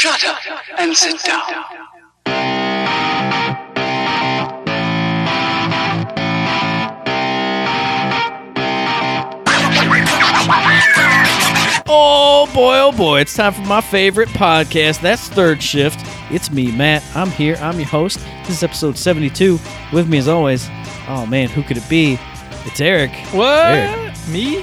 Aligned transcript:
Shut 0.00 0.24
up 0.24 0.38
and 0.78 0.96
sit 0.96 1.22
down. 1.24 1.42
Oh 11.86 12.50
boy, 12.54 12.78
oh 12.78 12.92
boy, 12.96 13.20
it's 13.20 13.34
time 13.34 13.52
for 13.52 13.60
my 13.60 13.82
favorite 13.82 14.30
podcast. 14.30 15.02
That's 15.02 15.28
Third 15.28 15.62
Shift. 15.62 16.00
It's 16.30 16.50
me, 16.50 16.72
Matt. 16.72 17.04
I'm 17.14 17.28
here. 17.28 17.56
I'm 17.56 17.76
your 17.76 17.86
host. 17.86 18.20
This 18.46 18.56
is 18.56 18.62
episode 18.62 18.96
72. 18.96 19.58
With 19.92 20.08
me, 20.08 20.16
as 20.16 20.28
always, 20.28 20.66
oh 21.08 21.26
man, 21.28 21.50
who 21.50 21.62
could 21.62 21.76
it 21.76 21.86
be? 21.90 22.18
It's 22.64 22.80
Eric. 22.80 23.10
What? 23.32 23.66
Eric, 23.66 24.14
Me? 24.30 24.62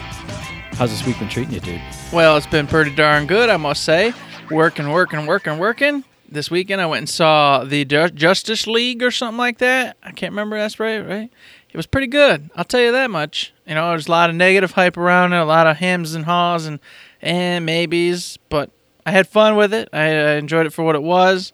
how's 0.77 0.89
this 0.89 1.05
week 1.05 1.19
been 1.19 1.29
treating 1.29 1.53
you, 1.53 1.59
dude? 1.59 1.79
Well, 2.11 2.37
it's 2.37 2.47
been 2.47 2.65
pretty 2.65 2.95
darn 2.95 3.27
good, 3.27 3.49
I 3.49 3.57
must 3.57 3.83
say. 3.83 4.13
Working, 4.51 4.89
working, 4.91 5.25
working, 5.25 5.57
working. 5.57 6.03
This 6.29 6.49
weekend, 6.49 6.81
I 6.81 6.85
went 6.85 6.99
and 6.99 7.09
saw 7.09 7.63
the 7.63 7.83
Ju- 7.85 8.09
Justice 8.09 8.65
League 8.67 9.03
or 9.03 9.11
something 9.11 9.37
like 9.37 9.57
that. 9.57 9.97
I 10.01 10.11
can't 10.11 10.31
remember. 10.31 10.57
That's 10.57 10.79
right, 10.79 10.99
right? 10.99 11.29
It 11.69 11.77
was 11.77 11.85
pretty 11.85 12.07
good. 12.07 12.49
I'll 12.55 12.63
tell 12.63 12.81
you 12.81 12.91
that 12.93 13.09
much. 13.11 13.53
You 13.65 13.75
know, 13.75 13.89
there's 13.89 14.07
a 14.07 14.11
lot 14.11 14.29
of 14.29 14.35
negative 14.35 14.71
hype 14.71 14.97
around 14.97 15.33
it, 15.33 15.37
a 15.37 15.45
lot 15.45 15.67
of 15.67 15.77
hems 15.77 16.15
and 16.15 16.25
haws 16.25 16.65
and 16.65 16.79
and 17.21 17.65
maybes, 17.65 18.37
but 18.49 18.69
I 19.05 19.11
had 19.11 19.27
fun 19.27 19.55
with 19.55 19.73
it. 19.73 19.89
I, 19.91 20.03
I 20.03 20.31
enjoyed 20.33 20.65
it 20.65 20.73
for 20.73 20.83
what 20.83 20.95
it 20.95 21.03
was. 21.03 21.51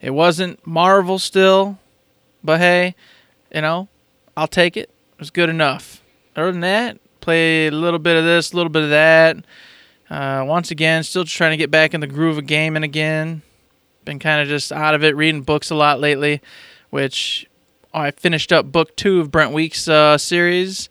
It 0.00 0.10
wasn't 0.10 0.66
Marvel 0.66 1.18
still, 1.18 1.78
but 2.42 2.60
hey, 2.60 2.94
you 3.54 3.62
know, 3.62 3.88
I'll 4.36 4.48
take 4.48 4.76
it. 4.76 4.90
It 5.12 5.18
was 5.20 5.30
good 5.30 5.48
enough. 5.48 6.02
Other 6.36 6.52
than 6.52 6.60
that, 6.60 6.98
played 7.20 7.72
a 7.72 7.76
little 7.76 7.98
bit 8.00 8.16
of 8.16 8.24
this, 8.24 8.52
a 8.52 8.56
little 8.56 8.70
bit 8.70 8.82
of 8.82 8.90
that. 8.90 9.36
Uh, 10.10 10.44
once 10.46 10.70
again, 10.70 11.02
still 11.02 11.24
just 11.24 11.36
trying 11.36 11.52
to 11.52 11.56
get 11.56 11.70
back 11.70 11.94
in 11.94 12.00
the 12.00 12.06
groove 12.06 12.38
of 12.38 12.46
gaming 12.46 12.82
again. 12.82 13.42
Been 14.04 14.18
kind 14.18 14.42
of 14.42 14.48
just 14.48 14.70
out 14.70 14.94
of 14.94 15.02
it, 15.02 15.16
reading 15.16 15.42
books 15.42 15.70
a 15.70 15.74
lot 15.74 15.98
lately, 15.98 16.42
which 16.90 17.46
I 17.94 18.10
finished 18.10 18.52
up 18.52 18.70
book 18.70 18.94
two 18.96 19.20
of 19.20 19.30
Brent 19.30 19.52
Weeks' 19.52 19.88
uh, 19.88 20.18
series, 20.18 20.90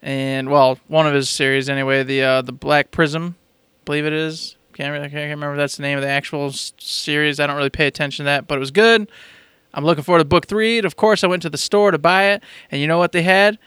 and 0.00 0.48
well, 0.48 0.78
one 0.86 1.06
of 1.06 1.14
his 1.14 1.28
series 1.28 1.68
anyway, 1.68 2.04
the 2.04 2.22
uh, 2.22 2.42
the 2.42 2.52
Black 2.52 2.92
Prism, 2.92 3.34
I 3.38 3.84
believe 3.84 4.06
it 4.06 4.12
is. 4.12 4.56
Can't 4.74 4.92
really, 4.92 5.08
can't 5.08 5.30
remember 5.30 5.56
that's 5.56 5.76
the 5.76 5.82
name 5.82 5.96
of 5.96 6.02
the 6.02 6.08
actual 6.08 6.52
series. 6.52 7.40
I 7.40 7.46
don't 7.46 7.56
really 7.56 7.70
pay 7.70 7.86
attention 7.86 8.24
to 8.24 8.26
that, 8.26 8.46
but 8.46 8.56
it 8.56 8.60
was 8.60 8.70
good. 8.70 9.10
I'm 9.72 9.84
looking 9.84 10.04
forward 10.04 10.18
to 10.18 10.24
book 10.26 10.46
three. 10.46 10.78
And 10.78 10.84
of 10.84 10.96
course, 10.96 11.24
I 11.24 11.26
went 11.26 11.42
to 11.42 11.50
the 11.50 11.58
store 11.58 11.90
to 11.90 11.98
buy 11.98 12.24
it, 12.32 12.42
and 12.70 12.80
you 12.80 12.86
know 12.86 12.98
what 12.98 13.12
they 13.12 13.22
had? 13.22 13.58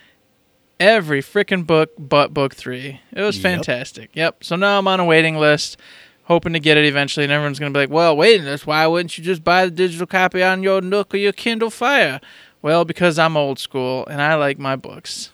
Every 0.79 1.21
freaking 1.21 1.65
book 1.67 1.91
but 1.97 2.33
book 2.33 2.55
three. 2.55 3.01
It 3.13 3.21
was 3.21 3.35
Yep. 3.37 3.43
fantastic. 3.43 4.09
Yep. 4.13 4.43
So 4.43 4.55
now 4.55 4.77
I'm 4.79 4.87
on 4.87 4.99
a 5.01 5.05
waiting 5.05 5.35
list, 5.37 5.75
hoping 6.23 6.53
to 6.53 6.59
get 6.59 6.77
it 6.77 6.85
eventually, 6.85 7.25
and 7.25 7.33
everyone's 7.33 7.59
gonna 7.59 7.71
be 7.71 7.79
like, 7.81 7.89
"Well, 7.89 8.15
waiting 8.15 8.45
list? 8.45 8.65
Why 8.65 8.87
wouldn't 8.87 9.17
you 9.17 9.23
just 9.23 9.43
buy 9.43 9.65
the 9.65 9.71
digital 9.71 10.07
copy 10.07 10.41
on 10.41 10.63
your 10.63 10.79
Nook 10.81 11.13
or 11.13 11.17
your 11.17 11.33
Kindle 11.33 11.69
Fire?" 11.69 12.21
Well, 12.61 12.85
because 12.85 13.19
I'm 13.19 13.35
old 13.37 13.59
school 13.59 14.05
and 14.07 14.21
I 14.21 14.35
like 14.35 14.57
my 14.59 14.75
books, 14.75 15.31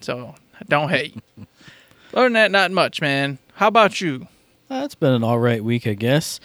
so 0.00 0.34
don't 0.68 0.88
hate. 0.88 1.14
Than 2.12 2.32
that, 2.32 2.50
not 2.50 2.70
much, 2.72 3.00
man. 3.02 3.38
How 3.54 3.68
about 3.68 4.00
you? 4.00 4.26
Uh, 4.70 4.82
it's 4.84 4.94
been 4.94 5.12
an 5.12 5.22
all 5.24 5.38
right 5.38 5.62
week, 5.62 5.86
I 5.86 5.94
guess. 5.94 6.40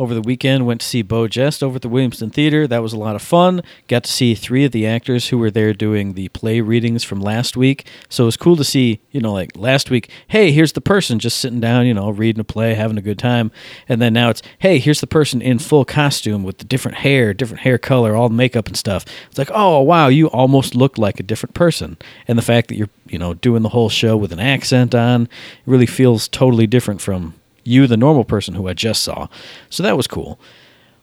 Over 0.00 0.14
the 0.14 0.22
weekend, 0.22 0.64
went 0.64 0.80
to 0.80 0.86
see 0.86 1.02
Bo 1.02 1.28
Jest 1.28 1.62
over 1.62 1.76
at 1.76 1.82
the 1.82 1.88
Williamston 1.90 2.32
Theater. 2.32 2.66
That 2.66 2.82
was 2.82 2.94
a 2.94 2.98
lot 2.98 3.16
of 3.16 3.20
fun. 3.20 3.60
Got 3.86 4.04
to 4.04 4.10
see 4.10 4.34
three 4.34 4.64
of 4.64 4.72
the 4.72 4.86
actors 4.86 5.28
who 5.28 5.36
were 5.36 5.50
there 5.50 5.74
doing 5.74 6.14
the 6.14 6.30
play 6.30 6.62
readings 6.62 7.04
from 7.04 7.20
last 7.20 7.54
week. 7.54 7.86
So 8.08 8.24
it 8.24 8.28
was 8.28 8.38
cool 8.38 8.56
to 8.56 8.64
see, 8.64 9.02
you 9.10 9.20
know, 9.20 9.34
like 9.34 9.54
last 9.58 9.90
week, 9.90 10.08
hey, 10.28 10.52
here's 10.52 10.72
the 10.72 10.80
person 10.80 11.18
just 11.18 11.36
sitting 11.36 11.60
down, 11.60 11.84
you 11.84 11.92
know, 11.92 12.08
reading 12.08 12.40
a 12.40 12.44
play, 12.44 12.72
having 12.72 12.96
a 12.96 13.02
good 13.02 13.18
time. 13.18 13.52
And 13.90 14.00
then 14.00 14.14
now 14.14 14.30
it's, 14.30 14.40
hey, 14.60 14.78
here's 14.78 15.02
the 15.02 15.06
person 15.06 15.42
in 15.42 15.58
full 15.58 15.84
costume 15.84 16.44
with 16.44 16.56
the 16.56 16.64
different 16.64 16.96
hair, 16.96 17.34
different 17.34 17.60
hair 17.60 17.76
color, 17.76 18.16
all 18.16 18.30
the 18.30 18.34
makeup 18.34 18.68
and 18.68 18.78
stuff. 18.78 19.04
It's 19.28 19.36
like, 19.36 19.50
oh, 19.52 19.82
wow, 19.82 20.08
you 20.08 20.28
almost 20.28 20.74
look 20.74 20.96
like 20.96 21.20
a 21.20 21.24
different 21.24 21.54
person. 21.54 21.98
And 22.26 22.38
the 22.38 22.42
fact 22.42 22.68
that 22.68 22.76
you're, 22.76 22.88
you 23.06 23.18
know, 23.18 23.34
doing 23.34 23.60
the 23.60 23.68
whole 23.68 23.90
show 23.90 24.16
with 24.16 24.32
an 24.32 24.40
accent 24.40 24.94
on 24.94 25.28
really 25.66 25.84
feels 25.84 26.26
totally 26.26 26.66
different 26.66 27.02
from 27.02 27.34
you, 27.64 27.86
the 27.86 27.96
normal 27.96 28.24
person 28.24 28.54
who 28.54 28.68
I 28.68 28.74
just 28.74 29.02
saw. 29.02 29.28
So 29.68 29.82
that 29.82 29.96
was 29.96 30.06
cool. 30.06 30.38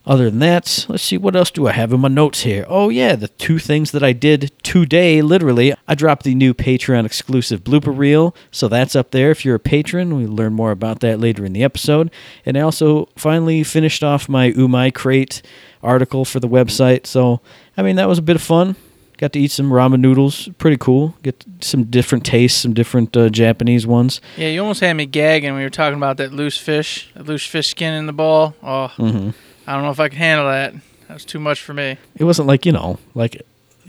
Other 0.07 0.29
than 0.29 0.39
that, 0.39 0.85
let's 0.87 1.03
see 1.03 1.17
what 1.17 1.35
else 1.35 1.51
do 1.51 1.67
I 1.67 1.73
have 1.73 1.91
in 1.91 1.99
my 1.99 2.07
notes 2.07 2.43
here. 2.43 2.65
Oh 2.69 2.87
yeah, 2.87 3.17
the 3.17 3.27
two 3.27 3.59
things 3.59 3.91
that 3.91 4.03
I 4.03 4.13
did 4.13 4.53
today, 4.63 5.21
literally. 5.21 5.73
I 5.85 5.95
dropped 5.95 6.23
the 6.23 6.33
new 6.33 6.53
Patreon 6.53 7.05
exclusive 7.05 7.65
blooper 7.65 7.95
reel, 7.95 8.33
so 8.49 8.69
that's 8.69 8.95
up 8.95 9.11
there 9.11 9.31
if 9.31 9.43
you're 9.43 9.55
a 9.55 9.59
patron. 9.59 10.15
We'll 10.15 10.29
learn 10.29 10.53
more 10.53 10.71
about 10.71 11.01
that 11.01 11.19
later 11.19 11.43
in 11.43 11.51
the 11.51 11.61
episode. 11.61 12.09
And 12.45 12.57
I 12.57 12.61
also 12.61 13.09
finally 13.17 13.65
finished 13.65 14.01
off 14.01 14.29
my 14.29 14.51
Umai 14.53 14.93
Crate 14.93 15.41
article 15.83 16.23
for 16.23 16.39
the 16.39 16.47
website. 16.47 17.05
So, 17.05 17.41
I 17.75 17.81
mean, 17.81 17.97
that 17.97 18.07
was 18.07 18.17
a 18.17 18.21
bit 18.21 18.37
of 18.37 18.41
fun. 18.41 18.77
Got 19.17 19.33
to 19.33 19.39
eat 19.39 19.49
some 19.51 19.71
ramen 19.71 19.99
noodles. 19.99 20.47
Pretty 20.59 20.77
cool. 20.77 21.15
Get 21.23 21.43
some 21.59 21.85
different 21.85 22.23
tastes, 22.23 22.61
some 22.61 22.73
different 22.73 23.17
uh, 23.17 23.29
Japanese 23.29 23.87
ones. 23.87 24.21
Yeah, 24.37 24.49
you 24.49 24.61
almost 24.61 24.79
had 24.81 24.93
me 24.93 25.07
gagging 25.07 25.51
when 25.51 25.57
we 25.59 25.63
were 25.63 25.71
talking 25.71 25.97
about 25.97 26.17
that 26.17 26.31
loose 26.33 26.57
fish, 26.57 27.09
that 27.15 27.25
loose 27.25 27.45
fish 27.45 27.67
skin 27.69 27.93
in 27.95 28.05
the 28.05 28.13
ball. 28.13 28.55
Oh, 28.61 28.87
hmm 28.89 29.31
I 29.65 29.73
don't 29.73 29.83
know 29.83 29.89
if 29.91 29.99
I 29.99 30.07
can 30.09 30.17
handle 30.17 30.47
that. 30.47 30.73
That 31.07 31.13
was 31.15 31.25
too 31.25 31.39
much 31.39 31.61
for 31.61 31.73
me. 31.73 31.97
It 32.15 32.23
wasn't 32.23 32.47
like, 32.47 32.65
you 32.65 32.71
know, 32.71 32.99
like 33.15 33.41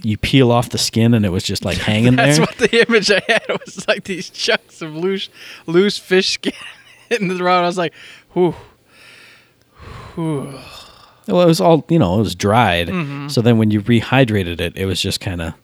you 0.02 0.16
peel 0.16 0.50
off 0.50 0.70
the 0.70 0.78
skin 0.78 1.12
and 1.14 1.24
it 1.24 1.28
was 1.30 1.42
just 1.44 1.64
like 1.64 1.76
hanging 1.78 2.16
That's 2.16 2.38
there. 2.38 2.46
That's 2.46 2.60
what 2.60 2.70
the 2.70 2.88
image 2.88 3.10
I 3.10 3.22
had 3.28 3.60
was 3.64 3.86
like 3.86 4.04
these 4.04 4.30
chunks 4.30 4.80
of 4.82 4.94
loose, 4.96 5.28
loose 5.66 5.98
fish 5.98 6.30
skin 6.30 6.52
in 7.10 7.28
the 7.28 7.36
rod. 7.44 7.62
I 7.64 7.66
was 7.66 7.78
like, 7.78 7.92
whew, 8.32 8.54
whew. 10.14 10.58
Well, 11.28 11.42
it 11.42 11.46
was 11.46 11.60
all, 11.60 11.84
you 11.88 11.98
know, 11.98 12.16
it 12.16 12.22
was 12.22 12.34
dried. 12.34 12.88
Mm-hmm. 12.88 13.28
So 13.28 13.40
then 13.42 13.58
when 13.58 13.70
you 13.70 13.80
rehydrated 13.82 14.60
it, 14.60 14.76
it 14.76 14.86
was 14.86 15.00
just 15.00 15.20
kind 15.20 15.40
of 15.40 15.54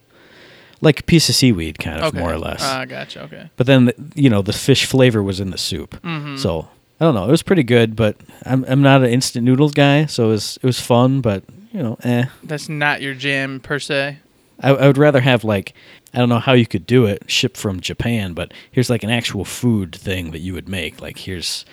like 0.81 1.01
a 1.01 1.03
piece 1.03 1.29
of 1.29 1.35
seaweed, 1.35 1.79
kind 1.79 1.99
of 2.01 2.05
Okay. 2.07 2.19
more 2.19 2.33
or 2.33 2.39
less. 2.39 2.61
Ah, 2.63 2.85
gotcha. 2.85 3.23
Okay. 3.25 3.51
but 3.57 3.67
then, 3.67 3.87
the, 3.87 3.95
you 4.15 4.29
know, 4.31 4.43
the 4.43 4.53
fish 4.53 4.85
flavor 4.85 5.23
was 5.23 5.41
in 5.41 5.51
the 5.51 5.59
soup. 5.59 6.01
Mm-hmm. 6.03 6.37
So 6.37 6.69
I 7.01 7.05
don't 7.05 7.15
know. 7.15 7.25
It 7.25 7.31
was 7.31 7.43
pretty 7.43 7.63
good, 7.65 7.97
but 7.97 8.17
I'm, 8.45 8.65
I'm 8.69 8.83
not 8.83 9.03
an 9.03 9.11
instant 9.11 9.45
noodles 9.45 9.73
guy. 9.73 10.07
So 10.07 10.27
it 10.27 10.29
was, 10.29 10.59
it 10.63 10.67
was 10.67 10.81
fun, 10.81 11.21
but, 11.21 11.43
you 11.73 11.83
know, 11.83 11.97
eh. 12.05 12.27
That's 12.43 12.69
not 12.69 13.01
your 13.03 13.15
jam 13.15 13.59
per 13.61 13.79
se. 13.79 14.19
I, 14.61 14.71
I 14.71 14.87
would 14.87 14.99
rather 14.99 15.21
have 15.21 15.43
like 15.43 15.75
I 16.13 16.19
don't 16.19 16.29
know 16.29 16.39
how 16.39 16.53
you 16.53 16.65
could 16.65 16.87
do 16.87 17.07
it 17.07 17.25
shipped 17.27 17.57
from 17.57 17.81
Japan, 17.81 18.35
but 18.35 18.53
here's 18.71 18.89
like 18.89 19.03
an 19.03 19.11
actual 19.11 19.45
food 19.45 19.93
thing 19.93 20.31
that 20.31 20.39
you 20.39 20.53
would 20.55 20.69
make. 20.69 21.01
Like 21.03 21.19
here's 21.19 21.65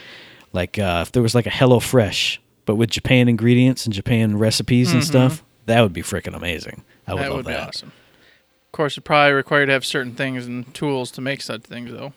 like 0.51 0.79
uh, 0.79 1.03
if 1.05 1.11
there 1.11 1.21
was 1.21 1.35
like 1.35 1.45
a 1.45 1.51
Hello 1.51 1.79
Fresh, 1.79 2.40
but 2.65 2.75
with 2.75 2.89
Japan 2.91 3.27
ingredients 3.27 3.85
and 3.85 3.93
Japan 3.93 4.37
recipes 4.37 4.91
and 4.93 5.03
stuff, 5.03 5.43
that 5.65 5.81
would 5.81 5.93
be 5.93 6.01
freaking 6.01 6.35
amazing. 6.35 6.83
I 7.07 7.13
would 7.13 7.21
Mm-hmm. 7.21 7.23
that 7.23 7.29
love 7.29 7.37
would 7.37 7.45
that. 7.53 7.63
be 7.63 7.67
awesome. 7.67 7.91
Of 8.67 8.71
course, 8.71 8.97
it 8.97 9.01
probably 9.01 9.33
required 9.33 9.65
to 9.67 9.73
have 9.73 9.85
certain 9.85 10.15
things 10.15 10.45
and 10.47 10.73
tools 10.73 11.11
to 11.11 11.21
make 11.21 11.41
such 11.41 11.63
things, 11.63 11.91
though. 11.91 12.13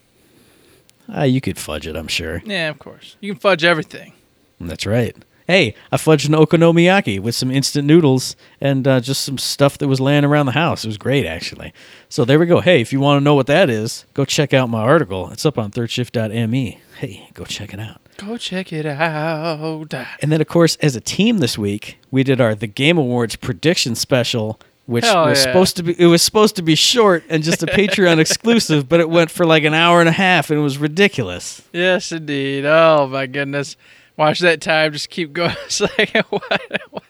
Ah, 1.09 1.25
you 1.25 1.41
could 1.41 1.59
fudge 1.59 1.87
it, 1.87 1.97
I'm 1.97 2.07
sure. 2.09 2.43
Yeah, 2.45 2.69
of 2.71 2.79
course. 2.79 3.17
You 3.21 3.33
can 3.33 3.41
fudge 3.41 3.65
everything. 3.65 4.13
That's 4.61 4.87
right. 4.87 5.17
Hey, 5.47 5.75
I 5.93 5.99
fudged 5.99 6.27
an 6.29 6.33
okonomiyaki 6.35 7.21
with 7.21 7.35
some 7.35 7.51
instant 7.51 7.87
noodles 7.87 8.35
and 8.63 8.89
uh, 8.89 9.01
just 9.01 9.23
some 9.23 9.37
stuff 9.37 9.77
that 9.79 9.89
was 9.89 10.01
laying 10.01 10.25
around 10.25 10.47
the 10.47 10.53
house. 10.53 10.85
It 10.85 10.89
was 10.89 10.97
great, 10.97 11.27
actually. 11.27 11.75
So 12.09 12.25
there 12.25 12.39
we 12.39 12.47
go. 12.47 12.61
Hey, 12.61 12.81
if 12.81 12.93
you 12.95 13.01
want 13.01 13.21
to 13.21 13.25
know 13.25 13.35
what 13.35 13.49
that 13.49 13.69
is, 13.69 14.07
go 14.15 14.25
check 14.25 14.55
out 14.55 14.71
my 14.71 14.81
article. 14.81 15.29
It's 15.31 15.45
up 15.45 15.59
on 15.59 15.71
thirdshift.me. 15.71 16.81
Hey, 16.99 17.29
go 17.35 17.45
check 17.45 17.75
it 17.75 17.81
out. 17.81 18.01
Go 18.17 18.37
check 18.37 18.73
it 18.73 18.87
out. 18.87 19.93
And 20.21 20.31
then, 20.31 20.41
of 20.41 20.47
course, 20.47 20.77
as 20.77 20.95
a 20.95 21.01
team 21.01 21.39
this 21.39 21.59
week, 21.59 21.99
we 22.11 22.23
did 22.23 22.41
our 22.41 22.55
the 22.55 22.67
Game 22.67 22.97
Awards 22.99 23.37
prediction 23.37 23.95
special, 23.95 24.61
which 24.87 25.05
Hell 25.05 25.27
was 25.27 25.39
yeah. 25.39 25.45
supposed 25.45 25.77
to 25.77 25.83
be 25.83 26.01
it 26.01 26.07
was 26.07 26.23
supposed 26.23 26.57
to 26.57 26.63
be 26.63 26.75
short 26.75 27.25
and 27.29 27.43
just 27.43 27.63
a 27.63 27.67
Patreon 27.67 28.19
exclusive, 28.21 28.89
but 28.89 29.01
it 29.01 29.11
went 29.11 29.31
for 29.31 29.45
like 29.45 29.65
an 29.65 29.75
hour 29.75 30.01
and 30.01 30.09
a 30.09 30.13
half, 30.13 30.51
and 30.51 30.59
it 30.59 30.63
was 30.63 30.79
ridiculous. 30.79 31.63
Yes, 31.73 32.13
indeed. 32.13 32.65
Oh 32.65 33.09
my 33.09 33.27
goodness. 33.27 33.77
Watch 34.17 34.39
that 34.41 34.61
time 34.61 34.93
just 34.93 35.11
keep 35.11 35.33
going. 35.33 35.57
It's 35.67 35.81
like 35.81 36.15
what, 36.31 36.61
what? 36.91 37.03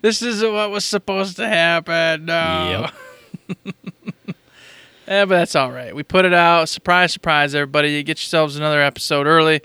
This 0.00 0.22
isn't 0.22 0.52
what 0.52 0.70
was 0.70 0.86
supposed 0.86 1.36
to 1.36 1.46
happen. 1.46 2.24
No. 2.24 2.88
yeah, 5.06 5.24
but 5.26 5.28
that's 5.28 5.54
all 5.54 5.70
right. 5.70 5.94
We 5.94 6.02
put 6.02 6.24
it 6.24 6.32
out. 6.32 6.70
Surprise, 6.70 7.12
surprise, 7.12 7.54
everybody. 7.54 7.90
You 7.90 8.02
get 8.02 8.18
yourselves 8.18 8.56
another 8.56 8.80
episode 8.80 9.26
early. 9.26 9.60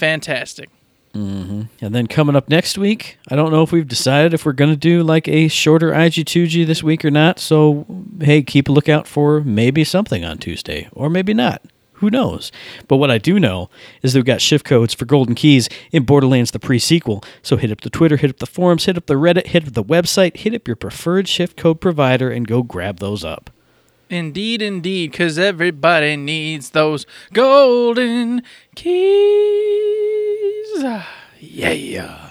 Fantastic. 0.00 0.70
Mm-hmm. 1.12 1.62
And 1.84 1.94
then 1.94 2.06
coming 2.06 2.34
up 2.34 2.48
next 2.48 2.78
week, 2.78 3.18
I 3.28 3.36
don't 3.36 3.52
know 3.52 3.62
if 3.62 3.70
we've 3.70 3.86
decided 3.86 4.32
if 4.32 4.46
we're 4.46 4.52
going 4.52 4.70
to 4.70 4.78
do 4.78 5.02
like 5.02 5.28
a 5.28 5.48
shorter 5.48 5.90
IG2G 5.90 6.66
this 6.66 6.82
week 6.82 7.04
or 7.04 7.10
not. 7.10 7.38
So, 7.38 7.84
hey, 8.18 8.42
keep 8.42 8.70
a 8.70 8.72
lookout 8.72 9.06
for 9.06 9.42
maybe 9.42 9.84
something 9.84 10.24
on 10.24 10.38
Tuesday 10.38 10.88
or 10.92 11.10
maybe 11.10 11.34
not. 11.34 11.60
Who 11.94 12.08
knows? 12.08 12.50
But 12.88 12.96
what 12.96 13.10
I 13.10 13.18
do 13.18 13.38
know 13.38 13.68
is 14.00 14.14
that 14.14 14.20
we've 14.20 14.24
got 14.24 14.40
shift 14.40 14.64
codes 14.64 14.94
for 14.94 15.04
Golden 15.04 15.34
Keys 15.34 15.68
in 15.92 16.04
Borderlands 16.04 16.52
the 16.52 16.58
pre-sequel. 16.58 17.22
So 17.42 17.58
hit 17.58 17.70
up 17.70 17.82
the 17.82 17.90
Twitter, 17.90 18.16
hit 18.16 18.30
up 18.30 18.38
the 18.38 18.46
forums, 18.46 18.86
hit 18.86 18.96
up 18.96 19.04
the 19.04 19.16
Reddit, 19.16 19.48
hit 19.48 19.66
up 19.66 19.74
the 19.74 19.84
website, 19.84 20.38
hit 20.38 20.54
up 20.54 20.66
your 20.66 20.76
preferred 20.76 21.28
shift 21.28 21.58
code 21.58 21.78
provider 21.78 22.30
and 22.30 22.48
go 22.48 22.62
grab 22.62 23.00
those 23.00 23.22
up. 23.22 23.50
Indeed, 24.10 24.60
indeed, 24.60 25.12
because 25.12 25.38
everybody 25.38 26.16
needs 26.16 26.70
those 26.70 27.06
golden 27.32 28.42
keys. 28.74 28.92
Ah, 30.84 31.08
Yeah. 31.38 32.26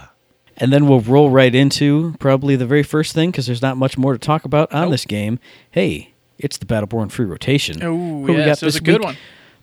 And 0.62 0.74
then 0.74 0.88
we'll 0.88 1.00
roll 1.00 1.30
right 1.30 1.56
into 1.56 2.16
probably 2.20 2.58
the 2.58 2.66
very 2.66 2.84
first 2.84 3.16
thing 3.16 3.32
because 3.32 3.46
there's 3.46 3.62
not 3.62 3.78
much 3.78 3.98
more 3.98 4.12
to 4.12 4.20
talk 4.20 4.44
about 4.44 4.72
on 4.74 4.84
Nope. 4.84 4.92
this 4.92 5.06
game. 5.06 5.40
Hey, 5.72 6.12
it's 6.38 6.58
the 6.58 6.66
Battleborn 6.66 7.12
free 7.12 7.26
rotation. 7.26 7.82
Oh, 7.82 7.96
Who 7.96 8.22
we 8.24 8.36
got 8.36 8.48
was 8.50 8.60
this 8.60 8.76
a 8.76 8.82
good 8.82 9.00
week? 9.00 9.06
one. 9.06 9.18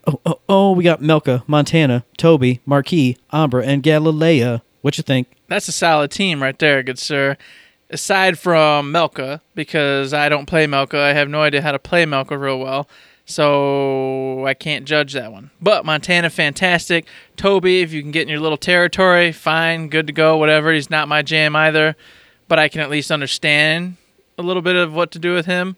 Oh, 0.06 0.20
oh, 0.24 0.40
oh, 0.48 0.72
we 0.72 0.84
got 0.84 1.02
Melka, 1.02 1.42
Montana, 1.46 2.04
Toby, 2.16 2.60
Marquis, 2.64 3.19
Ambra, 3.32 3.62
and 3.66 3.82
Galilea. 3.82 4.62
What 4.80 4.96
you 4.96 5.02
think? 5.02 5.28
That's 5.48 5.69
a 5.69 5.72
solid 5.72 6.10
team 6.12 6.42
right 6.42 6.58
there, 6.58 6.82
good 6.82 6.98
sir. 6.98 7.36
Aside 7.88 8.38
from 8.38 8.92
Melka, 8.92 9.40
because 9.54 10.12
I 10.12 10.28
don't 10.28 10.46
play 10.46 10.66
Melka, 10.66 10.98
I 10.98 11.12
have 11.12 11.28
no 11.28 11.42
idea 11.42 11.62
how 11.62 11.70
to 11.70 11.78
play 11.78 12.04
Melka 12.04 12.38
real 12.40 12.58
well, 12.58 12.88
so 13.26 14.44
I 14.44 14.54
can't 14.54 14.84
judge 14.84 15.12
that 15.12 15.30
one. 15.30 15.50
But 15.60 15.84
Montana, 15.84 16.30
fantastic. 16.30 17.06
Toby, 17.36 17.82
if 17.82 17.92
you 17.92 18.02
can 18.02 18.10
get 18.10 18.22
in 18.22 18.28
your 18.28 18.40
little 18.40 18.58
territory, 18.58 19.30
fine, 19.30 19.88
good 19.88 20.08
to 20.08 20.12
go, 20.12 20.36
whatever. 20.36 20.72
He's 20.72 20.90
not 20.90 21.06
my 21.06 21.22
jam 21.22 21.54
either, 21.54 21.94
but 22.48 22.58
I 22.58 22.68
can 22.68 22.80
at 22.80 22.90
least 22.90 23.12
understand 23.12 23.96
a 24.36 24.42
little 24.42 24.62
bit 24.62 24.74
of 24.74 24.92
what 24.92 25.12
to 25.12 25.20
do 25.20 25.32
with 25.32 25.46
him. 25.46 25.76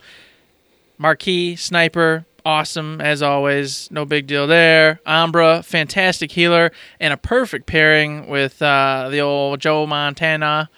Marquis, 0.96 1.56
sniper, 1.56 2.25
awesome 2.44 3.02
as 3.02 3.22
always. 3.22 3.90
No 3.90 4.06
big 4.06 4.26
deal 4.26 4.46
there. 4.46 5.00
Ambra, 5.06 5.62
fantastic 5.62 6.32
healer, 6.32 6.72
and 6.99 7.12
a 7.12 7.19
perfect 7.19 7.66
pairing 7.66 8.28
with 8.28 8.62
uh, 8.62 9.08
the 9.10 9.20
old 9.20 9.60
Joe 9.60 9.87
Montana. 9.87 10.70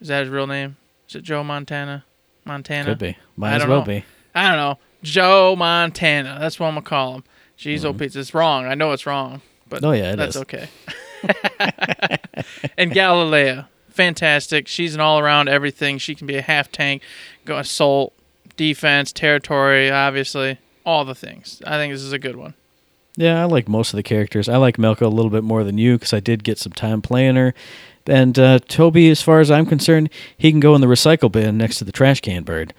Is 0.00 0.08
that 0.08 0.20
his 0.20 0.28
real 0.28 0.46
name? 0.46 0.76
Is 1.08 1.14
it 1.16 1.22
Joe 1.22 1.42
Montana? 1.44 2.04
Montana? 2.44 2.90
Could 2.90 2.98
be. 2.98 3.16
Might 3.36 3.52
I 3.52 3.56
as 3.56 3.66
well 3.66 3.80
know. 3.80 3.86
be. 3.86 4.04
I 4.34 4.48
don't 4.48 4.56
know. 4.56 4.78
Joe 5.02 5.54
Montana. 5.56 6.36
That's 6.40 6.58
what 6.60 6.66
I'm 6.68 6.74
gonna 6.74 6.86
call 6.86 7.14
him. 7.16 7.24
Jeez, 7.58 7.80
Mm-hmm. 7.80 7.98
pizza. 7.98 8.20
It's 8.20 8.34
wrong. 8.34 8.66
I 8.66 8.74
know 8.74 8.92
it's 8.92 9.06
wrong, 9.06 9.40
but 9.68 9.82
Oh, 9.84 9.92
yeah, 9.92 10.12
it 10.12 10.16
that's 10.16 10.36
is. 10.36 10.42
okay. 10.42 10.68
and 12.76 12.92
Galilea, 12.92 13.66
fantastic. 13.88 14.68
She's 14.68 14.94
an 14.94 15.00
all-around 15.00 15.48
everything. 15.48 15.98
She 15.98 16.14
can 16.14 16.26
be 16.26 16.36
a 16.36 16.42
half 16.42 16.70
tank, 16.70 17.02
go 17.44 17.58
assault, 17.58 18.12
defense, 18.56 19.12
territory, 19.12 19.90
obviously, 19.90 20.58
all 20.84 21.04
the 21.04 21.14
things. 21.14 21.62
I 21.66 21.76
think 21.78 21.92
this 21.94 22.02
is 22.02 22.12
a 22.12 22.18
good 22.18 22.36
one. 22.36 22.54
Yeah, 23.16 23.40
I 23.40 23.44
like 23.44 23.68
most 23.68 23.92
of 23.92 23.96
the 23.96 24.02
characters. 24.02 24.48
I 24.48 24.58
like 24.58 24.76
Melka 24.76 25.02
a 25.02 25.08
little 25.08 25.30
bit 25.30 25.42
more 25.44 25.64
than 25.64 25.78
you 25.78 25.94
because 25.96 26.12
I 26.12 26.20
did 26.20 26.44
get 26.44 26.58
some 26.58 26.72
time 26.72 27.00
playing 27.00 27.36
her. 27.36 27.54
And 28.06 28.38
uh, 28.38 28.58
Toby, 28.60 29.10
as 29.10 29.22
far 29.22 29.40
as 29.40 29.50
I'm 29.50 29.66
concerned, 29.66 30.10
he 30.36 30.50
can 30.50 30.60
go 30.60 30.74
in 30.74 30.80
the 30.80 30.86
recycle 30.86 31.32
bin 31.32 31.58
next 31.58 31.78
to 31.78 31.84
the 31.84 31.92
trash 31.92 32.20
can 32.20 32.44
bird. 32.44 32.72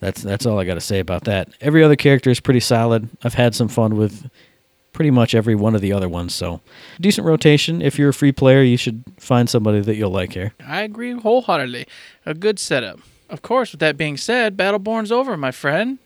That's 0.00 0.22
that's 0.22 0.46
all 0.46 0.58
I 0.58 0.64
got 0.64 0.74
to 0.74 0.80
say 0.80 0.98
about 0.98 1.24
that. 1.24 1.50
Every 1.60 1.84
other 1.84 1.94
character 1.94 2.30
is 2.30 2.40
pretty 2.40 2.58
solid. 2.58 3.08
I've 3.22 3.34
had 3.34 3.54
some 3.54 3.68
fun 3.68 3.96
with 3.96 4.28
pretty 4.92 5.12
much 5.12 5.34
every 5.34 5.54
one 5.54 5.74
of 5.76 5.80
the 5.80 5.92
other 5.92 6.08
ones. 6.08 6.34
So 6.34 6.60
decent 7.00 7.26
rotation. 7.26 7.80
If 7.80 7.98
you're 7.98 8.08
a 8.08 8.14
free 8.14 8.32
player, 8.32 8.62
you 8.62 8.76
should 8.76 9.04
find 9.18 9.48
somebody 9.48 9.80
that 9.80 9.94
you'll 9.94 10.10
like 10.10 10.32
here. 10.32 10.54
I 10.66 10.82
agree 10.82 11.12
wholeheartedly. 11.12 11.86
A 12.26 12.34
good 12.34 12.58
setup. 12.58 12.98
Of 13.30 13.42
course, 13.42 13.70
with 13.72 13.80
that 13.80 13.96
being 13.96 14.16
said, 14.16 14.56
Battleborn's 14.56 15.12
over, 15.12 15.36
my 15.36 15.52
friend. 15.52 15.98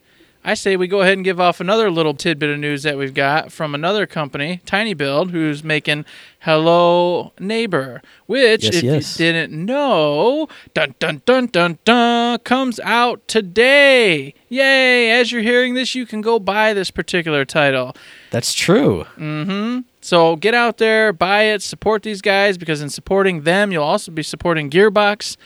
I 0.49 0.55
say 0.55 0.77
we 0.77 0.87
go 0.87 1.01
ahead 1.01 1.15
and 1.15 1.25
give 1.25 1.41
off 1.41 1.59
another 1.61 1.91
little 1.91 2.15
tidbit 2.15 2.49
of 2.51 2.61
news 2.61 2.85
that 2.85 2.97
we've 2.97 3.13
got 3.13 3.51
from 3.51 3.75
another 3.75 4.07
company, 4.07 4.61
Tiny 4.65 4.95
Build, 4.95 5.33
who's 5.33 5.65
making 5.65 6.05
Hello 6.39 7.33
Neighbor, 7.41 8.01
which, 8.27 8.63
Yes, 8.63 8.77
if 8.77 8.83
yes. 8.85 9.19
you 9.19 9.27
didn't 9.27 9.53
know, 9.53 10.47
dun 10.73 10.95
dun 11.01 11.21
dun 11.27 11.47
dun 11.49 11.79
dun, 11.85 12.39
comes 12.45 12.79
out 12.85 13.27
today. 13.27 14.35
Yay! 14.49 15.11
As 15.11 15.33
you're 15.33 15.43
hearing 15.43 15.75
this, 15.75 15.97
you 15.97 16.07
can 16.07 16.21
go 16.21 16.39
buy 16.39 16.73
this 16.73 16.93
particular 16.93 17.45
title. 17.45 17.97
That's 18.31 18.55
true. 18.55 19.05
Mhm. 19.19 19.83
So 20.01 20.37
get 20.37 20.55
out 20.55 20.79
there, 20.79 21.13
buy 21.13 21.43
it, 21.43 21.61
support 21.63 22.05
these 22.05 22.23
guys 22.23 22.57
because 22.57 22.81
in 22.81 22.89
supporting 22.91 23.43
them, 23.43 23.73
you'll 23.73 23.83
also 23.83 24.13
be 24.13 24.23
supporting 24.23 24.71
Gearbox. 24.71 25.37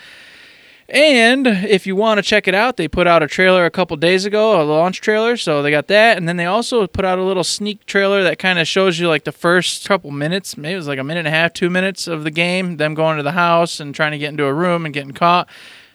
And 0.93 1.47
if 1.47 1.87
you 1.87 1.95
want 1.95 2.19
to 2.19 2.23
check 2.23 2.49
it 2.49 2.55
out, 2.55 2.77
they 2.77 2.89
put 2.89 3.07
out 3.07 3.23
a 3.23 3.29
trailer 3.29 3.65
a 3.65 3.71
couple 3.71 3.97
days 3.97 4.25
ago, 4.25 4.61
a 4.61 4.65
launch 4.65 5.01
trailer. 5.01 5.37
So 5.37 5.63
they 5.63 5.71
got 5.71 5.87
that. 5.87 6.17
And 6.17 6.29
then 6.29 6.37
they 6.37 6.47
also 6.47 6.85
put 6.89 7.05
out 7.05 7.19
a 7.19 7.23
little 7.23 7.45
sneak 7.45 7.87
trailer 7.87 8.25
that 8.25 8.41
kind 8.41 8.59
of 8.59 8.67
shows 8.67 8.99
you 8.99 9.09
like 9.09 9.23
the 9.23 9.31
first 9.31 9.87
couple 9.87 10.11
minutes, 10.11 10.57
maybe 10.57 10.75
it 10.75 10.77
was 10.77 10.89
like 10.89 10.99
a 10.99 11.05
minute 11.05 11.21
and 11.21 11.29
a 11.29 11.31
half, 11.31 11.53
two 11.53 11.71
minutes 11.71 12.09
of 12.09 12.25
the 12.25 12.31
game, 12.33 12.77
them 12.79 12.95
going 12.95 13.17
to 13.19 13.23
the 13.23 13.33
house 13.33 13.79
and 13.79 13.95
trying 13.95 14.11
to 14.13 14.19
get 14.19 14.31
into 14.31 14.45
a 14.45 14.53
room 14.53 14.85
and 14.85 14.93
getting 14.93 15.13
caught. 15.13 15.49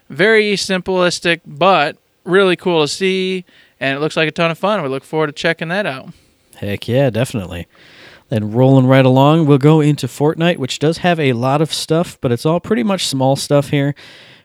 Very 0.09 0.53
simplistic, 0.53 1.41
but 1.45 1.98
really 2.24 2.56
cool 2.56 2.81
to 2.81 2.88
see. 2.88 3.44
And 3.81 3.98
it 3.98 4.00
looks 4.00 4.15
like 4.15 4.30
a 4.30 4.31
ton 4.31 4.50
of 4.50 4.57
fun. 4.57 4.81
We 4.81 4.88
look 4.88 5.03
forward 5.03 5.27
to 5.27 5.33
checking 5.33 5.68
that 5.68 5.86
out. 5.86 6.13
Heck 6.56 6.88
yeah, 6.88 7.09
definitely. 7.09 7.68
Then 8.30 8.53
rolling 8.53 8.88
right 8.88 9.06
along, 9.06 9.45
we'll 9.45 9.57
go 9.57 9.81
into 9.81 10.07
Fortnite, 10.07 10.57
which 10.57 10.80
does 10.80 11.00
have 11.00 11.19
a 11.19 11.33
lot 11.33 11.62
of 11.62 11.74
stuff, 11.74 12.18
but 12.21 12.31
it's 12.31 12.45
all 12.45 12.62
pretty 12.62 12.81
much 12.81 13.06
small 13.06 13.36
stuff 13.36 13.69
here. 13.69 13.94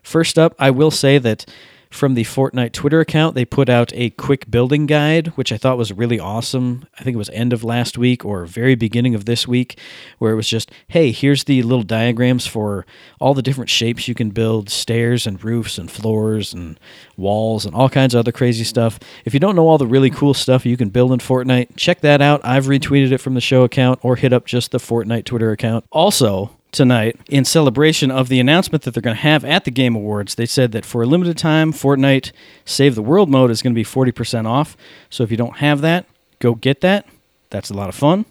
First 0.02 0.38
up, 0.38 0.54
I 0.58 0.70
will 0.70 0.90
say 0.90 1.18
that 1.18 1.46
from 1.90 2.14
the 2.14 2.22
Fortnite 2.22 2.70
Twitter 2.70 3.00
account, 3.00 3.34
they 3.34 3.44
put 3.44 3.68
out 3.68 3.92
a 3.94 4.10
quick 4.10 4.48
building 4.48 4.86
guide, 4.86 5.28
which 5.28 5.50
I 5.50 5.56
thought 5.56 5.76
was 5.76 5.92
really 5.92 6.20
awesome. 6.20 6.86
I 6.98 7.02
think 7.02 7.16
it 7.16 7.18
was 7.18 7.30
end 7.30 7.52
of 7.52 7.64
last 7.64 7.98
week 7.98 8.24
or 8.24 8.46
very 8.46 8.76
beginning 8.76 9.16
of 9.16 9.24
this 9.24 9.48
week, 9.48 9.76
where 10.18 10.32
it 10.32 10.36
was 10.36 10.48
just, 10.48 10.70
hey, 10.86 11.10
here's 11.10 11.44
the 11.44 11.64
little 11.64 11.82
diagrams 11.82 12.46
for 12.46 12.86
all 13.18 13.34
the 13.34 13.42
different 13.42 13.70
shapes 13.70 14.06
you 14.06 14.14
can 14.14 14.30
build 14.30 14.70
stairs 14.70 15.26
and 15.26 15.42
roofs 15.42 15.78
and 15.78 15.90
floors 15.90 16.54
and 16.54 16.78
walls 17.16 17.66
and 17.66 17.74
all 17.74 17.88
kinds 17.88 18.14
of 18.14 18.20
other 18.20 18.32
crazy 18.32 18.64
stuff. 18.64 19.00
If 19.24 19.34
you 19.34 19.40
don't 19.40 19.56
know 19.56 19.66
all 19.66 19.78
the 19.78 19.86
really 19.86 20.10
cool 20.10 20.32
stuff 20.32 20.64
you 20.64 20.76
can 20.76 20.90
build 20.90 21.10
in 21.12 21.18
Fortnite, 21.18 21.76
check 21.76 22.02
that 22.02 22.22
out. 22.22 22.40
I've 22.44 22.66
retweeted 22.66 23.10
it 23.10 23.18
from 23.18 23.34
the 23.34 23.40
show 23.40 23.64
account 23.64 23.98
or 24.02 24.14
hit 24.14 24.32
up 24.32 24.46
just 24.46 24.70
the 24.70 24.78
Fortnite 24.78 25.24
Twitter 25.24 25.50
account. 25.50 25.84
Also, 25.90 26.56
tonight 26.72 27.16
in 27.28 27.44
celebration 27.44 28.10
of 28.10 28.28
the 28.28 28.40
announcement 28.40 28.84
that 28.84 28.94
they're 28.94 29.02
going 29.02 29.16
to 29.16 29.22
have 29.22 29.44
at 29.44 29.64
the 29.64 29.70
Game 29.70 29.94
Awards. 29.94 30.34
They 30.34 30.46
said 30.46 30.72
that 30.72 30.84
for 30.84 31.02
a 31.02 31.06
limited 31.06 31.38
time, 31.38 31.72
Fortnite 31.72 32.32
Save 32.64 32.94
the 32.94 33.02
World 33.02 33.28
mode 33.28 33.50
is 33.50 33.62
going 33.62 33.74
to 33.74 33.78
be 33.78 33.84
40% 33.84 34.46
off. 34.46 34.76
So 35.08 35.22
if 35.22 35.30
you 35.30 35.36
don't 35.36 35.56
have 35.58 35.80
that, 35.80 36.06
go 36.38 36.54
get 36.54 36.80
that. 36.80 37.06
That's 37.50 37.70
a 37.70 37.74
lot 37.74 37.88
of 37.88 37.94
fun. 37.94 38.24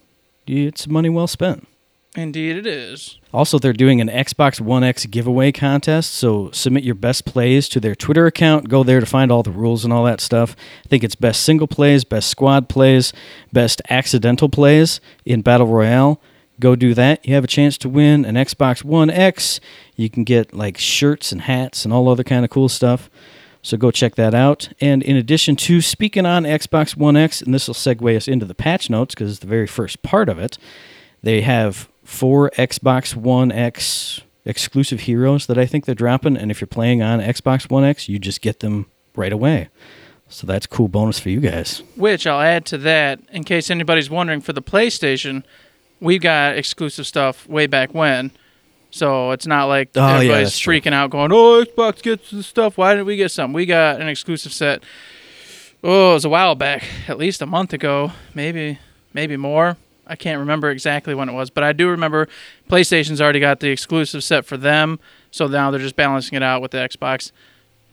It's 0.47 0.88
money 0.88 1.09
well 1.09 1.27
spent. 1.27 1.68
Indeed, 2.15 2.57
it 2.57 2.65
is. 2.65 3.19
Also, 3.31 3.59
they're 3.59 3.71
doing 3.71 4.01
an 4.01 4.07
Xbox 4.07 4.59
One 4.59 4.83
X 4.83 5.06
giveaway 5.06 5.51
contest, 5.51 6.12
so 6.12 6.50
submit 6.51 6.83
your 6.83 6.95
best 6.95 7.24
plays 7.24 7.69
to 7.69 7.80
their 7.80 7.94
Twitter 7.94 8.25
account. 8.25 8.68
Go 8.68 8.83
there 8.83 9.00
to 9.00 9.06
find 9.06 9.31
all 9.31 9.44
the 9.44 9.51
rules 9.51 9.83
and 9.83 9.94
all 9.94 10.03
that 10.06 10.19
stuff. 10.19 10.56
I 10.86 10.88
think 10.88 11.03
it's 11.03 11.13
best 11.13 11.44
single 11.44 11.68
plays, 11.68 12.03
best 12.03 12.30
squad 12.30 12.68
plays, 12.68 13.13
best 13.53 13.80
accidental 13.91 14.50
plays 14.50 15.00
in 15.24 15.44
Battle 15.44 15.68
Royale. 15.68 16.19
Go 16.59 16.75
do 16.75 16.94
that. 16.94 17.25
You 17.25 17.35
have 17.35 17.44
a 17.44 17.47
chance 17.47 17.77
to 17.79 17.89
win 17.89 18.25
an 18.25 18.35
Xbox 18.35 18.83
One 18.83 19.09
X. 19.09 19.59
You 19.95 20.09
can 20.09 20.23
get 20.23 20.53
like 20.53 20.77
shirts 20.77 21.31
and 21.31 21.41
hats 21.41 21.86
and 21.86 21.93
all 21.93 22.10
other 22.10 22.24
kind 22.24 22.43
of 22.43 22.51
cool 22.51 22.69
stuff. 22.69 23.10
So 23.62 23.77
go 23.77 23.91
check 23.91 24.15
that 24.15 24.34
out. 24.34 24.69
And 24.79 25.03
in 25.03 25.15
addition 25.17 25.55
to 25.57 25.81
speaking 25.81 26.25
on 26.25 26.43
Xbox 26.43 26.95
One 26.95 27.17
X, 27.17 27.41
and 27.41 27.53
this 27.53 27.67
will 27.67 27.75
segue 27.75 28.15
us 28.15 28.27
into 28.27 28.45
the 28.45 28.55
patch 28.55 28.89
notes 28.89 29.15
because 29.15 29.31
it's 29.31 29.39
the 29.39 29.48
very 29.48 29.67
first 29.67 30.01
part 30.01 30.29
of 30.29 30.39
it, 30.39 30.57
they 31.22 31.41
have 31.41 31.89
four 32.03 32.50
Xbox 32.51 33.15
One 33.15 33.51
X 33.51 34.22
exclusive 34.45 35.01
heroes 35.01 35.45
that 35.48 35.57
I 35.57 35.65
think 35.65 35.86
they're 35.86 35.95
dropping. 35.95 36.38
And 36.38 36.51
if 36.51 36.62
you're 36.62 36.67
playing 36.67 37.01
on 37.01 37.19
Xbox 37.19 37.69
One 37.69 37.84
X, 37.84 38.10
you 38.10 38.19
just 38.19 38.41
get 38.41 38.62
them 38.62 38.88
right 39.15 39.34
away. 39.34 39.69
So 40.29 40.45
that's 40.45 40.67
cool 40.67 40.88
bonus 40.88 41.19
for 41.19 41.29
you 41.29 41.39
guys. 41.39 41.81
Which 41.95 42.27
I'll 42.27 42.41
add 42.41 42.65
to 42.67 42.77
that, 42.79 43.19
in 43.31 43.43
case 43.43 43.69
anybody's 43.69 44.10
wondering, 44.10 44.41
for 44.41 44.53
the 44.53 44.62
PlayStation, 44.62 45.43
we've 46.00 46.22
got 46.22 46.58
exclusive 46.58 47.06
stuff 47.08 47.48
way 47.48 47.68
back 47.68 47.94
when. 47.94 48.32
So 48.91 49.32
it's 49.32 49.46
not 49.46 49.65
like 49.65 49.89
Oh, 49.96 50.00
yeah, 50.01 50.15
everybody's 50.15 50.58
true. 50.58 50.74
freaking 50.79 50.94
out 50.94 51.12
going, 51.12 51.32
oh, 51.32 51.63
Xbox 51.63 52.01
gets 52.01 52.32
the 52.32 52.41
stuff. 52.44 52.77
Why 52.77 52.94
didn't 52.94 53.06
we 53.06 53.18
get 53.18 53.32
something? 53.32 53.53
We 53.53 53.65
got 53.65 54.01
an 54.01 54.08
exclusive 54.08 54.51
set. 54.51 54.82
Oh, 55.84 56.12
it 56.12 56.13
was 56.15 56.25
a 56.25 56.29
while 56.29 56.56
back, 56.56 56.84
at 57.08 57.18
least 57.18 57.41
a 57.41 57.46
month 57.46 57.72
ago, 57.72 58.12
maybe, 58.34 58.79
maybe 59.13 59.38
more. 59.38 59.77
I 60.08 60.15
can't 60.15 60.39
remember 60.39 60.72
exactly 60.72 61.13
when 61.13 61.29
it 61.29 61.34
was, 61.34 61.51
but 61.51 61.63
I 61.63 61.72
do 61.72 61.88
remember 61.88 62.27
PlayStation's 62.68 63.22
already 63.22 63.39
got 63.39 63.60
the 63.60 63.70
exclusive 63.70 64.24
set 64.24 64.44
for 64.44 64.58
them. 64.58 65.00
So 65.32 65.46
now 65.48 65.70
they're 65.70 65.79
just 65.79 65.96
balancing 65.96 66.36
it 66.36 66.41
out 66.44 66.62
with 66.63 66.72
the 66.72 66.79
Xbox, 66.79 67.32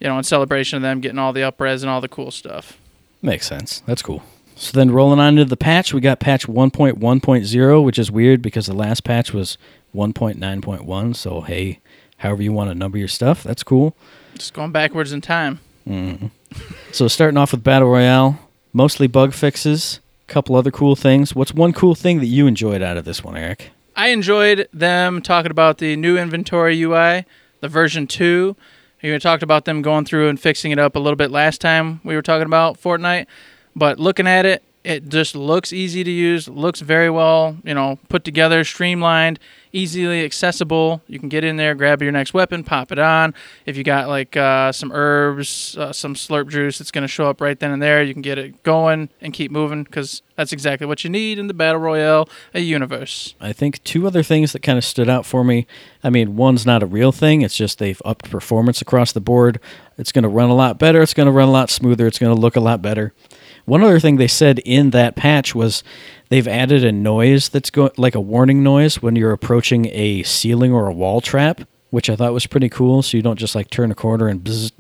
you 0.01 0.09
know, 0.09 0.17
in 0.17 0.25
celebration 0.25 0.77
of 0.79 0.83
them 0.83 1.01
getting 1.01 1.19
all 1.19 1.35
the 1.35 1.43
upres 1.43 1.83
and 1.83 1.91
all 1.91 2.01
the 2.01 2.09
cool 2.09 2.31
stuff. 2.31 2.79
Makes 3.21 3.47
sense. 3.47 3.83
That's 3.87 4.01
cool. 4.01 4.23
So 4.57 4.73
then 4.73 4.91
rolling 4.91 5.21
on 5.21 5.35
into 5.35 5.45
the 5.45 5.57
patch, 5.57 5.93
we 5.93 6.01
got 6.01 6.19
patch 6.19 6.47
1.1.0, 6.47 7.85
which 7.85 7.99
is 7.99 8.11
weird 8.11 8.41
because 8.41 8.67
the 8.67 8.75
last 8.75 9.05
patch 9.05 9.33
was 9.35 9.59
1.9.1. 9.95 11.15
So, 11.15 11.43
hey, 11.43 11.81
however 12.17 12.43
you 12.43 12.53
want 12.53 12.71
to 12.71 12.75
number 12.75 12.97
your 12.97 13.07
stuff, 13.07 13.43
that's 13.43 13.63
cool. 13.63 13.95
Just 14.35 14.55
going 14.55 14.73
backwards 14.73 15.13
in 15.13 15.21
time. 15.21 15.61
Mm-hmm. 15.87 16.29
So 16.91 17.07
starting 17.07 17.37
off 17.37 17.53
with 17.53 17.63
Battle 17.63 17.91
Royale, 17.91 18.39
mostly 18.73 19.07
bug 19.07 19.35
fixes, 19.35 20.01
a 20.27 20.33
couple 20.33 20.57
other 20.57 20.71
cool 20.71 20.97
things. 20.97 21.35
What's 21.35 21.53
one 21.53 21.75
cool 21.75 21.95
thing 21.95 22.21
that 22.21 22.27
you 22.27 22.47
enjoyed 22.47 22.81
out 22.81 22.97
of 22.97 23.05
this 23.05 23.23
one, 23.23 23.37
Eric? 23.37 23.71
I 23.95 24.09
enjoyed 24.09 24.69
them 24.73 25.21
talking 25.21 25.51
about 25.51 25.79
the 25.79 25.97
new 25.97 26.17
inventory 26.17 26.81
UI, 26.81 27.25
the 27.61 27.69
version 27.69 28.07
2. 28.07 28.57
You 29.03 29.19
talked 29.19 29.43
about 29.43 29.67
them 29.67 29.83
going 29.83 30.07
through 30.07 30.29
and 30.29 30.41
fixing 30.41 30.73
it 30.73 30.79
up 30.79 30.97
a 30.97 30.99
little 30.99 31.17
bit 31.17 31.31
last 31.31 31.61
time 31.61 32.01
we 32.05 32.15
were 32.15 32.23
talking 32.23 32.47
about 32.47 32.81
Fortnite. 32.81 33.27
But 33.77 34.01
looking 34.01 34.27
at 34.27 34.45
it, 34.47 34.65
It 34.87 35.09
just 35.09 35.35
looks 35.35 35.73
easy 35.73 36.05
to 36.05 36.11
use, 36.13 36.47
looks 36.47 36.81
very 36.81 37.11
well, 37.11 37.57
you 37.65 37.75
know, 37.75 37.99
put 38.09 38.23
together, 38.23 38.63
streamlined, 38.63 39.41
easily 39.73 40.25
accessible. 40.25 41.03
You 41.09 41.19
can 41.19 41.29
get 41.29 41.43
in 41.43 41.57
there, 41.57 41.75
grab 41.75 42.01
your 42.01 42.13
next 42.13 42.33
weapon, 42.33 42.63
pop 42.63 42.93
it 42.93 42.99
on. 43.01 43.35
If 43.67 43.77
you 43.77 43.83
got 43.83 44.07
like 44.07 44.37
uh, 44.37 44.71
some 44.71 44.93
herbs, 44.95 45.77
uh, 45.77 45.93
some 45.93 46.15
slurp 46.15 46.51
juice, 46.51 46.81
it's 46.81 46.93
going 46.93 47.03
to 47.03 47.09
show 47.09 47.29
up 47.29 47.41
right 47.41 47.59
then 47.59 47.73
and 47.73 47.83
there. 47.83 48.01
You 48.01 48.13
can 48.13 48.23
get 48.23 48.39
it 48.39 48.63
going 48.63 49.09
and 49.21 49.35
keep 49.35 49.51
moving 49.51 49.83
because 49.83 50.23
that's 50.37 50.53
exactly 50.53 50.87
what 50.87 51.03
you 51.03 51.11
need 51.11 51.41
in 51.41 51.49
the 51.49 51.55
battle 51.55 51.81
royale 51.81 52.29
a 52.55 52.61
universe. 52.61 53.35
I 53.41 53.53
think 53.53 53.83
two 53.83 54.07
other 54.07 54.23
things 54.23 54.53
that 54.53 54.63
kind 54.63 54.79
of 54.79 54.85
stood 54.85 55.09
out 55.09 55.27
for 55.27 55.43
me. 55.43 55.67
I 56.05 56.11
mean, 56.11 56.37
one's 56.37 56.65
not 56.65 56.85
a 56.85 56.87
real 56.87 57.11
thing, 57.11 57.43
it's 57.43 57.57
just 57.57 57.81
they've 57.81 58.01
upped 58.05 58.31
performance 58.31 58.81
across 58.81 59.11
the 59.11 59.21
board. 59.21 59.59
It's 59.99 60.13
going 60.13 60.23
to 60.23 60.29
run 60.29 60.49
a 60.49 60.55
lot 60.55 60.79
better, 60.79 61.03
it's 61.03 61.15
going 61.15 61.27
to 61.27 61.33
run 61.33 61.49
a 61.49 61.53
lot 61.53 61.71
smoother, 61.71 62.07
it's 62.07 62.21
going 62.21 62.33
to 62.33 62.41
look 62.41 62.55
a 62.55 62.61
lot 62.61 62.81
better. 62.81 63.13
One 63.67 63.83
other 63.83 64.01
thing 64.01 64.17
they 64.17 64.29
said 64.29 64.61
in 64.61 64.91
that 64.91 65.17
patch 65.17 65.55
was 65.55 65.83
they've 66.29 66.47
added 66.49 66.85
a 66.85 66.93
noise 66.93 67.49
that's 67.49 67.71
going 67.71 67.91
like 67.97 68.15
a 68.15 68.21
warning 68.21 68.63
noise 68.63 69.03
when 69.03 69.17
you're 69.17 69.33
approaching 69.33 69.87
a 69.87 70.23
ceiling 70.23 70.73
or 70.73 70.87
a 70.87 70.93
wall 70.93 71.21
trap, 71.21 71.61
which 71.91 72.09
I 72.09 72.17
thought 72.17 72.33
was 72.33 72.47
pretty 72.47 72.69
cool. 72.69 73.03
So 73.03 73.17
you 73.17 73.23
don't 73.23 73.39
just 73.39 73.55
like 73.55 73.69
turn 73.69 73.91
a 73.91 73.95
corner 73.95 74.29
and 74.29 74.41
bzz, 74.43 74.73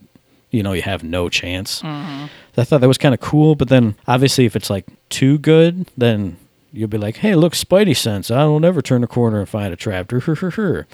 you 0.50 0.62
know 0.62 0.72
you 0.72 0.82
have 0.82 1.02
no 1.04 1.28
chance. 1.28 1.82
I 1.84 2.64
thought 2.64 2.80
that 2.80 2.88
was 2.88 2.96
kind 2.98 3.12
of 3.12 3.20
cool, 3.20 3.54
but 3.56 3.68
then 3.68 3.96
obviously 4.06 4.46
if 4.46 4.56
it's 4.56 4.70
like 4.70 4.86
too 5.10 5.36
good, 5.38 5.90
then 5.96 6.36
you'll 6.72 6.88
be 6.88 6.96
like, 6.96 7.16
"Hey, 7.16 7.34
look, 7.34 7.52
Spidey 7.54 7.96
sense! 7.96 8.30
I 8.30 8.44
will 8.44 8.60
never 8.60 8.80
turn 8.80 9.04
a 9.04 9.06
corner 9.06 9.40
and 9.40 9.48
find 9.48 9.72
a 9.72 9.76
trap." 9.76 10.10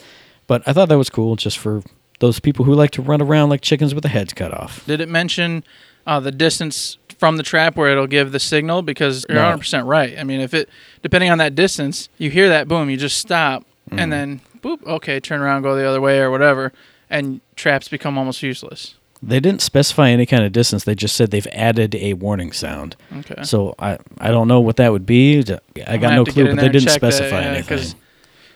But 0.49 0.63
I 0.67 0.73
thought 0.73 0.89
that 0.89 0.99
was 0.99 1.09
cool, 1.09 1.37
just 1.37 1.57
for 1.57 1.83
those 2.19 2.41
people 2.41 2.65
who 2.65 2.75
like 2.75 2.91
to 2.93 3.03
run 3.03 3.23
around 3.23 3.51
like 3.51 3.61
chickens 3.61 3.95
with 3.95 4.03
their 4.03 4.13
heads 4.13 4.33
cut 4.33 4.53
off. 4.53 4.85
Did 4.87 5.01
it 5.01 5.09
mention 5.09 5.65
uh, 6.07 6.21
the 6.21 6.33
distance 6.33 6.99
from 7.23 7.37
the 7.37 7.45
trap 7.45 7.76
where 7.76 7.88
it'll 7.93 8.09
give 8.09 8.33
the 8.33 8.41
signal? 8.41 8.83
Because 8.83 9.25
you're 9.29 9.38
No. 9.38 9.57
100% 9.57 9.87
right. 9.87 10.19
I 10.19 10.25
mean, 10.25 10.41
if 10.41 10.52
it, 10.52 10.69
depending 11.02 11.31
on 11.31 11.38
that 11.38 11.55
distance, 11.55 12.09
you 12.19 12.31
hear 12.31 12.49
that 12.49 12.67
boom, 12.67 12.91
you 12.91 12.97
just 12.97 13.17
stop 13.17 13.64
and 13.93 14.00
mm. 14.00 14.11
then 14.11 14.41
boop, 14.61 14.85
okay, 14.85 15.21
turn 15.21 15.41
around, 15.41 15.62
go 15.62 15.76
the 15.76 15.87
other 15.87 16.00
way 16.00 16.19
or 16.19 16.33
whatever, 16.33 16.73
and 17.09 17.41
traps 17.55 17.87
become 17.87 18.19
almost 18.19 18.43
useless. 18.43 18.97
They 19.23 19.38
didn't 19.38 19.62
specify 19.62 20.11
any 20.11 20.26
kind 20.26 20.43
of 20.43 20.50
distance. 20.50 20.83
They 20.83 20.97
just 20.97 21.14
said 21.14 21.31
they've 21.31 21.47
added 21.52 21.95
a 21.95 22.14
warning 22.14 22.50
sound. 22.50 22.97
Okay. 23.19 23.45
So 23.45 23.76
I 23.79 23.99
I 24.19 24.33
don't 24.33 24.49
know 24.49 24.61
what 24.61 24.75
that 24.79 24.91
would 24.91 25.07
be. 25.07 25.45
I 25.87 25.99
got 25.99 26.11
no 26.11 26.25
have 26.25 26.25
to 26.25 26.33
get 26.33 26.33
clue, 26.33 26.57
but 26.57 26.61
they 26.61 26.71
didn't 26.71 26.88
that, 26.88 26.95
specify 26.95 27.43
yeah, 27.43 27.52
anything. 27.52 27.95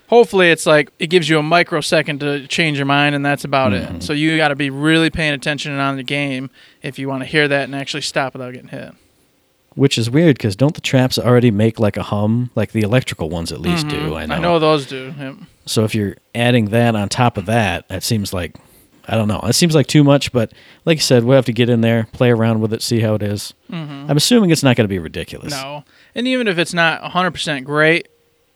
Hopefully, 0.08 0.50
it's 0.50 0.66
like 0.66 0.90
it 0.98 1.08
gives 1.08 1.28
you 1.28 1.38
a 1.38 1.42
microsecond 1.42 2.20
to 2.20 2.46
change 2.46 2.78
your 2.78 2.86
mind, 2.86 3.14
and 3.14 3.24
that's 3.24 3.44
about 3.44 3.72
Mm-hmm. 3.72 3.96
it. 3.96 4.02
So 4.02 4.12
you 4.12 4.36
got 4.36 4.48
to 4.48 4.54
be 4.56 4.70
really 4.70 5.10
paying 5.10 5.32
attention 5.32 5.72
on 5.78 5.96
the 5.96 6.02
game 6.04 6.50
if 6.82 6.98
you 6.98 7.08
want 7.08 7.22
to 7.22 7.26
hear 7.26 7.48
that 7.48 7.64
and 7.64 7.74
actually 7.74 8.02
stop 8.02 8.32
without 8.34 8.52
getting 8.52 8.68
hit. 8.68 8.94
Which 9.74 9.98
is 9.98 10.08
weird 10.08 10.38
because 10.38 10.56
don't 10.56 10.74
the 10.74 10.80
traps 10.80 11.18
already 11.18 11.50
make 11.50 11.78
like 11.78 11.96
a 11.98 12.02
hum, 12.02 12.50
like 12.54 12.72
the 12.72 12.80
electrical 12.82 13.28
ones 13.28 13.52
at 13.52 13.60
least 13.60 13.88
do? 13.88 13.96
I 13.96 14.00
know. 14.00 14.14
Mm-hmm. 14.16 14.32
I 14.32 14.38
know 14.38 14.58
those 14.58 14.86
do. 14.86 15.12
Yep. 15.18 15.34
So 15.66 15.84
if 15.84 15.94
you're 15.94 16.16
adding 16.34 16.66
that 16.66 16.94
on 16.96 17.08
top 17.10 17.36
of 17.36 17.44
that, 17.46 17.88
that 17.88 18.02
seems 18.02 18.32
like 18.32 18.54
I 19.08 19.16
don't 19.16 19.28
know. 19.28 19.40
It 19.44 19.52
seems 19.52 19.74
like 19.74 19.86
too 19.86 20.02
much, 20.02 20.32
but 20.32 20.52
like 20.84 20.98
i 20.98 21.00
said, 21.00 21.24
we'll 21.24 21.36
have 21.36 21.44
to 21.44 21.52
get 21.52 21.68
in 21.68 21.80
there, 21.80 22.08
play 22.12 22.30
around 22.30 22.60
with 22.60 22.72
it, 22.72 22.82
see 22.82 23.00
how 23.00 23.14
it 23.14 23.22
is. 23.22 23.54
I'm 23.70 24.16
assuming 24.16 24.50
it's 24.50 24.62
not 24.64 24.76
going 24.76 24.84
to 24.84 24.88
be 24.88 24.98
ridiculous. 24.98 25.52
Mm-hmm. 25.54 25.62
No. 25.64 25.84
And 26.14 26.26
even 26.26 26.48
if 26.48 26.58
it's 26.58 26.74
not 26.74 27.02
100% 27.02 27.62
great, 27.64 28.08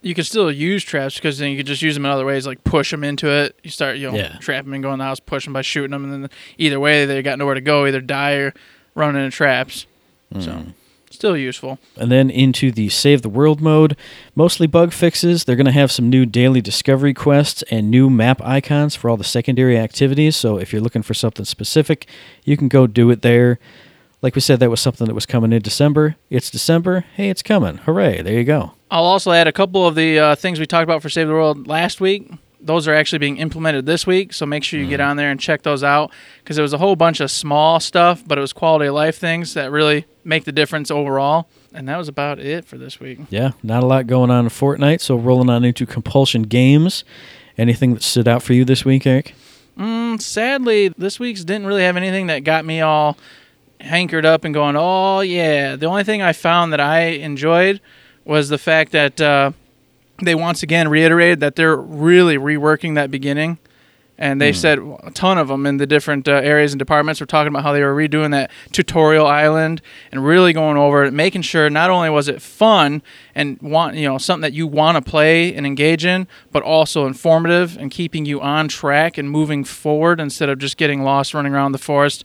you 0.02 0.14
can 0.14 0.24
still 0.24 0.50
use 0.50 0.82
traps 0.82 1.16
because 1.16 1.38
then 1.38 1.50
you 1.50 1.56
could 1.56 1.66
just 1.66 1.82
use 1.82 1.94
them 1.94 2.04
in 2.04 2.10
other 2.10 2.24
ways, 2.24 2.46
like 2.46 2.64
push 2.64 2.90
them 2.90 3.04
into 3.04 3.28
it. 3.30 3.58
You 3.62 3.70
start, 3.70 3.98
you 3.98 4.10
know, 4.10 4.16
Yeah. 4.16 4.36
trap 4.38 4.64
them 4.64 4.72
and 4.72 4.82
go 4.82 4.92
in 4.92 4.98
the 4.98 5.04
house, 5.04 5.20
push 5.20 5.44
them 5.44 5.52
by 5.52 5.62
shooting 5.62 5.90
them, 5.90 6.04
and 6.04 6.24
then 6.24 6.30
either 6.58 6.80
way, 6.80 7.04
they 7.04 7.22
got 7.22 7.38
nowhere 7.38 7.54
to 7.54 7.60
go, 7.60 7.86
either 7.86 8.00
die 8.00 8.32
or 8.32 8.54
run 8.94 9.14
into 9.16 9.30
traps. 9.34 9.86
So, 10.38 10.52
hmm. 10.52 10.70
still 11.10 11.36
useful. 11.36 11.78
And 11.96 12.10
then 12.10 12.30
into 12.30 12.70
the 12.70 12.88
Save 12.88 13.22
the 13.22 13.28
World 13.28 13.60
mode, 13.60 13.96
mostly 14.36 14.66
bug 14.68 14.92
fixes. 14.92 15.44
They're 15.44 15.56
going 15.56 15.66
to 15.66 15.72
have 15.72 15.90
some 15.90 16.08
new 16.08 16.24
daily 16.24 16.60
discovery 16.60 17.12
quests 17.12 17.62
and 17.70 17.90
new 17.90 18.08
map 18.08 18.40
icons 18.42 18.94
for 18.94 19.10
all 19.10 19.16
the 19.16 19.24
secondary 19.24 19.76
activities. 19.76 20.36
So 20.36 20.56
if 20.56 20.72
you're 20.72 20.80
looking 20.82 21.02
for 21.02 21.14
something 21.14 21.44
specific, 21.44 22.06
you 22.44 22.56
can 22.56 22.68
go 22.68 22.86
do 22.86 23.10
it 23.10 23.22
there. 23.22 23.58
Like 24.22 24.34
we 24.34 24.40
said, 24.42 24.60
that 24.60 24.70
was 24.70 24.80
something 24.80 25.06
that 25.06 25.14
was 25.14 25.24
coming 25.24 25.52
in 25.52 25.62
December. 25.62 26.16
It's 26.28 26.50
December. 26.50 27.06
Hey, 27.14 27.30
it's 27.30 27.42
coming. 27.42 27.78
Hooray. 27.78 28.20
There 28.20 28.34
you 28.34 28.44
go. 28.44 28.72
I'll 28.90 29.04
also 29.04 29.32
add 29.32 29.48
a 29.48 29.52
couple 29.52 29.86
of 29.86 29.94
the 29.94 30.18
uh, 30.18 30.34
things 30.34 30.60
we 30.60 30.66
talked 30.66 30.84
about 30.84 31.00
for 31.00 31.08
Save 31.08 31.28
the 31.28 31.32
World 31.32 31.66
last 31.66 32.00
week. 32.00 32.30
Those 32.60 32.86
are 32.86 32.92
actually 32.92 33.20
being 33.20 33.38
implemented 33.38 33.86
this 33.86 34.06
week, 34.06 34.34
so 34.34 34.44
make 34.44 34.62
sure 34.64 34.78
you 34.78 34.86
get 34.86 35.00
on 35.00 35.16
there 35.16 35.30
and 35.30 35.40
check 35.40 35.62
those 35.62 35.82
out 35.82 36.12
because 36.42 36.56
there 36.56 36.62
was 36.62 36.74
a 36.74 36.78
whole 36.78 36.94
bunch 36.94 37.20
of 37.20 37.30
small 37.30 37.80
stuff, 37.80 38.22
but 38.26 38.36
it 38.36 38.42
was 38.42 38.52
quality 38.52 38.86
of 38.86 38.94
life 38.94 39.16
things 39.16 39.54
that 39.54 39.70
really 39.70 40.04
make 40.24 40.44
the 40.44 40.52
difference 40.52 40.90
overall. 40.90 41.48
And 41.72 41.88
that 41.88 41.96
was 41.96 42.08
about 42.08 42.38
it 42.38 42.66
for 42.66 42.76
this 42.76 43.00
week. 43.00 43.20
Yeah, 43.30 43.52
not 43.62 43.82
a 43.82 43.86
lot 43.86 44.06
going 44.06 44.30
on 44.30 44.44
in 44.44 44.50
Fortnite. 44.50 45.00
So 45.00 45.16
rolling 45.16 45.48
on 45.48 45.64
into 45.64 45.86
Compulsion 45.86 46.42
Games. 46.42 47.04
Anything 47.56 47.94
that 47.94 48.02
stood 48.02 48.28
out 48.28 48.42
for 48.42 48.52
you 48.52 48.66
this 48.66 48.84
week, 48.84 49.06
Eric? 49.06 49.34
Mm, 49.78 50.20
sadly, 50.20 50.88
this 50.88 51.18
week's 51.18 51.44
didn't 51.44 51.66
really 51.66 51.84
have 51.84 51.96
anything 51.96 52.26
that 52.26 52.44
got 52.44 52.66
me 52.66 52.82
all 52.82 53.16
hankered 53.80 54.26
up 54.26 54.44
and 54.44 54.54
going, 54.54 54.76
oh, 54.76 55.20
yeah. 55.20 55.76
The 55.76 55.86
only 55.86 56.04
thing 56.04 56.22
I 56.22 56.32
found 56.32 56.72
that 56.72 56.80
I 56.80 57.00
enjoyed 57.00 57.80
was 58.24 58.48
the 58.48 58.58
fact 58.58 58.92
that 58.92 59.20
uh, 59.20 59.52
they 60.22 60.34
once 60.34 60.62
again 60.62 60.88
reiterated 60.88 61.40
that 61.40 61.56
they're 61.56 61.76
really 61.76 62.36
reworking 62.36 62.94
that 62.94 63.10
beginning. 63.10 63.58
And 64.20 64.38
they 64.38 64.52
said 64.52 64.78
a 64.78 65.10
ton 65.12 65.38
of 65.38 65.48
them 65.48 65.64
in 65.64 65.78
the 65.78 65.86
different 65.86 66.28
uh, 66.28 66.32
areas 66.32 66.74
and 66.74 66.78
departments 66.78 67.20
were 67.20 67.26
talking 67.26 67.48
about 67.48 67.62
how 67.62 67.72
they 67.72 67.82
were 67.82 67.94
redoing 67.94 68.32
that 68.32 68.50
tutorial 68.70 69.26
island 69.26 69.80
and 70.12 70.22
really 70.22 70.52
going 70.52 70.76
over 70.76 71.04
it, 71.04 71.14
making 71.14 71.40
sure 71.40 71.70
not 71.70 71.88
only 71.88 72.10
was 72.10 72.28
it 72.28 72.42
fun 72.42 73.00
and 73.34 73.58
want 73.62 73.96
you 73.96 74.06
know 74.06 74.18
something 74.18 74.42
that 74.42 74.52
you 74.52 74.66
want 74.66 75.02
to 75.02 75.10
play 75.10 75.54
and 75.54 75.64
engage 75.64 76.04
in, 76.04 76.28
but 76.52 76.62
also 76.62 77.06
informative 77.06 77.78
and 77.78 77.90
keeping 77.90 78.26
you 78.26 78.42
on 78.42 78.68
track 78.68 79.16
and 79.16 79.30
moving 79.30 79.64
forward 79.64 80.20
instead 80.20 80.50
of 80.50 80.58
just 80.58 80.76
getting 80.76 81.02
lost 81.02 81.32
running 81.32 81.54
around 81.54 81.72
the 81.72 81.78
forest, 81.78 82.22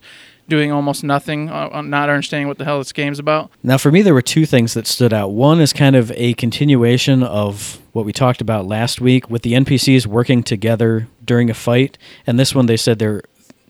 doing 0.48 0.72
almost 0.72 1.04
nothing, 1.04 1.48
uh, 1.48 1.82
not 1.82 2.08
understanding 2.08 2.48
what 2.48 2.58
the 2.58 2.64
hell 2.64 2.78
this 2.78 2.92
game's 2.92 3.18
about. 3.18 3.50
Now, 3.62 3.78
for 3.78 3.90
me, 3.90 4.02
there 4.02 4.14
were 4.14 4.22
two 4.22 4.46
things 4.46 4.74
that 4.74 4.86
stood 4.86 5.12
out. 5.12 5.32
One 5.32 5.60
is 5.60 5.72
kind 5.72 5.96
of 5.96 6.12
a 6.12 6.34
continuation 6.34 7.22
of 7.22 7.80
what 7.92 8.04
we 8.04 8.12
talked 8.12 8.40
about 8.40 8.66
last 8.66 9.00
week 9.00 9.30
with 9.30 9.42
the 9.42 9.54
NPCs 9.54 10.06
working 10.06 10.42
together 10.42 11.08
during 11.24 11.50
a 11.50 11.54
fight. 11.54 11.98
And 12.26 12.38
this 12.38 12.54
one, 12.54 12.66
they 12.66 12.76
said 12.76 12.98
they're 12.98 13.22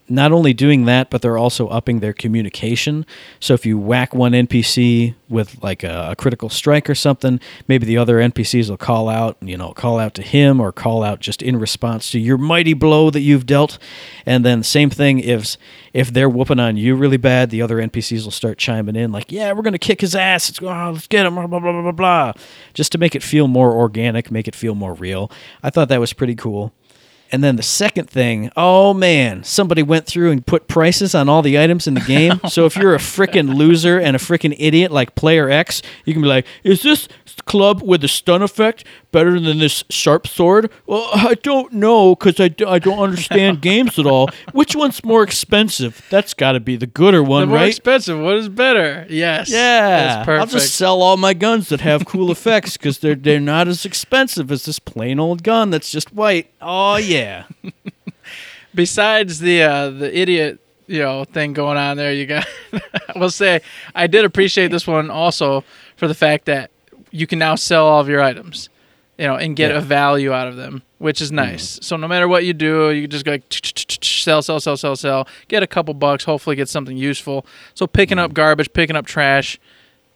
not 0.09 0.33
only 0.33 0.55
doing 0.55 0.85
that, 0.85 1.11
but 1.11 1.23
they're 1.23 1.39
also 1.39 1.69
upping 1.69 2.01
their 2.01 2.13
communication. 2.13 3.05
So 3.41 3.55
if 3.55 3.67
you 3.67 3.79
whack 3.79 4.15
one 4.15 4.33
NPC 4.33 5.15
with 5.29 5.63
like 5.63 5.83
a, 5.83 6.11
a 6.13 6.17
critical 6.17 6.49
strike 6.49 6.89
or 6.89 6.95
something, 6.95 7.41
maybe 7.67 7.87
the 7.87 7.99
other 7.99 8.19
NPCs 8.19 8.71
will 8.71 8.77
call 8.77 9.09
out, 9.09 9.37
you 9.41 9.57
know, 9.57 9.73
call 9.73 9.99
out 9.99 10.15
to 10.15 10.23
him 10.23 10.61
or 10.61 10.71
call 10.73 11.03
out 11.03 11.21
just 11.21 11.43
in 11.43 11.59
response 11.59 12.11
to 12.13 12.21
your 12.21 12.39
mighty 12.39 12.73
blow 12.73 13.11
that 13.11 13.21
you've 13.21 13.47
dealt. 13.47 13.79
And 14.25 14.45
then 14.45 14.63
same 14.63 14.91
thing 14.91 15.19
if 15.19 15.57
if 15.93 16.13
they're 16.13 16.29
whooping 16.29 16.61
on 16.61 16.77
you 16.77 16.95
really 16.95 17.17
bad, 17.17 17.51
the 17.51 17.63
other 17.63 17.79
NPCs 17.79 18.25
will 18.25 18.31
start 18.31 18.59
chiming 18.59 18.97
in 18.97 19.13
like, 19.13 19.33
"Yeah, 19.33 19.53
we're 19.53 19.63
gonna 19.63 19.79
kick 19.79 20.01
his 20.01 20.15
ass. 20.15 20.49
Let's 20.51 20.63
oh, 20.63 20.91
let's 20.93 21.07
get 21.07 21.27
him." 21.27 21.35
Blah 21.35 21.47
blah 21.47 21.59
blah 21.59 21.83
blah 21.83 21.93
blah. 21.93 22.33
Just 22.75 22.93
to 22.93 22.99
make 22.99 23.15
it 23.15 23.23
feel 23.23 23.49
more 23.49 23.73
organic, 23.73 24.31
make 24.31 24.47
it 24.47 24.55
feel 24.55 24.75
more 24.75 24.95
real. 24.95 25.31
I 25.63 25.71
thought 25.71 25.89
that 25.89 26.01
was 26.01 26.13
pretty 26.13 26.35
cool. 26.35 26.73
And 27.33 27.43
then 27.43 27.57
the 27.57 27.63
second 27.63 28.09
thing, 28.09 28.51
oh 28.57 28.95
man, 28.95 29.43
somebody 29.45 29.83
went 29.83 30.07
through 30.07 30.31
and 30.31 30.47
put 30.47 30.69
prices 30.69 31.15
on 31.15 31.29
all 31.29 31.43
the 31.43 31.59
items 31.59 31.87
in 31.87 31.95
the 31.95 32.01
game. 32.01 32.41
so 32.49 32.67
if 32.67 32.77
you're 32.77 32.95
a 32.95 32.99
freaking 32.99 33.57
loser 33.57 33.99
and 33.99 34.15
a 34.15 34.19
freaking 34.19 34.55
idiot 34.59 34.93
like 34.93 35.15
Player 35.15 35.51
X, 35.51 35.83
you 36.05 36.13
can 36.13 36.23
be 36.23 36.29
like, 36.29 36.47
is 36.63 36.83
this 36.83 37.09
club 37.43 37.83
with 37.83 38.03
a 38.05 38.09
stun 38.09 38.43
effect 38.43 38.85
better 39.13 39.39
than 39.39 39.59
this 39.59 39.85
sharp 39.91 40.27
sword? 40.27 40.71
Well, 40.87 41.09
I 41.13 41.35
don't 41.35 41.73
know 41.73 42.15
because 42.15 42.41
I, 42.41 42.49
don't 42.49 42.99
understand 42.99 43.61
games 43.63 43.99
at 43.99 44.07
all. 44.07 44.29
Which 44.53 44.75
one's 44.75 45.05
more 45.05 45.23
expensive? 45.23 46.05
That's 46.11 46.35
got 46.35 46.53
to 46.53 46.61
be 46.61 46.77
the 46.77 46.87
gooder 46.87 47.19
The 47.19 47.25
one, 47.25 47.49
more 47.49 47.59
right? 47.59 47.69
expensive, 47.69 48.19
what 48.19 48.37
is 48.37 48.49
better? 48.49 49.07
Yes. 49.09 49.51
Yeah, 49.51 50.25
perfect. 50.25 50.41
I'll 50.41 50.61
just 50.61 50.75
sell 50.75 51.03
all 51.03 51.17
my 51.17 51.35
guns 51.35 51.69
that 51.69 51.81
have 51.81 52.07
cool 52.07 52.31
effects 52.31 52.77
because 52.77 52.99
they're 52.99 53.15
they're 53.15 53.41
not 53.41 53.69
as 53.69 53.85
expensive 53.85 54.51
as 54.51 54.65
this 54.65 54.79
plain 54.79 55.19
old 55.19 55.43
gun 55.43 55.71
that's 55.71 55.91
just 55.91 56.13
white. 56.13 56.51
Oh 56.61 56.97
yeah. 56.97 57.45
besides 58.75 59.41
the 59.41 59.63
uh, 59.63 59.91
the 59.91 60.17
idiot 60.17 60.61
you 60.87 61.01
know 61.01 61.25
thing 61.25 61.53
going 61.53 61.77
on 61.77 61.97
there, 61.97 62.13
you 62.13 62.27
got. 62.27 62.47
I 62.73 63.19
will 63.19 63.31
say 63.31 63.61
I 63.95 64.07
did 64.07 64.25
appreciate 64.25 64.71
this 64.71 64.87
one 64.87 65.11
also 65.11 65.65
for 65.97 66.07
the 66.07 66.15
fact 66.15 66.45
that 66.47 66.71
you 67.17 67.27
can 67.27 67.39
now 67.39 67.55
sell 67.55 67.87
all 67.87 68.01
of 68.01 68.09
your 68.09 68.21
items, 68.23 68.69
you 69.19 69.27
know, 69.27 69.37
and 69.37 69.57
get 69.57 69.71
Yeah. 69.71 69.79
a 69.79 69.81
value 69.81 70.33
out 70.33 70.49
of 70.49 70.57
them, 70.57 70.83
which 70.99 71.21
is 71.21 71.29
mm-hmm. 71.29 71.37
nice. 71.37 71.79
So 71.83 71.97
no 71.97 72.07
matter 72.09 72.29
what 72.29 72.45
you 72.45 72.53
do, 72.53 72.91
you 72.91 73.03
can 73.03 73.11
just 73.11 73.25
go 73.25 73.33
like, 73.33 73.45
sell, 74.03 74.43
sell, 74.43 74.61
sell, 74.61 74.77
sell, 74.77 74.97
sell, 74.97 75.29
get 75.49 75.63
a 75.63 75.67
couple 75.67 75.95
bucks, 75.95 76.25
hopefully 76.25 76.57
get 76.57 76.69
something 76.69 76.97
useful. 76.97 77.47
So 77.75 77.87
picking 77.87 78.19
up 78.19 78.29
mm-hmm. 78.29 78.35
garbage, 78.35 78.73
picking 78.73 78.97
up 78.97 79.07
trash, 79.07 79.59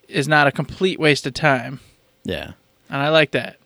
is 0.08 0.26
not 0.28 0.46
a 0.46 0.52
complete 0.52 0.98
waste 0.98 1.26
of 1.26 1.34
time, 1.34 1.80
Yeah. 2.24 2.52
and 2.88 3.00
I 3.00 3.08
like 3.10 3.30
that. 3.30 3.56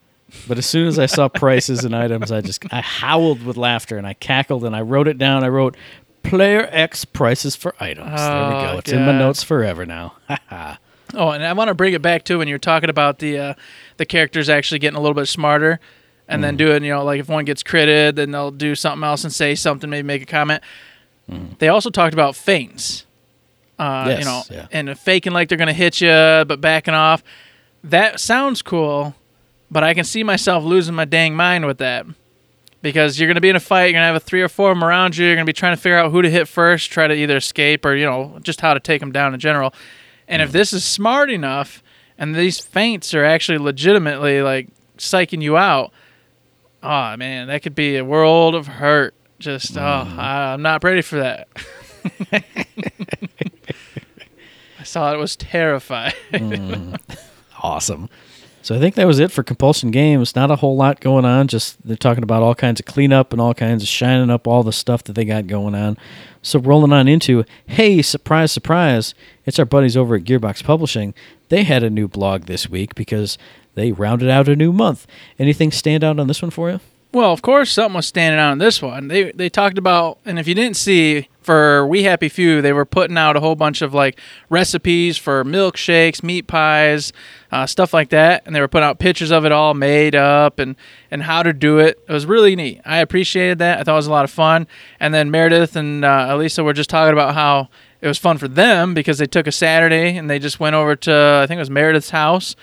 But 0.48 0.58
as 0.58 0.66
soon 0.66 0.88
as 0.88 0.98
I 0.98 1.06
saw 1.06 1.28
prices 1.28 1.84
and 1.84 1.94
items, 1.94 2.32
I 2.32 2.40
just 2.40 2.64
I 2.72 2.80
howled 2.80 3.44
with 3.44 3.56
laughter 3.56 3.96
and 3.96 4.06
I 4.06 4.14
cackled 4.14 4.64
and 4.64 4.74
I 4.74 4.80
wrote 4.80 5.06
it 5.06 5.16
down. 5.16 5.44
I 5.44 5.48
wrote 5.48 5.76
player 6.24 6.68
X 6.72 7.04
prices 7.04 7.54
for 7.54 7.74
items. 7.78 8.16
there 8.20 8.48
we 8.48 8.54
Oh, 8.56 8.72
go. 8.72 8.78
It's 8.78 8.90
in 8.92 9.06
my 9.06 9.16
notes 9.16 9.42
forever 9.44 9.86
now. 9.86 10.14
Oh, 11.16 11.30
and 11.30 11.44
I 11.44 11.52
want 11.52 11.68
to 11.68 11.74
bring 11.74 11.94
it 11.94 12.02
back 12.02 12.24
to 12.24 12.38
when 12.38 12.48
you're 12.48 12.58
talking 12.58 12.90
about 12.90 13.18
the 13.18 13.38
uh, 13.38 13.54
the 13.96 14.06
characters 14.06 14.48
actually 14.48 14.78
getting 14.80 14.96
a 14.96 15.00
little 15.00 15.14
bit 15.14 15.26
smarter, 15.26 15.80
and 16.28 16.40
Mm. 16.40 16.42
then 16.42 16.56
doing 16.56 16.84
you 16.84 16.90
know 16.92 17.04
like 17.04 17.20
if 17.20 17.28
one 17.28 17.44
gets 17.44 17.62
critted, 17.62 18.16
then 18.16 18.30
they'll 18.30 18.50
do 18.50 18.74
something 18.74 19.04
else 19.04 19.24
and 19.24 19.32
say 19.32 19.54
something, 19.54 19.88
maybe 19.90 20.06
make 20.06 20.22
a 20.22 20.26
comment. 20.26 20.62
They 21.58 21.68
also 21.68 21.88
talked 21.88 22.12
about 22.12 22.36
feints, 22.36 23.06
uh, 23.78 24.04
Mm. 24.04 24.06
Yes, 24.08 24.18
you 24.18 24.24
know, 24.24 24.42
yeah. 24.50 24.66
and 24.72 24.98
faking 24.98 25.32
like 25.32 25.48
they're 25.48 25.58
gonna 25.58 25.72
hit 25.72 26.00
you, 26.00 26.08
but 26.08 26.60
backing 26.60 26.94
off. 26.94 27.22
That 27.82 28.20
sounds 28.20 28.62
cool, 28.62 29.14
but 29.70 29.82
I 29.84 29.94
can 29.94 30.04
see 30.04 30.22
myself 30.22 30.64
losing 30.64 30.94
my 30.94 31.04
dang 31.04 31.34
mind 31.34 31.66
with 31.66 31.78
that. 31.78 32.06
Because 32.82 33.18
you're 33.18 33.26
going 33.28 33.36
to 33.36 33.40
be 33.40 33.48
in 33.48 33.56
a 33.56 33.60
fight, 33.60 33.84
you're 33.84 33.92
going 33.92 34.02
to 34.02 34.06
have 34.08 34.14
a 34.16 34.20
three 34.20 34.42
or 34.42 34.48
four 34.50 34.70
of 34.70 34.76
them 34.76 34.84
around 34.84 35.16
you. 35.16 35.24
You're 35.24 35.36
going 35.36 35.46
to 35.46 35.48
be 35.48 35.54
trying 35.54 35.74
to 35.74 35.80
figure 35.80 35.96
out 35.96 36.10
who 36.12 36.20
to 36.20 36.28
hit 36.28 36.46
first, 36.46 36.90
try 36.90 37.06
to 37.06 37.14
either 37.14 37.38
escape 37.38 37.82
or, 37.86 37.94
you 37.96 38.04
know, 38.04 38.38
just 38.42 38.60
how 38.60 38.74
to 38.74 38.80
take 38.80 39.00
them 39.00 39.10
down 39.10 39.32
in 39.32 39.40
general. 39.40 39.72
And 40.28 40.42
if 40.42 40.52
this 40.52 40.72
is 40.72 40.84
smart 40.84 41.30
enough 41.30 41.82
and 42.18 42.34
these 42.34 42.58
feints 42.60 43.14
are 43.14 43.24
actually 43.24 43.58
legitimately 43.58 44.42
like 44.42 44.68
psyching 44.98 45.42
you 45.42 45.56
out, 45.56 45.92
oh 46.82 47.16
man, 47.16 47.48
that 47.48 47.62
could 47.62 47.74
be 47.74 47.96
a 47.96 48.04
world 48.04 48.54
of 48.54 48.66
hurt. 48.66 49.14
Just, 49.38 49.76
oh, 49.76 49.80
mm-hmm. 49.80 50.20
I, 50.20 50.52
I'm 50.52 50.62
not 50.62 50.82
ready 50.84 51.02
for 51.02 51.16
that. 51.16 51.48
I 54.78 54.84
saw 54.84 55.12
it, 55.12 55.18
was 55.18 55.36
terrifying. 55.36 56.12
Mm-hmm. 56.32 56.94
Awesome. 57.62 58.10
So 58.64 58.74
I 58.74 58.78
think 58.78 58.94
that 58.94 59.06
was 59.06 59.18
it 59.18 59.30
for 59.30 59.42
Compulsion 59.42 59.90
Games. 59.90 60.34
Not 60.34 60.50
a 60.50 60.56
whole 60.56 60.74
lot 60.74 61.00
going 61.00 61.26
on. 61.26 61.48
Just 61.48 61.86
they're 61.86 61.98
talking 61.98 62.22
about 62.22 62.42
all 62.42 62.54
kinds 62.54 62.80
of 62.80 62.86
cleanup 62.86 63.30
and 63.30 63.38
all 63.38 63.52
kinds 63.52 63.82
of 63.82 63.90
shining 63.90 64.30
up 64.30 64.48
all 64.48 64.62
the 64.62 64.72
stuff 64.72 65.04
that 65.04 65.12
they 65.12 65.26
got 65.26 65.46
going 65.46 65.74
on. 65.74 65.98
So 66.40 66.58
rolling 66.58 66.90
on 66.90 67.06
into, 67.06 67.44
hey, 67.66 68.00
surprise, 68.00 68.52
surprise! 68.52 69.14
It's 69.44 69.58
our 69.58 69.66
buddies 69.66 69.98
over 69.98 70.14
at 70.14 70.24
Gearbox 70.24 70.64
Publishing. 70.64 71.12
They 71.50 71.64
had 71.64 71.82
a 71.82 71.90
new 71.90 72.08
blog 72.08 72.44
this 72.44 72.66
week 72.66 72.94
because 72.94 73.36
they 73.74 73.92
rounded 73.92 74.30
out 74.30 74.48
a 74.48 74.56
new 74.56 74.72
month. 74.72 75.06
Anything 75.38 75.70
stand 75.70 76.02
out 76.02 76.18
on 76.18 76.26
this 76.26 76.40
one 76.40 76.50
for 76.50 76.70
you? 76.70 76.80
Well, 77.14 77.32
of 77.32 77.42
course, 77.42 77.70
something 77.70 77.94
was 77.94 78.08
standing 78.08 78.40
out 78.40 78.50
in 78.50 78.58
this 78.58 78.82
one. 78.82 79.06
They 79.06 79.30
they 79.30 79.48
talked 79.48 79.78
about, 79.78 80.18
and 80.24 80.36
if 80.36 80.48
you 80.48 80.54
didn't 80.56 80.76
see 80.76 81.28
for 81.42 81.86
We 81.86 82.02
Happy 82.02 82.28
Few, 82.28 82.60
they 82.60 82.72
were 82.72 82.84
putting 82.84 83.16
out 83.16 83.36
a 83.36 83.40
whole 83.40 83.54
bunch 83.54 83.82
of 83.82 83.94
like 83.94 84.18
recipes 84.50 85.16
for 85.16 85.44
milkshakes, 85.44 86.24
meat 86.24 86.48
pies, 86.48 87.12
uh, 87.52 87.66
stuff 87.66 87.94
like 87.94 88.08
that, 88.08 88.42
and 88.44 88.56
they 88.56 88.60
were 88.60 88.66
putting 88.66 88.88
out 88.88 88.98
pictures 88.98 89.30
of 89.30 89.44
it 89.44 89.52
all 89.52 89.74
made 89.74 90.16
up 90.16 90.58
and 90.58 90.74
and 91.08 91.22
how 91.22 91.44
to 91.44 91.52
do 91.52 91.78
it. 91.78 92.00
It 92.08 92.12
was 92.12 92.26
really 92.26 92.56
neat. 92.56 92.80
I 92.84 92.98
appreciated 92.98 93.60
that. 93.60 93.78
I 93.78 93.84
thought 93.84 93.92
it 93.92 93.94
was 93.94 94.08
a 94.08 94.10
lot 94.10 94.24
of 94.24 94.32
fun. 94.32 94.66
And 94.98 95.14
then 95.14 95.30
Meredith 95.30 95.76
and 95.76 96.04
uh, 96.04 96.26
Elisa 96.30 96.64
were 96.64 96.72
just 96.72 96.90
talking 96.90 97.12
about 97.12 97.34
how 97.34 97.68
it 98.00 98.08
was 98.08 98.18
fun 98.18 98.38
for 98.38 98.48
them 98.48 98.92
because 98.92 99.18
they 99.18 99.26
took 99.26 99.46
a 99.46 99.52
Saturday 99.52 100.16
and 100.16 100.28
they 100.28 100.40
just 100.40 100.58
went 100.58 100.74
over 100.74 100.96
to 100.96 101.40
I 101.44 101.46
think 101.46 101.58
it 101.58 101.62
was 101.62 101.70
Meredith's 101.70 102.10
house 102.10 102.56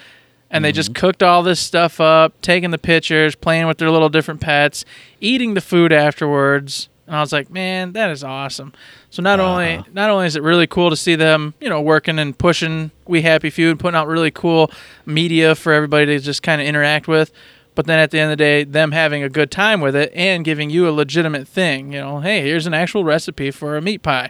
and 0.52 0.64
they 0.64 0.72
just 0.72 0.94
mm-hmm. 0.94 1.00
cooked 1.00 1.24
all 1.24 1.42
this 1.42 1.60
stuff 1.60 2.00
up, 2.00 2.40
taking 2.42 2.72
the 2.72 2.78
pictures, 2.78 3.36
playing 3.36 3.68
with 3.68 3.78
their 3.78 3.90
little 3.90 4.10
different 4.10 4.42
pets, 4.42 4.86
eating 5.20 5.54
the 5.54 5.62
food 5.62 5.94
afterwards. 5.94 6.90
And 7.08 7.16
I 7.16 7.22
was 7.22 7.32
like, 7.32 7.50
man, 7.50 7.94
that 7.94 8.12
is 8.12 8.24
awesome. 8.24 8.74
So 9.10 9.22
not 9.22 9.40
only 9.40 9.84
not 9.92 10.10
only 10.10 10.28
is 10.28 10.36
it 10.36 10.44
really 10.44 10.68
cool 10.68 10.90
to 10.90 10.96
see 10.96 11.16
them, 11.16 11.54
you 11.60 11.70
know, 11.70 11.82
working 11.82 12.20
and 12.20 12.38
pushing 12.38 12.92
We 13.08 13.22
Happy 13.22 13.50
Few 13.50 13.70
and 13.70 13.80
putting 13.80 13.98
out 13.98 14.08
really 14.08 14.32
cool 14.32 14.72
media 15.06 15.56
for 15.56 15.74
everybody 15.74 16.06
to 16.06 16.20
just 16.20 16.44
kind 16.44 16.62
of 16.62 16.68
interact 16.68 17.08
with, 17.08 17.32
but 17.74 17.86
then 17.86 18.00
at 18.00 18.12
the 18.12 18.20
end 18.20 18.32
of 18.32 18.38
the 18.38 18.44
day, 18.44 18.64
them 18.64 18.92
having 18.92 19.24
a 19.24 19.30
good 19.30 19.52
time 19.52 19.82
with 19.82 19.96
it 19.96 20.12
and 20.14 20.46
giving 20.46 20.70
you 20.70 20.88
a 20.88 20.92
legitimate 20.92 21.48
thing. 21.48 21.94
You 21.94 22.02
know, 22.02 22.20
hey, 22.20 22.42
here's 22.42 22.68
an 22.68 22.74
actual 22.74 23.04
recipe 23.04 23.52
for 23.52 23.78
a 23.78 23.82
meat 23.82 24.04
pie. 24.04 24.30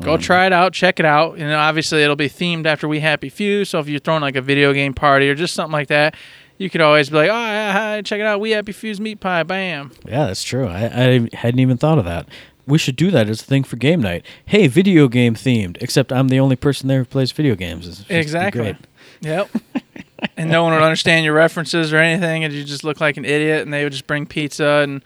Go 0.00 0.16
mm. 0.16 0.22
try 0.22 0.46
it 0.46 0.52
out, 0.52 0.72
check 0.72 1.00
it 1.00 1.06
out. 1.06 1.38
And 1.38 1.52
obviously, 1.52 2.02
it'll 2.02 2.16
be 2.16 2.28
themed 2.28 2.66
after 2.66 2.86
We 2.86 3.00
Happy 3.00 3.28
Few. 3.28 3.64
So 3.64 3.80
if 3.80 3.88
you're 3.88 3.98
throwing 3.98 4.22
like 4.22 4.36
a 4.36 4.42
video 4.42 4.72
game 4.72 4.94
party 4.94 5.28
or 5.28 5.34
just 5.34 5.54
something 5.54 5.72
like 5.72 5.88
that, 5.88 6.14
you 6.56 6.70
could 6.70 6.80
always 6.80 7.10
be 7.10 7.16
like, 7.16 7.30
oh, 7.30 7.34
yeah, 7.34 7.72
hi, 7.72 8.02
check 8.02 8.20
it 8.20 8.26
out. 8.26 8.40
We 8.40 8.50
Happy 8.50 8.72
Few's 8.72 9.00
meat 9.00 9.20
pie. 9.20 9.42
Bam. 9.42 9.92
Yeah, 10.06 10.26
that's 10.26 10.42
true. 10.42 10.66
I, 10.66 10.86
I 10.86 11.28
hadn't 11.32 11.60
even 11.60 11.78
thought 11.78 11.98
of 11.98 12.04
that. 12.04 12.28
We 12.66 12.78
should 12.78 12.96
do 12.96 13.10
that 13.12 13.28
as 13.28 13.40
a 13.40 13.44
thing 13.44 13.64
for 13.64 13.76
game 13.76 14.02
night. 14.02 14.26
Hey, 14.44 14.66
video 14.66 15.08
game 15.08 15.34
themed. 15.34 15.78
Except 15.80 16.12
I'm 16.12 16.28
the 16.28 16.38
only 16.38 16.56
person 16.56 16.86
there 16.86 16.98
who 16.98 17.04
plays 17.06 17.32
video 17.32 17.54
games. 17.54 17.88
It's 17.88 18.04
Exactly. 18.10 18.76
Yep. 19.22 19.50
and 20.36 20.50
no 20.50 20.64
one 20.64 20.74
would 20.74 20.82
understand 20.82 21.24
your 21.24 21.34
references 21.34 21.92
or 21.92 21.96
anything. 21.96 22.44
And 22.44 22.52
you 22.52 22.64
just 22.64 22.84
look 22.84 23.00
like 23.00 23.16
an 23.16 23.24
idiot. 23.24 23.62
And 23.62 23.72
they 23.72 23.84
would 23.84 23.92
just 23.92 24.06
bring 24.06 24.26
pizza 24.26 24.82
and 24.82 25.02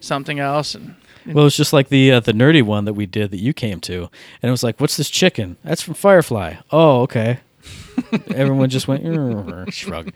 something 0.00 0.38
else. 0.40 0.74
And 0.74 0.94
Well, 1.26 1.42
it 1.42 1.44
was 1.44 1.56
just 1.56 1.72
like 1.72 1.88
the 1.88 2.12
uh, 2.12 2.20
the 2.20 2.32
nerdy 2.32 2.62
one 2.62 2.84
that 2.84 2.94
we 2.94 3.06
did 3.06 3.30
that 3.32 3.40
you 3.40 3.52
came 3.52 3.80
to, 3.82 4.02
and 4.42 4.48
it 4.48 4.50
was 4.50 4.62
like, 4.62 4.80
"What's 4.80 4.96
this 4.96 5.10
chicken? 5.10 5.56
That's 5.64 5.82
from 5.82 5.94
Firefly." 5.94 6.56
Oh, 6.70 7.02
okay. 7.02 7.40
Everyone 8.34 8.68
just 8.70 8.86
went 8.88 9.02
shrug. 9.72 10.12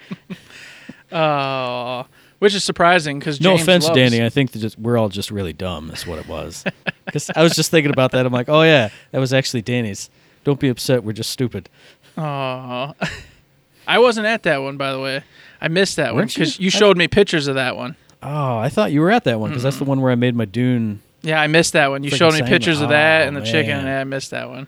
uh, 1.11 2.05
which 2.39 2.55
is 2.55 2.65
surprising 2.65 3.19
because 3.19 3.41
No 3.41 3.55
offense, 3.55 3.89
Danny. 3.91 4.23
I 4.25 4.29
think 4.29 4.53
that 4.53 4.61
just, 4.61 4.79
we're 4.79 4.97
all 4.97 5.09
just 5.09 5.31
really 5.31 5.53
dumb. 5.53 5.89
That's 5.89 6.07
what 6.07 6.19
it 6.19 6.29
was. 6.29 6.65
Because 7.05 7.31
I 7.35 7.43
was 7.43 7.55
just 7.55 7.71
thinking 7.71 7.91
about 7.91 8.13
that. 8.13 8.25
I'm 8.27 8.33
like, 8.33 8.49
oh 8.49 8.63
yeah, 8.63 8.91
that 9.11 9.19
was 9.19 9.33
actually 9.33 9.63
Danny's. 9.63 10.11
Don't 10.45 10.61
be 10.61 10.69
upset. 10.69 11.05
We're 11.05 11.13
just 11.13 11.31
stupid. 11.31 11.69
Oh, 12.17 12.93
I 13.87 13.99
wasn't 13.99 14.27
at 14.27 14.43
that 14.45 14.59
one, 14.59 14.77
by 14.77 14.93
the 14.93 15.01
way. 15.01 15.23
I 15.61 15.69
missed 15.69 15.97
that 15.97 16.13
one 16.15 16.23
Weren't 16.23 16.37
you? 16.37 16.41
because 16.45 16.59
you 16.61 16.71
showed 16.71 16.97
me 16.97 17.09
pictures 17.09 17.47
of 17.47 17.57
that 17.57 17.77
one. 17.77 17.97
Oh, 18.23 18.59
I 18.59 18.69
thought 18.69 18.93
you 18.93 19.01
were 19.01 19.11
at 19.11 19.25
that 19.25 19.41
one 19.41 19.51
because 19.51 19.63
that's 19.63 19.79
the 19.79 19.85
one 19.85 20.01
where 20.01 20.13
I 20.13 20.15
made 20.15 20.35
my 20.35 20.45
Dune. 20.45 21.01
Yeah, 21.23 21.41
I 21.41 21.47
missed 21.47 21.73
that 21.75 21.89
one. 21.91 22.03
You 22.05 22.11
Freaking 22.11 22.17
showed 22.17 22.33
me 22.33 22.39
same- 22.41 22.49
pictures 22.49 22.81
of 22.81 22.91
that 22.91 23.25
oh, 23.25 23.29
and 23.29 23.37
the 23.37 23.43
chicken. 23.43 23.77
man. 23.77 23.87
And 23.87 23.99
I 23.99 24.05
missed 24.05 24.31
that 24.31 24.49
one. 24.49 24.67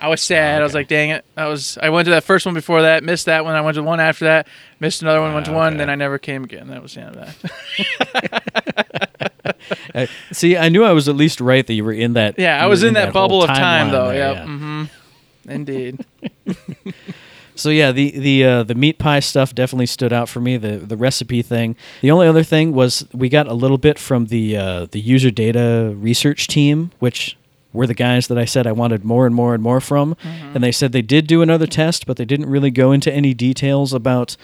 I 0.00 0.08
was 0.08 0.20
sad. 0.20 0.60
I 0.60 0.64
was 0.64 0.72
okay. 0.72 0.80
like, 0.80 0.88
dang 0.88 1.10
it. 1.10 1.24
I 1.36 1.46
was. 1.46 1.78
I 1.80 1.88
went 1.90 2.06
to 2.06 2.10
that 2.10 2.24
first 2.24 2.46
one 2.46 2.54
before 2.54 2.82
that. 2.82 3.02
Missed 3.04 3.26
that 3.26 3.44
one. 3.44 3.54
I 3.54 3.60
went 3.60 3.76
to 3.76 3.80
the 3.80 3.86
one 3.86 4.00
after 4.00 4.24
that. 4.26 4.48
Missed 4.80 5.02
another 5.02 5.20
one. 5.20 5.32
Went 5.34 5.46
to 5.46 5.52
Ah, 5.52 5.56
one. 5.56 5.68
okay. 5.74 5.78
Then 5.78 5.90
I 5.90 5.94
never 5.94 6.18
came 6.18 6.44
again. 6.44 6.68
That 6.68 6.82
was 6.82 6.94
the 6.94 7.00
end 7.02 7.16
of 7.16 7.42
that. 7.42 9.24
I, 9.94 10.08
see, 10.32 10.56
I 10.56 10.68
knew 10.68 10.84
I 10.84 10.92
was 10.92 11.08
at 11.08 11.16
least 11.16 11.40
right 11.40 11.66
that 11.66 11.74
you 11.74 11.84
were 11.84 11.92
in 11.92 12.14
that. 12.14 12.38
yeah, 12.38 12.60
I 12.60 12.64
you 12.64 12.70
was 12.70 12.82
were 12.82 12.88
in 12.88 12.94
that, 12.94 13.12
bubble 13.12 13.42
of 13.42 13.48
time 13.48 13.88
timeline 13.88 13.92
though. 13.92 14.08
there, 14.08 14.32
yeah. 14.34 14.44
Mm-hmm. 14.44 15.50
Indeed. 15.50 16.04
So 17.56 17.70
yeah, 17.70 17.92
the 17.92 18.10
the 18.18 18.44
uh, 18.44 18.62
the 18.64 18.74
meat 18.74 18.98
pie 18.98 19.20
stuff 19.20 19.54
definitely 19.54 19.86
stood 19.86 20.12
out 20.12 20.28
for 20.28 20.40
me. 20.40 20.56
The 20.56 20.78
the 20.78 20.96
recipe 20.96 21.42
thing. 21.42 21.76
The 22.00 22.10
only 22.10 22.26
other 22.26 22.42
thing 22.42 22.72
was 22.72 23.06
we 23.12 23.28
got 23.28 23.46
a 23.46 23.54
little 23.54 23.78
bit 23.78 23.98
from 23.98 24.26
the 24.26 24.56
uh, 24.56 24.86
the 24.90 25.00
user 25.00 25.30
data 25.30 25.94
research 25.96 26.48
team, 26.48 26.90
which 26.98 27.36
were 27.72 27.86
the 27.86 27.94
guys 27.94 28.28
that 28.28 28.38
I 28.38 28.44
said 28.44 28.66
I 28.66 28.72
wanted 28.72 29.04
more 29.04 29.26
and 29.26 29.34
more 29.34 29.52
and 29.52 29.62
more 29.62 29.80
from. 29.80 30.16
And 30.54 30.62
they 30.62 30.72
said 30.72 30.92
they 30.92 31.02
did 31.02 31.26
do 31.26 31.42
another 31.42 31.66
test, 31.66 32.06
but 32.06 32.16
they 32.16 32.24
didn't 32.24 32.48
really 32.48 32.70
go 32.70 32.92
into 32.92 33.12
any 33.12 33.34
details 33.34 33.92
about 33.92 34.36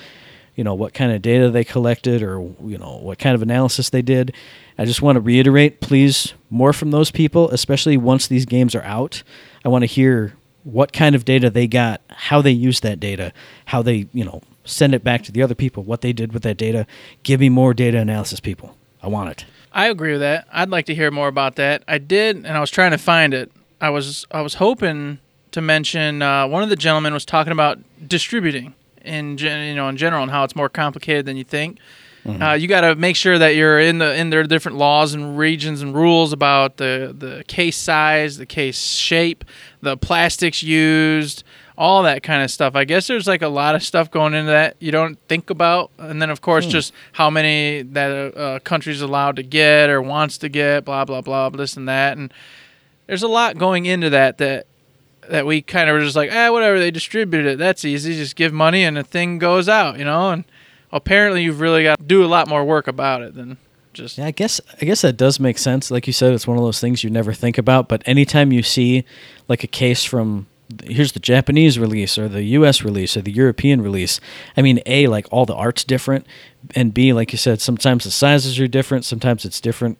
you 0.56 0.64
know 0.64 0.74
what 0.74 0.92
kind 0.94 1.12
of 1.12 1.22
data 1.22 1.48
they 1.48 1.64
collected 1.64 2.22
or 2.22 2.40
you 2.64 2.76
know 2.76 2.98
what 2.98 3.18
kind 3.18 3.34
of 3.34 3.42
analysis 3.42 3.90
they 3.90 4.02
did. 4.02 4.34
I 4.78 4.84
just 4.84 5.02
want 5.02 5.16
to 5.16 5.20
reiterate, 5.20 5.80
please, 5.80 6.34
more 6.48 6.72
from 6.72 6.90
those 6.90 7.10
people, 7.10 7.50
especially 7.50 7.96
once 7.96 8.26
these 8.26 8.46
games 8.46 8.74
are 8.74 8.82
out. 8.82 9.22
I 9.64 9.68
want 9.68 9.82
to 9.82 9.86
hear 9.86 10.34
what 10.64 10.92
kind 10.92 11.14
of 11.14 11.24
data 11.24 11.50
they 11.50 11.66
got, 11.66 12.00
how 12.08 12.42
they 12.42 12.50
used 12.50 12.82
that 12.82 13.00
data, 13.00 13.32
how 13.66 13.82
they, 13.82 14.06
you 14.12 14.24
know, 14.24 14.42
send 14.64 14.94
it 14.94 15.02
back 15.02 15.22
to 15.24 15.32
the 15.32 15.42
other 15.42 15.54
people, 15.54 15.82
what 15.82 16.00
they 16.00 16.12
did 16.12 16.32
with 16.32 16.42
that 16.42 16.56
data. 16.56 16.86
Give 17.22 17.40
me 17.40 17.48
more 17.48 17.74
data 17.74 17.98
analysis, 17.98 18.40
people. 18.40 18.76
I 19.02 19.08
want 19.08 19.30
it. 19.30 19.44
I 19.72 19.88
agree 19.88 20.12
with 20.12 20.20
that. 20.20 20.46
I'd 20.52 20.68
like 20.68 20.86
to 20.86 20.94
hear 20.94 21.10
more 21.10 21.28
about 21.28 21.56
that. 21.56 21.82
I 21.86 21.98
did, 21.98 22.36
and 22.36 22.48
I 22.48 22.60
was 22.60 22.70
trying 22.70 22.90
to 22.90 22.98
find 22.98 23.32
it. 23.32 23.50
I 23.80 23.90
was 23.90 24.26
I 24.30 24.42
was 24.42 24.54
hoping 24.54 25.18
to 25.52 25.60
mention 25.60 26.22
uh, 26.22 26.46
one 26.46 26.62
of 26.62 26.68
the 26.68 26.76
gentlemen 26.76 27.14
was 27.14 27.24
talking 27.24 27.52
about 27.52 27.78
distributing 28.06 28.74
in 29.02 29.36
gen, 29.36 29.68
you 29.68 29.74
know 29.74 29.88
in 29.88 29.96
general 29.96 30.22
and 30.22 30.30
how 30.30 30.44
it's 30.44 30.54
more 30.54 30.68
complicated 30.68 31.26
than 31.26 31.36
you 31.36 31.44
think. 31.44 31.78
Uh, 32.26 32.52
you 32.52 32.68
got 32.68 32.82
to 32.82 32.94
make 32.94 33.16
sure 33.16 33.38
that 33.38 33.54
you're 33.54 33.80
in 33.80 33.98
the 33.98 34.14
in 34.14 34.30
their 34.30 34.44
different 34.44 34.76
laws 34.76 35.14
and 35.14 35.38
regions 35.38 35.80
and 35.82 35.94
rules 35.94 36.32
about 36.32 36.76
the 36.76 37.14
the 37.16 37.44
case 37.44 37.76
size, 37.76 38.36
the 38.36 38.46
case 38.46 38.80
shape, 38.80 39.44
the 39.80 39.96
plastics 39.96 40.62
used, 40.62 41.44
all 41.78 42.02
that 42.02 42.22
kind 42.22 42.42
of 42.42 42.50
stuff. 42.50 42.76
I 42.76 42.84
guess 42.84 43.06
there's 43.06 43.26
like 43.26 43.40
a 43.40 43.48
lot 43.48 43.74
of 43.74 43.82
stuff 43.82 44.10
going 44.10 44.34
into 44.34 44.50
that 44.50 44.76
you 44.80 44.92
don't 44.92 45.18
think 45.28 45.48
about, 45.48 45.90
and 45.98 46.20
then 46.20 46.28
of 46.28 46.42
course 46.42 46.66
just 46.66 46.92
how 47.12 47.30
many 47.30 47.82
that 47.82 48.10
a, 48.10 48.54
a 48.56 48.60
country's 48.60 49.00
allowed 49.00 49.36
to 49.36 49.42
get 49.42 49.88
or 49.88 50.02
wants 50.02 50.36
to 50.38 50.48
get, 50.50 50.84
blah 50.84 51.06
blah 51.06 51.22
blah, 51.22 51.48
this 51.48 51.76
and 51.76 51.88
that, 51.88 52.18
and 52.18 52.32
there's 53.06 53.22
a 53.22 53.28
lot 53.28 53.56
going 53.56 53.86
into 53.86 54.10
that 54.10 54.36
that 54.38 54.66
that 55.28 55.46
we 55.46 55.62
kind 55.62 55.88
of 55.88 55.94
were 55.94 56.00
just 56.00 56.16
like, 56.16 56.30
ah, 56.32 56.50
whatever, 56.50 56.78
they 56.78 56.90
distribute 56.90 57.46
it. 57.46 57.58
That's 57.58 57.84
easy. 57.84 58.14
Just 58.14 58.36
give 58.36 58.52
money 58.52 58.84
and 58.84 58.96
the 58.96 59.04
thing 59.04 59.38
goes 59.38 59.68
out, 59.68 59.98
you 59.98 60.04
know. 60.04 60.30
And 60.30 60.44
apparently, 60.92 61.42
you've 61.42 61.60
really 61.60 61.82
got 61.82 61.98
to 61.98 62.04
do 62.04 62.24
a 62.24 62.26
lot 62.26 62.48
more 62.48 62.64
work 62.64 62.86
about 62.88 63.22
it 63.22 63.34
than 63.34 63.56
just. 63.92 64.18
Yeah, 64.18 64.26
I 64.26 64.30
guess 64.30 64.60
I 64.80 64.84
guess 64.84 65.02
that 65.02 65.16
does 65.16 65.40
make 65.40 65.58
sense. 65.58 65.90
Like 65.90 66.06
you 66.06 66.12
said, 66.12 66.32
it's 66.32 66.46
one 66.46 66.56
of 66.56 66.62
those 66.62 66.80
things 66.80 67.04
you 67.04 67.10
never 67.10 67.32
think 67.32 67.58
about. 67.58 67.88
But 67.88 68.02
anytime 68.06 68.52
you 68.52 68.62
see 68.62 69.04
like 69.48 69.64
a 69.64 69.68
case 69.68 70.04
from 70.04 70.46
here's 70.84 71.12
the 71.12 71.20
Japanese 71.20 71.78
release 71.78 72.16
or 72.16 72.28
the 72.28 72.42
U.S. 72.44 72.82
release 72.82 73.16
or 73.16 73.22
the 73.22 73.32
European 73.32 73.82
release, 73.82 74.20
I 74.56 74.62
mean, 74.62 74.80
a 74.86 75.06
like 75.08 75.26
all 75.30 75.46
the 75.46 75.54
art's 75.54 75.84
different, 75.84 76.26
and 76.74 76.94
b 76.94 77.12
like 77.12 77.32
you 77.32 77.38
said, 77.38 77.60
sometimes 77.60 78.04
the 78.04 78.10
sizes 78.10 78.58
are 78.60 78.68
different. 78.68 79.04
Sometimes 79.04 79.44
it's 79.44 79.60
different, 79.60 79.98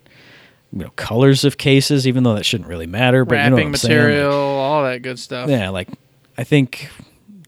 you 0.73 0.81
know, 0.81 0.91
colors 0.97 1.45
of 1.45 1.59
cases. 1.59 2.07
Even 2.07 2.23
though 2.23 2.35
that 2.35 2.47
shouldn't 2.47 2.69
really 2.69 2.87
matter, 2.87 3.25
but 3.25 3.37
you 3.37 3.51
know 3.51 3.57
Wrapping 3.57 3.75
saying? 3.77 3.99
Like, 3.99 4.07
material, 4.09 4.33
all 4.33 4.85
that 4.85 5.03
good 5.03 5.19
stuff. 5.19 5.49
yeah, 5.49 5.71
like 5.71 5.89
I 6.39 6.45
think 6.45 6.89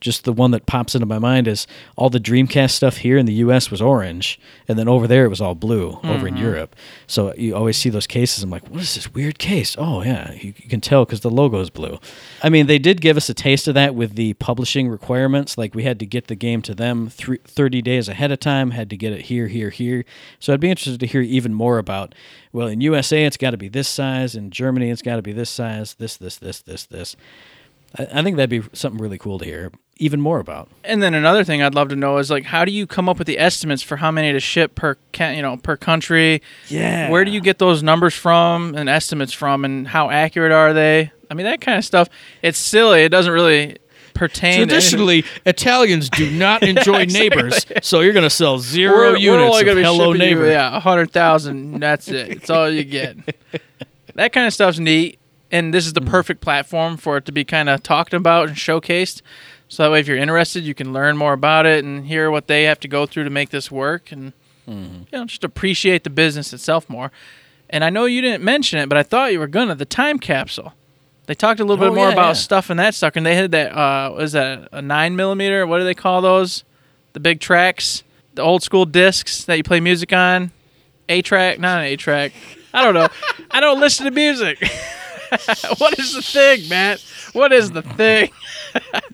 just 0.02 0.24
the 0.24 0.32
one 0.32 0.50
that 0.50 0.66
pops 0.66 0.94
into 0.94 1.06
my 1.06 1.18
mind 1.18 1.46
is 1.46 1.66
all 1.96 2.10
the 2.10 2.18
Dreamcast 2.18 2.72
stuff 2.72 2.98
here 2.98 3.16
in 3.16 3.24
the 3.24 3.32
U.S. 3.34 3.70
was 3.70 3.80
orange, 3.80 4.38
and 4.66 4.78
then 4.78 4.88
over 4.88 5.06
there 5.06 5.24
it 5.24 5.28
was 5.28 5.40
all 5.40 5.54
blue 5.54 6.00
over 6.02 6.26
in 6.26 6.34
mm-hmm. 6.34 6.42
Europe. 6.42 6.76
So 7.06 7.32
you 7.34 7.54
always 7.54 7.76
see 7.76 7.88
those 7.88 8.08
cases. 8.08 8.42
I'm 8.42 8.50
like, 8.50 8.68
what 8.68 8.82
is 8.82 8.96
this 8.96 9.14
weird 9.14 9.38
case? 9.38 9.76
Oh 9.78 10.02
yeah, 10.02 10.32
you, 10.32 10.54
you 10.56 10.68
can 10.68 10.80
tell 10.80 11.04
because 11.04 11.20
the 11.20 11.30
logo 11.30 11.60
is 11.60 11.70
blue. 11.70 12.00
I 12.42 12.48
mean, 12.48 12.66
they 12.66 12.78
did 12.78 13.00
give 13.00 13.16
us 13.16 13.28
a 13.28 13.34
taste 13.34 13.68
of 13.68 13.74
that 13.74 13.94
with 13.94 14.16
the 14.16 14.34
publishing 14.34 14.88
requirements. 14.88 15.56
Like 15.56 15.74
we 15.74 15.84
had 15.84 16.00
to 16.00 16.06
get 16.06 16.26
the 16.26 16.34
game 16.34 16.60
to 16.62 16.74
them 16.74 17.08
three, 17.08 17.38
30 17.44 17.80
days 17.80 18.08
ahead 18.08 18.32
of 18.32 18.40
time, 18.40 18.72
had 18.72 18.90
to 18.90 18.96
get 18.96 19.12
it 19.12 19.22
here, 19.22 19.46
here, 19.46 19.70
here. 19.70 20.04
So 20.40 20.52
I'd 20.52 20.60
be 20.60 20.70
interested 20.70 20.98
to 21.00 21.06
hear 21.06 21.22
even 21.22 21.54
more 21.54 21.78
about. 21.78 22.14
Well, 22.52 22.66
in 22.66 22.80
USA 22.80 23.24
it's 23.24 23.36
got 23.36 23.52
to 23.52 23.56
be 23.56 23.68
this 23.68 23.88
size, 23.88 24.34
in 24.34 24.50
Germany 24.50 24.90
it's 24.90 25.00
got 25.00 25.16
to 25.16 25.22
be 25.22 25.32
this 25.32 25.48
size, 25.48 25.94
this, 25.94 26.16
this, 26.16 26.36
this, 26.36 26.60
this, 26.60 26.84
this. 26.86 27.16
I, 27.98 28.08
I 28.12 28.22
think 28.22 28.36
that'd 28.36 28.50
be 28.50 28.68
something 28.72 29.00
really 29.00 29.18
cool 29.18 29.38
to 29.38 29.44
hear 29.44 29.70
even 29.98 30.20
more 30.20 30.40
about. 30.40 30.68
And 30.84 31.02
then 31.02 31.14
another 31.14 31.44
thing 31.44 31.62
I'd 31.62 31.74
love 31.74 31.88
to 31.90 31.96
know 31.96 32.18
is 32.18 32.30
like, 32.30 32.44
how 32.44 32.64
do 32.64 32.72
you 32.72 32.86
come 32.86 33.08
up 33.08 33.18
with 33.18 33.26
the 33.26 33.38
estimates 33.38 33.82
for 33.82 33.96
how 33.96 34.10
many 34.10 34.32
to 34.32 34.40
ship 34.40 34.74
per, 34.74 34.96
ca- 35.12 35.30
you 35.30 35.42
know, 35.42 35.56
per 35.56 35.76
country? 35.76 36.42
Yeah. 36.68 37.08
Where 37.08 37.24
do 37.24 37.30
you 37.30 37.40
get 37.40 37.58
those 37.58 37.82
numbers 37.82 38.14
from 38.14 38.74
and 38.74 38.88
estimates 38.88 39.32
from, 39.32 39.64
and 39.64 39.86
how 39.86 40.10
accurate 40.10 40.50
are 40.50 40.72
they? 40.72 41.12
I 41.30 41.34
mean, 41.34 41.46
that 41.46 41.60
kind 41.60 41.78
of 41.78 41.84
stuff. 41.84 42.08
It's 42.42 42.58
silly. 42.58 43.02
It 43.04 43.10
doesn't 43.10 43.32
really 43.32 43.78
pertain. 44.14 44.60
to. 44.60 44.66
Traditionally, 44.66 45.24
Italians 45.46 46.10
do 46.10 46.30
not 46.30 46.62
enjoy 46.64 47.04
neighbors, 47.04 47.64
so 47.82 48.00
you're 48.00 48.12
going 48.12 48.24
to 48.24 48.30
sell 48.30 48.58
0 48.58 48.92
we're, 48.92 49.16
units 49.16 49.26
we're 49.26 49.46
only 49.46 49.60
of 49.60 49.66
gonna 49.66 49.76
be 49.76 49.84
Hello 49.84 50.12
shipping 50.12 50.28
Neighbor. 50.28 50.46
You, 50.46 50.50
yeah, 50.52 50.76
a 50.76 50.80
hundred 50.80 51.12
thousand. 51.12 51.80
That's 51.80 52.08
it. 52.08 52.28
That's 52.28 52.50
all 52.50 52.68
you 52.68 52.84
get. 52.84 53.16
that 54.14 54.32
kind 54.32 54.46
of 54.46 54.52
stuff's 54.52 54.78
neat, 54.78 55.18
and 55.52 55.72
this 55.72 55.86
is 55.86 55.92
the 55.92 56.00
Mm-hmm. 56.00 56.10
perfect 56.10 56.40
platform 56.40 56.96
for 56.96 57.18
it 57.18 57.26
to 57.26 57.32
be 57.32 57.44
kind 57.44 57.68
of 57.68 57.82
talked 57.82 58.12
about 58.14 58.48
and 58.48 58.56
showcased. 58.56 59.22
So 59.68 59.84
that 59.84 59.90
way, 59.92 60.00
if 60.00 60.08
you're 60.08 60.16
interested, 60.18 60.64
you 60.64 60.74
can 60.74 60.92
learn 60.92 61.16
more 61.16 61.32
about 61.32 61.64
it 61.66 61.84
and 61.84 62.04
hear 62.06 62.30
what 62.30 62.46
they 62.48 62.64
have 62.64 62.80
to 62.80 62.88
go 62.88 63.06
through 63.06 63.24
to 63.24 63.30
make 63.30 63.50
this 63.50 63.70
work, 63.70 64.10
and 64.10 64.32
Mm-hmm. 64.68 65.02
you 65.12 65.18
know, 65.18 65.24
just 65.24 65.42
appreciate 65.44 66.04
the 66.04 66.10
business 66.10 66.52
itself 66.52 66.88
more. 66.88 67.10
And 67.68 67.82
I 67.82 67.90
know 67.90 68.04
you 68.04 68.20
didn't 68.20 68.44
mention 68.44 68.78
it, 68.78 68.88
but 68.88 68.96
I 68.96 69.02
thought 69.02 69.32
you 69.32 69.40
were 69.40 69.46
gonna. 69.48 69.74
The 69.74 69.84
time 69.84 70.18
capsule. 70.20 70.72
They 71.26 71.34
talked 71.34 71.58
a 71.58 71.64
little 71.64 71.82
Oh, 71.84 71.88
bit 71.88 71.94
more 71.96 72.06
yeah, 72.08 72.12
about 72.12 72.26
yeah. 72.28 72.32
stuff 72.34 72.70
in 72.70 72.76
that 72.76 72.94
sucker, 72.94 73.18
and 73.18 73.26
they 73.26 73.34
had 73.34 73.50
that. 73.52 73.72
Uh, 73.76 74.12
was 74.12 74.32
that 74.32 74.68
a 74.70 74.80
nine 74.82 75.16
millimeter? 75.16 75.66
What 75.66 75.78
do 75.78 75.84
they 75.84 75.94
call 75.94 76.20
those? 76.22 76.62
The 77.12 77.20
big 77.20 77.40
tracks, 77.40 78.02
the 78.34 78.42
old 78.42 78.62
school 78.62 78.84
discs 78.84 79.44
that 79.46 79.56
you 79.56 79.62
play 79.64 79.80
music 79.80 80.12
on. 80.12 80.52
A 81.08 81.22
track, 81.22 81.58
not 81.58 81.78
an 81.80 81.84
A 81.86 81.96
track. 81.96 82.32
I 82.72 82.84
don't 82.84 82.94
know. 82.94 83.08
I 83.50 83.58
don't 83.60 83.80
listen 83.80 84.04
to 84.04 84.12
music. 84.12 84.62
what 85.78 85.98
is 85.98 86.14
the 86.14 86.22
thing, 86.22 86.68
Matt? 86.68 87.00
What 87.32 87.52
is 87.52 87.70
the 87.70 87.82
thing? 87.82 88.30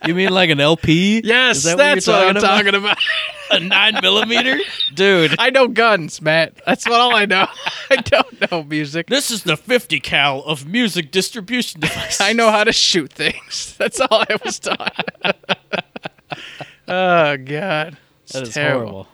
You 0.06 0.14
mean 0.14 0.30
like 0.30 0.50
an 0.50 0.60
LP? 0.60 1.20
Yes, 1.24 1.64
that 1.64 1.76
that's 1.76 2.06
what, 2.06 2.24
what, 2.24 2.36
I'm 2.36 2.40
talking 2.40 2.76
about. 2.76 2.96
A 3.50 3.58
nine 3.58 3.94
millimeter, 4.00 4.56
dude. 4.94 5.34
I 5.38 5.50
know 5.50 5.66
guns, 5.66 6.22
Matt. 6.22 6.54
That's 6.64 6.88
what 6.88 7.00
all 7.00 7.12
I 7.16 7.24
know. 7.24 7.48
I 7.90 7.96
don't 7.96 8.50
know 8.50 8.62
music. 8.62 9.08
This 9.08 9.32
is 9.32 9.42
the 9.42 9.56
50 9.56 9.98
cal 9.98 10.44
of 10.44 10.64
music 10.68 11.10
distribution 11.10 11.80
device. 11.80 12.20
I 12.20 12.34
know 12.34 12.52
how 12.52 12.62
to 12.62 12.72
shoot 12.72 13.12
things. 13.12 13.74
That's 13.78 14.00
all 14.00 14.08
I 14.12 14.36
was 14.44 14.60
taught. 14.60 15.04
oh 16.86 17.36
God, 17.38 17.96
It's 18.24 18.32
That 18.34 18.42
is 18.44 18.54
terrible. 18.54 18.80
horrible. 18.90 19.08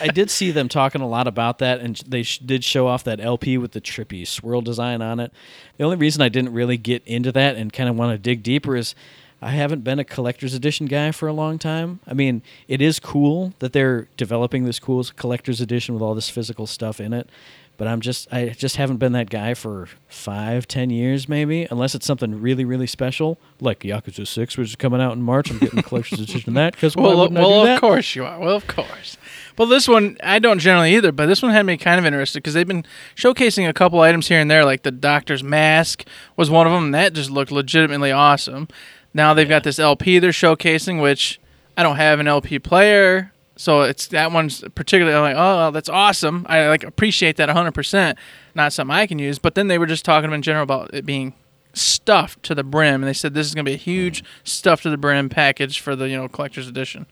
I 0.00 0.08
did 0.12 0.30
see 0.30 0.50
them 0.50 0.68
talking 0.68 1.00
a 1.00 1.08
lot 1.08 1.26
about 1.26 1.58
that, 1.58 1.80
and 1.80 1.96
they 2.06 2.22
sh- 2.22 2.38
did 2.38 2.64
show 2.64 2.86
off 2.86 3.04
that 3.04 3.20
LP 3.20 3.58
with 3.58 3.72
the 3.72 3.80
trippy 3.80 4.26
swirl 4.26 4.60
design 4.60 5.02
on 5.02 5.20
it. 5.20 5.32
The 5.76 5.84
only 5.84 5.96
reason 5.96 6.22
I 6.22 6.28
didn't 6.28 6.52
really 6.52 6.76
get 6.76 7.02
into 7.06 7.32
that 7.32 7.56
and 7.56 7.72
kind 7.72 7.88
of 7.88 7.96
want 7.96 8.12
to 8.12 8.18
dig 8.18 8.42
deeper 8.42 8.76
is 8.76 8.94
I 9.40 9.50
haven't 9.50 9.84
been 9.84 9.98
a 9.98 10.04
collector's 10.04 10.54
edition 10.54 10.86
guy 10.86 11.10
for 11.12 11.28
a 11.28 11.32
long 11.32 11.58
time. 11.58 12.00
I 12.06 12.14
mean, 12.14 12.42
it 12.66 12.80
is 12.80 12.98
cool 12.98 13.52
that 13.58 13.72
they're 13.72 14.08
developing 14.16 14.64
this 14.64 14.78
cool 14.78 15.04
collector's 15.16 15.60
edition 15.60 15.94
with 15.94 16.02
all 16.02 16.14
this 16.14 16.30
physical 16.30 16.66
stuff 16.66 17.00
in 17.00 17.12
it. 17.12 17.28
But 17.76 17.88
I'm 17.88 18.00
just 18.00 18.32
I 18.32 18.50
just 18.50 18.76
haven't 18.76 18.98
been 18.98 19.12
that 19.12 19.28
guy 19.30 19.52
for 19.54 19.88
five, 20.06 20.68
ten 20.68 20.90
years 20.90 21.28
maybe, 21.28 21.66
unless 21.72 21.96
it's 21.96 22.06
something 22.06 22.40
really, 22.40 22.64
really 22.64 22.86
special, 22.86 23.36
like 23.60 23.80
Yakuza 23.80 24.26
Six, 24.28 24.56
which 24.56 24.68
is 24.68 24.76
coming 24.76 25.00
out 25.00 25.12
in 25.14 25.22
March. 25.22 25.50
I'm 25.50 25.58
getting 25.58 25.78
the 25.78 25.82
collector's 25.82 26.20
edition 26.20 26.50
of 26.50 26.54
that 26.54 26.74
because 26.74 26.94
why 26.94 27.02
Well, 27.08 27.28
well, 27.30 27.50
do 27.50 27.60
of 27.60 27.66
that? 27.66 27.80
course 27.80 28.14
you 28.14 28.24
are. 28.24 28.38
Well, 28.38 28.54
of 28.54 28.68
course. 28.68 29.16
Well, 29.58 29.66
this 29.66 29.88
one 29.88 30.16
I 30.22 30.38
don't 30.38 30.60
generally 30.60 30.94
either, 30.94 31.10
but 31.10 31.26
this 31.26 31.42
one 31.42 31.50
had 31.50 31.66
me 31.66 31.76
kind 31.76 31.98
of 31.98 32.06
interested 32.06 32.38
because 32.44 32.54
they've 32.54 32.66
been 32.66 32.84
showcasing 33.16 33.68
a 33.68 33.72
couple 33.72 34.00
items 34.00 34.28
here 34.28 34.38
and 34.38 34.48
there, 34.48 34.64
like 34.64 34.84
the 34.84 34.92
doctor's 34.92 35.42
mask 35.42 36.04
was 36.36 36.48
one 36.50 36.68
of 36.68 36.72
them. 36.72 36.84
And 36.84 36.94
that 36.94 37.12
just 37.12 37.30
looked 37.30 37.50
legitimately 37.50 38.12
awesome. 38.12 38.68
Now 39.12 39.34
they've 39.34 39.48
got 39.48 39.64
this 39.64 39.80
LP 39.80 40.20
they're 40.20 40.30
showcasing, 40.30 41.02
which 41.02 41.40
I 41.76 41.82
don't 41.82 41.96
have 41.96 42.20
an 42.20 42.28
LP 42.28 42.60
player, 42.60 43.32
so 43.56 43.82
it's 43.82 44.08
that 44.08 44.32
one's 44.32 44.64
particularly 44.74 45.16
I'm 45.16 45.22
like, 45.22 45.36
oh, 45.36 45.70
that's 45.70 45.88
awesome. 45.88 46.44
I 46.48 46.68
like 46.68 46.84
appreciate 46.84 47.36
that 47.36 47.48
100. 47.48 47.72
percent 47.72 48.18
Not 48.54 48.72
something 48.72 48.94
I 48.94 49.06
can 49.06 49.18
use, 49.18 49.38
but 49.38 49.54
then 49.54 49.68
they 49.68 49.78
were 49.78 49.86
just 49.86 50.04
talking 50.04 50.32
in 50.32 50.42
general 50.42 50.64
about 50.64 50.92
it 50.92 51.06
being 51.06 51.34
stuffed 51.72 52.42
to 52.44 52.54
the 52.54 52.64
brim, 52.64 53.02
and 53.02 53.04
they 53.04 53.12
said 53.12 53.34
this 53.34 53.46
is 53.46 53.54
going 53.54 53.64
to 53.64 53.70
be 53.70 53.74
a 53.74 53.78
huge 53.78 54.24
stuffed 54.44 54.84
to 54.84 54.90
the 54.90 54.96
brim 54.96 55.28
package 55.28 55.80
for 55.80 55.94
the 55.96 56.08
you 56.08 56.16
know 56.16 56.28
collector's 56.28 56.68
edition. 56.68 57.06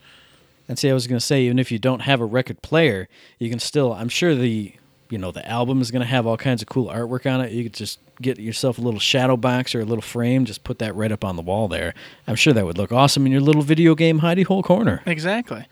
And 0.67 0.79
see, 0.79 0.89
I 0.89 0.93
was 0.93 1.07
going 1.07 1.19
to 1.19 1.25
say, 1.25 1.43
even 1.43 1.59
if 1.59 1.71
you 1.71 1.79
don't 1.79 2.01
have 2.01 2.21
a 2.21 2.25
record 2.25 2.61
player, 2.61 3.09
you 3.39 3.49
can 3.49 3.59
still. 3.59 3.93
I'm 3.93 4.09
sure 4.09 4.35
the 4.35 4.73
you 5.09 5.17
know 5.17 5.31
the 5.31 5.47
album 5.47 5.81
is 5.81 5.91
going 5.91 6.01
to 6.01 6.07
have 6.07 6.25
all 6.25 6.37
kinds 6.37 6.61
of 6.61 6.67
cool 6.67 6.87
artwork 6.87 7.31
on 7.31 7.41
it. 7.41 7.51
You 7.51 7.63
could 7.63 7.73
just 7.73 7.99
get 8.21 8.39
yourself 8.39 8.77
a 8.77 8.81
little 8.81 8.99
shadow 8.99 9.37
box 9.37 9.75
or 9.75 9.81
a 9.81 9.85
little 9.85 10.01
frame, 10.01 10.45
just 10.45 10.63
put 10.63 10.79
that 10.79 10.95
right 10.95 11.11
up 11.11 11.23
on 11.23 11.35
the 11.35 11.41
wall 11.41 11.67
there. 11.67 11.93
I'm 12.27 12.35
sure 12.35 12.53
that 12.53 12.65
would 12.65 12.77
look 12.77 12.91
awesome 12.91 13.25
in 13.25 13.31
your 13.31 13.41
little 13.41 13.61
video 13.61 13.95
game 13.95 14.21
hidey 14.21 14.45
hole 14.45 14.63
corner. 14.63 15.01
Exactly. 15.05 15.65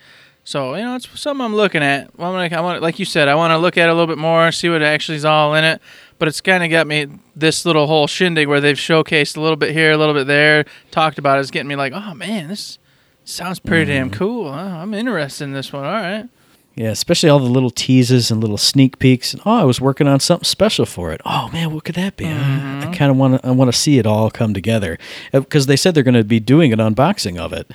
So 0.43 0.75
you 0.75 0.83
know, 0.83 0.95
it's 0.95 1.19
something 1.19 1.43
I'm 1.43 1.55
looking 1.55 1.83
at. 1.83 2.09
I'm 2.17 2.33
gonna, 2.33 2.55
I 2.55 2.61
want, 2.61 2.81
like 2.81 2.99
you 2.99 3.05
said, 3.05 3.27
I 3.27 3.35
want 3.35 3.51
to 3.51 3.57
look 3.57 3.77
at 3.77 3.87
it 3.87 3.91
a 3.91 3.93
little 3.93 4.07
bit 4.07 4.17
more, 4.17 4.51
see 4.51 4.69
what 4.69 4.81
actually 4.81 5.17
is 5.17 5.25
all 5.25 5.53
in 5.53 5.63
it. 5.63 5.81
But 6.17 6.27
it's 6.27 6.41
kind 6.41 6.63
of 6.63 6.69
got 6.69 6.87
me 6.87 7.07
this 7.35 7.65
little 7.65 7.87
whole 7.87 8.07
shindig 8.07 8.47
where 8.47 8.61
they've 8.61 8.75
showcased 8.75 9.37
a 9.37 9.41
little 9.41 9.55
bit 9.55 9.71
here, 9.71 9.91
a 9.91 9.97
little 9.97 10.13
bit 10.13 10.27
there, 10.27 10.65
talked 10.91 11.17
about 11.17 11.37
it. 11.37 11.41
Is 11.41 11.51
getting 11.51 11.67
me 11.67 11.75
like, 11.75 11.93
oh 11.93 12.13
man, 12.13 12.47
this 12.47 12.79
sounds 13.23 13.59
pretty 13.59 13.91
damn 13.91 14.09
mm-hmm. 14.09 14.17
cool. 14.17 14.47
Oh, 14.47 14.51
I'm 14.51 14.93
interested 14.93 15.45
in 15.45 15.53
this 15.53 15.71
one. 15.71 15.85
All 15.85 15.91
right. 15.91 16.27
Yeah, 16.73 16.89
especially 16.89 17.29
all 17.29 17.39
the 17.39 17.45
little 17.45 17.69
teases 17.69 18.31
and 18.31 18.39
little 18.39 18.57
sneak 18.57 18.97
peeks. 18.97 19.33
And, 19.33 19.41
oh, 19.45 19.57
I 19.57 19.63
was 19.65 19.81
working 19.81 20.07
on 20.07 20.21
something 20.21 20.45
special 20.45 20.85
for 20.85 21.11
it. 21.11 21.21
Oh 21.25 21.49
man, 21.51 21.73
what 21.73 21.83
could 21.83 21.95
that 21.95 22.17
be? 22.17 22.25
I- 22.25 22.31
I 22.31 22.33
mm-hmm. 22.33 22.93
kind 22.93 23.11
of 23.11 23.17
want 23.17 23.41
to. 23.41 23.47
I 23.47 23.51
want 23.51 23.71
to 23.71 23.77
see 23.77 23.99
it 23.99 24.07
all 24.07 24.31
come 24.31 24.53
together 24.53 24.97
uh, 25.33 25.41
because 25.41 25.67
they 25.67 25.75
said 25.75 25.93
they're 25.93 26.03
going 26.03 26.15
to 26.15 26.23
be 26.23 26.39
doing 26.39 26.73
an 26.73 26.79
unboxing 26.79 27.37
of 27.37 27.53
it 27.53 27.69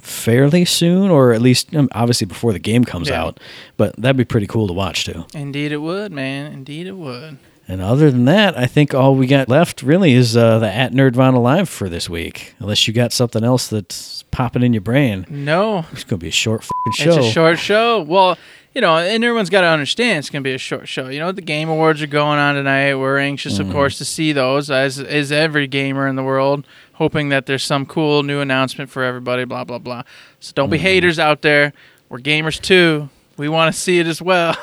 fairly 0.00 0.64
soon, 0.64 1.10
or 1.10 1.32
at 1.32 1.42
least 1.42 1.74
um, 1.74 1.88
obviously 1.92 2.26
before 2.26 2.52
the 2.52 2.58
game 2.58 2.84
comes 2.84 3.08
Yeah. 3.08 3.22
out. 3.24 3.40
But 3.76 3.96
that'd 3.96 4.16
be 4.16 4.24
pretty 4.24 4.46
cool 4.46 4.66
to 4.66 4.72
watch 4.72 5.04
too. 5.04 5.24
Indeed, 5.34 5.72
it 5.72 5.78
would, 5.78 6.12
man. 6.12 6.52
Indeed, 6.52 6.86
it 6.86 6.96
would. 6.96 7.38
And 7.70 7.82
other 7.82 8.10
than 8.10 8.24
that, 8.24 8.56
I 8.56 8.64
think 8.66 8.94
all 8.94 9.14
we 9.14 9.26
got 9.26 9.48
left 9.50 9.82
really 9.82 10.12
is 10.14 10.34
uh, 10.36 10.58
the 10.58 10.72
at 10.72 10.92
Nerdvana 10.92 11.34
Alive 11.34 11.68
for 11.68 11.90
this 11.90 12.08
week. 12.08 12.54
Unless 12.60 12.88
you 12.88 12.94
got 12.94 13.12
something 13.12 13.44
else 13.44 13.68
that's 13.68 14.24
popping 14.30 14.62
in 14.62 14.72
your 14.72 14.80
brain, 14.80 15.26
No, 15.28 15.84
it's 15.92 16.04
going 16.04 16.18
to 16.18 16.24
be 16.24 16.28
a 16.28 16.32
short 16.32 16.64
show. 16.94 17.18
It's 17.18 17.26
a 17.26 17.30
short 17.30 17.58
show. 17.58 18.00
Well, 18.00 18.38
you 18.74 18.80
know, 18.80 18.96
and 18.96 19.22
everyone's 19.22 19.50
got 19.50 19.62
to 19.62 19.66
understand 19.66 20.20
it's 20.20 20.30
going 20.30 20.42
to 20.42 20.48
be 20.48 20.54
a 20.54 20.58
short 20.58 20.88
show. 20.88 21.08
You 21.08 21.18
know, 21.18 21.30
the 21.32 21.42
Game 21.42 21.68
Awards 21.68 22.00
are 22.00 22.06
going 22.06 22.38
on 22.38 22.54
tonight. 22.54 22.94
We're 22.94 23.18
anxious, 23.18 23.58
of 23.58 23.70
course, 23.70 23.98
to 23.98 24.04
see 24.06 24.32
those, 24.32 24.70
as 24.70 24.98
is 24.98 25.30
every 25.32 25.66
gamer 25.66 26.06
in 26.08 26.16
the 26.16 26.22
world, 26.22 26.64
hoping 26.98 27.28
that 27.28 27.46
there's 27.46 27.62
some 27.62 27.86
cool 27.86 28.24
new 28.24 28.40
announcement 28.40 28.90
for 28.90 29.04
everybody, 29.04 29.44
blah, 29.44 29.62
blah, 29.62 29.78
blah. 29.78 30.02
So 30.40 30.52
don't 30.54 30.68
be 30.68 30.76
mm-hmm. 30.76 30.84
haters 30.84 31.18
out 31.18 31.42
there. 31.42 31.72
We're 32.08 32.18
gamers 32.18 32.60
too. 32.60 33.08
We 33.36 33.48
want 33.48 33.72
to 33.72 33.80
see 33.80 34.00
it 34.00 34.08
as 34.08 34.20
well. 34.20 34.56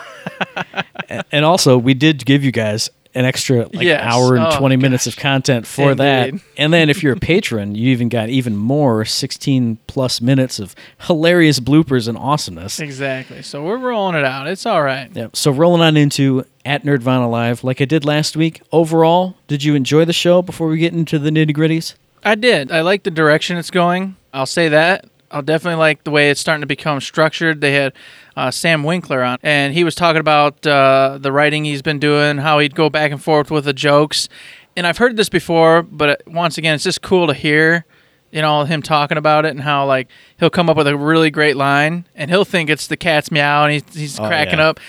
and 1.32 1.45
also, 1.45 1.78
we 1.78 1.93
did 1.93 2.26
give 2.26 2.43
you 2.43 2.52
guys 2.52 2.89
an 3.13 3.24
extra 3.24 3.69
like 3.74 3.86
Yes. 3.86 4.02
hour 4.04 4.36
and 4.36 4.48
Oh, 4.48 4.58
20 4.58 4.76
minutes 4.76 5.08
of 5.08 5.15
content 5.15 5.65
for 5.65 5.95
that. 5.95 6.34
And 6.58 6.74
then 6.74 6.89
if 6.89 7.02
you're 7.02 7.13
a 7.13 7.19
patron, 7.19 7.74
you 7.74 7.91
even 7.91 8.10
got 8.10 8.28
even 8.28 8.58
more 8.58 9.06
16 9.06 9.78
plus 9.88 10.19
minutes 10.19 10.60
of 10.60 10.76
hilarious 11.08 11.62
bloopers 11.62 12.10
and 12.10 12.17
awesomeness. 12.17 12.82
exactly. 12.82 13.41
So 13.41 13.63
we're 13.63 13.78
rolling 13.78 14.15
it 14.15 14.26
out. 14.26 14.48
It's 14.48 14.65
all 14.65 14.84
right. 14.84 15.10
Yep. 15.13 15.38
So 15.38 15.52
rolling 15.52 15.82
on 15.82 15.95
into 15.95 16.43
at 16.65 16.84
Nerdvana 16.84 17.32
Live, 17.32 17.63
like 17.63 17.80
I 17.80 17.86
did 17.86 18.04
last 18.04 18.36
week. 18.36 18.62
Overall, 18.74 19.38
did 19.48 19.63
you 19.63 19.74
enjoy 19.76 20.04
the 20.04 20.12
show 20.12 20.41
before 20.41 20.67
we 20.67 20.78
get 20.80 20.91
into 20.91 21.17
the 21.17 21.30
nitty 21.30 21.56
gritties? 21.56 21.95
I 22.26 22.36
did. 22.36 22.72
I 22.72 22.82
like 22.82 23.04
the 23.04 23.12
direction 23.12 23.56
it's 23.58 23.72
going. 23.72 24.16
I'll 24.34 24.46
say 24.48 24.68
that. 24.70 25.06
I'll 25.32 25.42
definitely 25.42 25.78
like 25.80 26.04
the 26.04 26.12
way 26.12 26.30
it's 26.30 26.40
starting 26.40 26.62
to 26.62 26.68
become 26.68 27.00
structured. 27.02 27.62
They 27.62 27.74
had 27.74 27.94
uh, 28.36 28.52
Sam 28.52 28.84
Winkler 28.84 29.24
on, 29.24 29.38
and 29.44 29.74
he 29.74 29.84
was 29.84 29.96
talking 29.96 30.20
about 30.20 30.66
uh, 30.66 31.18
the 31.22 31.32
writing 31.32 31.66
he's 31.66 31.82
been 31.82 32.00
doing, 32.00 32.38
how 32.38 32.60
he'd 32.60 32.76
go 32.76 32.90
back 32.90 33.12
and 33.12 33.22
forth 33.22 33.52
with 33.52 33.66
the 33.66 33.74
jokes. 33.74 34.28
And 34.78 34.86
I've 34.88 34.98
heard 34.98 35.18
this 35.18 35.30
before, 35.30 35.84
but 35.84 36.10
uh, 36.10 36.16
once 36.28 36.58
again, 36.58 36.76
it's 36.76 36.84
just 36.84 37.02
cool 37.02 37.28
to 37.28 37.34
hear, 37.34 37.86
you 38.32 38.42
know, 38.42 38.64
him 38.64 38.82
talking 38.82 39.18
about 39.18 39.46
it 39.46 39.50
and 39.52 39.62
how 39.62 39.86
like 39.86 40.08
he'll 40.40 40.50
come 40.50 40.70
up 40.70 40.78
with 40.78 40.88
a 40.88 40.98
really 40.98 41.30
great 41.32 41.56
line, 41.58 42.06
and 42.16 42.30
he'll 42.32 42.46
think 42.46 42.70
it's 42.70 42.88
the 42.88 42.98
cat's 42.98 43.32
meow, 43.32 43.64
and 43.64 43.74
he's, 43.74 43.96
he's 43.96 44.20
Oh, 44.20 44.28
cracking 44.28 44.60
yeah. 44.60 44.70
up. 44.70 44.80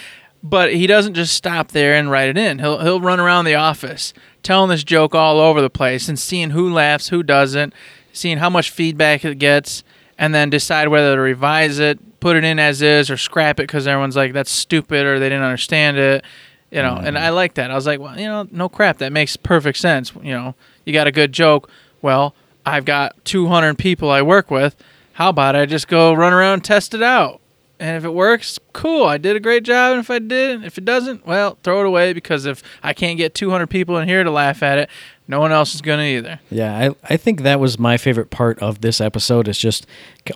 But 0.49 0.73
he 0.73 0.87
doesn't 0.87 1.15
just 1.15 1.35
stop 1.35 1.73
there 1.73 1.95
and 1.95 2.11
write 2.11 2.29
it 2.29 2.39
in. 2.39 2.59
He'll 2.61 2.79
he'll 2.79 3.01
run 3.01 3.19
around 3.19 3.47
the 3.47 3.57
office 3.57 4.13
telling 4.43 4.71
this 4.71 4.85
joke 4.85 5.15
all 5.15 5.41
over 5.41 5.61
the 5.61 5.71
place 5.71 6.09
and 6.09 6.19
seeing 6.19 6.51
who 6.51 6.73
laughs, 6.73 7.09
who 7.09 7.23
doesn't. 7.23 7.75
seeing 8.17 8.39
how 8.39 8.51
much 8.51 8.71
feedback 8.71 9.25
it 9.25 9.39
gets, 9.39 9.85
and 10.19 10.35
then 10.35 10.51
decide 10.51 10.89
whether 10.89 11.15
to 11.15 11.21
revise 11.21 11.79
it, 11.79 12.21
put 12.21 12.37
it 12.37 12.45
in 12.45 12.59
as 12.59 12.83
is, 12.83 13.11
or 13.11 13.17
scrap 13.17 13.61
it 13.61 13.65
because 13.65 13.87
everyone's 13.87 14.17
like 14.17 14.33
that's 14.33 14.51
stupid 14.51 15.05
or 15.07 15.19
they 15.19 15.29
didn't 15.29 15.45
understand 15.45 15.99
it. 15.99 16.25
You 16.71 16.83
know, 16.83 16.97
and 16.97 17.17
I 17.17 17.31
like 17.31 17.55
that. 17.55 17.71
I 17.71 17.75
was 17.75 17.87
like, 17.87 18.01
well, 18.01 18.19
you 18.19 18.27
know, 18.27 18.47
no 18.51 18.69
crap. 18.69 18.99
That 18.99 19.13
makes 19.13 19.37
perfect 19.37 19.79
sense. 19.79 20.13
You 20.21 20.33
know, 20.33 20.55
you 20.85 20.93
got 20.93 21.07
a 21.07 21.13
good 21.13 21.33
joke. 21.33 21.71
Well, 22.03 22.35
I've 22.65 22.85
got 22.85 23.25
200 23.25 23.79
people 23.79 24.11
I 24.11 24.23
work 24.23 24.51
with. 24.51 24.75
How 25.13 25.29
about 25.31 25.55
I 25.55 25.65
just 25.65 25.87
go 25.87 26.13
run 26.13 26.33
around 26.33 26.65
test 26.65 26.93
it 26.93 27.03
out? 27.03 27.41
And 27.79 27.97
if 27.97 28.05
it 28.05 28.15
works, 28.15 28.59
cool. 28.73 29.05
I 29.05 29.19
did 29.19 29.37
a 29.37 29.41
great 29.41 29.63
job. 29.65 29.93
And 29.93 30.01
if 30.01 30.11
I 30.11 30.19
didn't, 30.19 30.65
if 30.65 30.79
it 30.79 30.85
doesn't, 30.85 31.27
well, 31.27 31.59
throw 31.63 31.81
it 31.81 31.87
away 31.87 32.13
because 32.13 32.47
if 32.47 32.63
I 32.83 32.93
can't 32.93 33.19
get 33.19 33.35
200 33.35 33.67
people 33.67 33.99
in 33.99 34.09
here 34.09 34.25
to 34.25 34.31
laugh 34.31 34.63
at 34.63 34.79
it, 34.79 34.91
no 35.29 35.41
one 35.41 35.51
else 35.51 35.75
is 35.75 35.81
going 35.83 35.99
to 35.99 36.05
either. 36.05 36.41
Yeah, 36.51 36.77
I, 36.77 37.15
I 37.15 37.17
think 37.17 37.43
that 37.43 37.59
was 37.59 37.79
my 37.79 37.97
favorite 37.97 38.31
part 38.31 38.61
of 38.61 38.81
this 38.81 39.01
episode 39.01 39.49
is 39.49 39.59
just 39.59 39.87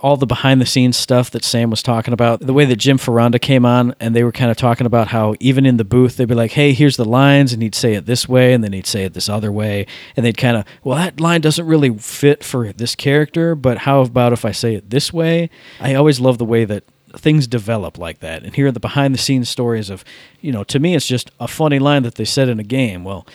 all 0.01 0.17
the 0.17 0.25
behind 0.25 0.59
the 0.59 0.65
scenes 0.65 0.97
stuff 0.97 1.31
that 1.31 1.45
Sam 1.45 1.69
was 1.69 1.81
talking 1.81 2.13
about. 2.13 2.41
The 2.41 2.53
way 2.53 2.65
that 2.65 2.75
Jim 2.75 2.97
Foronda 2.97 3.39
came 3.39 3.65
on 3.65 3.95
and 3.99 4.13
they 4.13 4.23
were 4.23 4.33
kind 4.33 4.51
of 4.51 4.57
talking 4.57 4.85
about 4.85 5.07
how 5.07 5.35
even 5.39 5.65
in 5.65 5.77
the 5.77 5.85
booth 5.85 6.17
they'd 6.17 6.27
be 6.27 6.35
like, 6.35 6.51
"Hey, 6.51 6.73
here's 6.73 6.97
the 6.97 7.05
lines," 7.05 7.53
and 7.53 7.61
he'd 7.61 7.75
say 7.75 7.93
it 7.93 8.05
this 8.05 8.27
way, 8.27 8.53
and 8.53 8.63
then 8.63 8.73
he'd 8.73 8.87
say 8.87 9.03
it 9.05 9.13
this 9.13 9.29
other 9.29 9.51
way, 9.51 9.85
and 10.17 10.25
they'd 10.25 10.37
kind 10.37 10.57
of, 10.57 10.65
"Well, 10.83 10.97
that 10.97 11.21
line 11.21 11.39
doesn't 11.41 11.65
really 11.65 11.97
fit 11.97 12.43
for 12.43 12.73
this 12.73 12.93
character, 12.95 13.55
but 13.55 13.79
how 13.79 14.01
about 14.01 14.33
if 14.33 14.43
I 14.43 14.51
say 14.51 14.75
it 14.75 14.89
this 14.89 15.13
way?" 15.13 15.49
I 15.79 15.93
always 15.93 16.19
love 16.19 16.37
the 16.37 16.45
way 16.45 16.65
that 16.65 16.83
things 17.15 17.47
develop 17.47 17.97
like 17.97 18.19
that 18.19 18.43
and 18.43 18.55
hear 18.55 18.71
the 18.71 18.79
behind 18.79 19.13
the 19.13 19.17
scenes 19.17 19.49
stories 19.49 19.89
of 19.89 20.03
you 20.39 20.51
know 20.51 20.63
to 20.63 20.79
me 20.79 20.95
it's 20.95 21.07
just 21.07 21.31
a 21.39 21.47
funny 21.47 21.79
line 21.79 22.03
that 22.03 22.15
they 22.15 22.25
said 22.25 22.47
in 22.47 22.59
a 22.59 22.63
game 22.63 23.03
well 23.03 23.25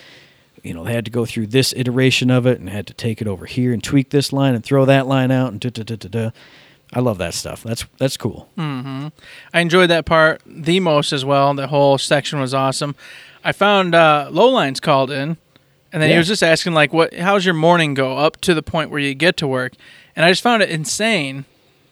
you 0.67 0.73
know, 0.73 0.83
they 0.83 0.93
had 0.93 1.05
to 1.05 1.11
go 1.11 1.25
through 1.25 1.47
this 1.47 1.73
iteration 1.77 2.29
of 2.29 2.45
it 2.45 2.59
and 2.59 2.69
had 2.69 2.87
to 2.87 2.93
take 2.93 3.21
it 3.21 3.27
over 3.27 3.45
here 3.45 3.71
and 3.71 3.83
tweak 3.83 4.09
this 4.09 4.33
line 4.33 4.53
and 4.53 4.63
throw 4.63 4.85
that 4.85 5.07
line 5.07 5.31
out 5.31 5.51
and 5.51 5.61
da 5.61 5.69
da 5.69 5.83
da 5.83 5.95
da 5.95 6.09
da. 6.09 6.29
I 6.93 6.99
love 6.99 7.17
that 7.17 7.33
stuff. 7.33 7.63
That's 7.63 7.85
that's 7.97 8.17
cool. 8.17 8.49
I 9.53 9.59
enjoyed 9.59 9.89
that 9.89 10.05
part 10.05 10.41
the 10.45 10.79
most 10.79 11.11
as 11.13 11.25
well. 11.25 11.53
The 11.53 11.67
whole 11.67 11.97
section 11.97 12.39
was 12.39 12.53
awesome. 12.53 12.95
I 13.43 13.51
found 13.51 13.93
uh, 13.93 14.29
Lowlines 14.31 14.81
called 14.81 15.11
in, 15.11 15.37
and 15.91 16.01
then 16.01 16.09
he 16.09 16.17
was 16.17 16.27
just 16.27 16.43
asking 16.43 16.73
like, 16.73 16.93
"What? 16.93 17.13
How's 17.13 17.45
your 17.45 17.53
morning 17.53 17.93
go 17.93 18.17
up 18.17 18.39
to 18.41 18.53
the 18.53 18.63
point 18.63 18.89
where 18.89 18.99
you 18.99 19.13
get 19.13 19.35
to 19.37 19.47
work?" 19.47 19.73
And 20.15 20.25
I 20.25 20.31
just 20.31 20.41
found 20.41 20.63
it 20.63 20.69
insane 20.69 21.43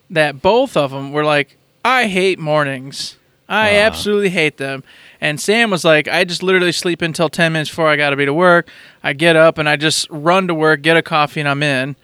that 0.10 0.42
both 0.42 0.78
of 0.78 0.92
them 0.92 1.12
were 1.12 1.26
like, 1.26 1.58
"I 1.86 2.08
hate 2.08 2.40
mornings. 2.40 3.18
I 3.48 3.76
Ah. 3.78 3.82
absolutely 3.86 4.30
hate 4.30 4.58
them." 4.58 4.84
And 5.22 5.40
Sam 5.40 5.70
was 5.70 5.86
like, 5.86 6.08
"I 6.08 6.24
just 6.24 6.42
literally 6.44 6.72
sleep 6.72 7.02
until 7.02 7.30
ten 7.30 7.54
minutes 7.54 7.70
before 7.70 7.88
I 7.88 7.96
got 7.96 8.10
to 8.10 8.16
be 8.16 8.26
to 8.26 8.34
work. 8.34 8.68
I 9.04 9.14
get 9.14 9.36
up 9.36 9.58
and 9.58 9.70
I 9.70 9.76
just 9.76 10.08
run 10.10 10.48
to 10.48 10.54
work, 10.56 10.82
get 10.82 10.98
a 10.98 11.02
coffee, 11.02 11.40
and 11.40 11.48
I'm 11.50 11.62
in." 11.64 11.96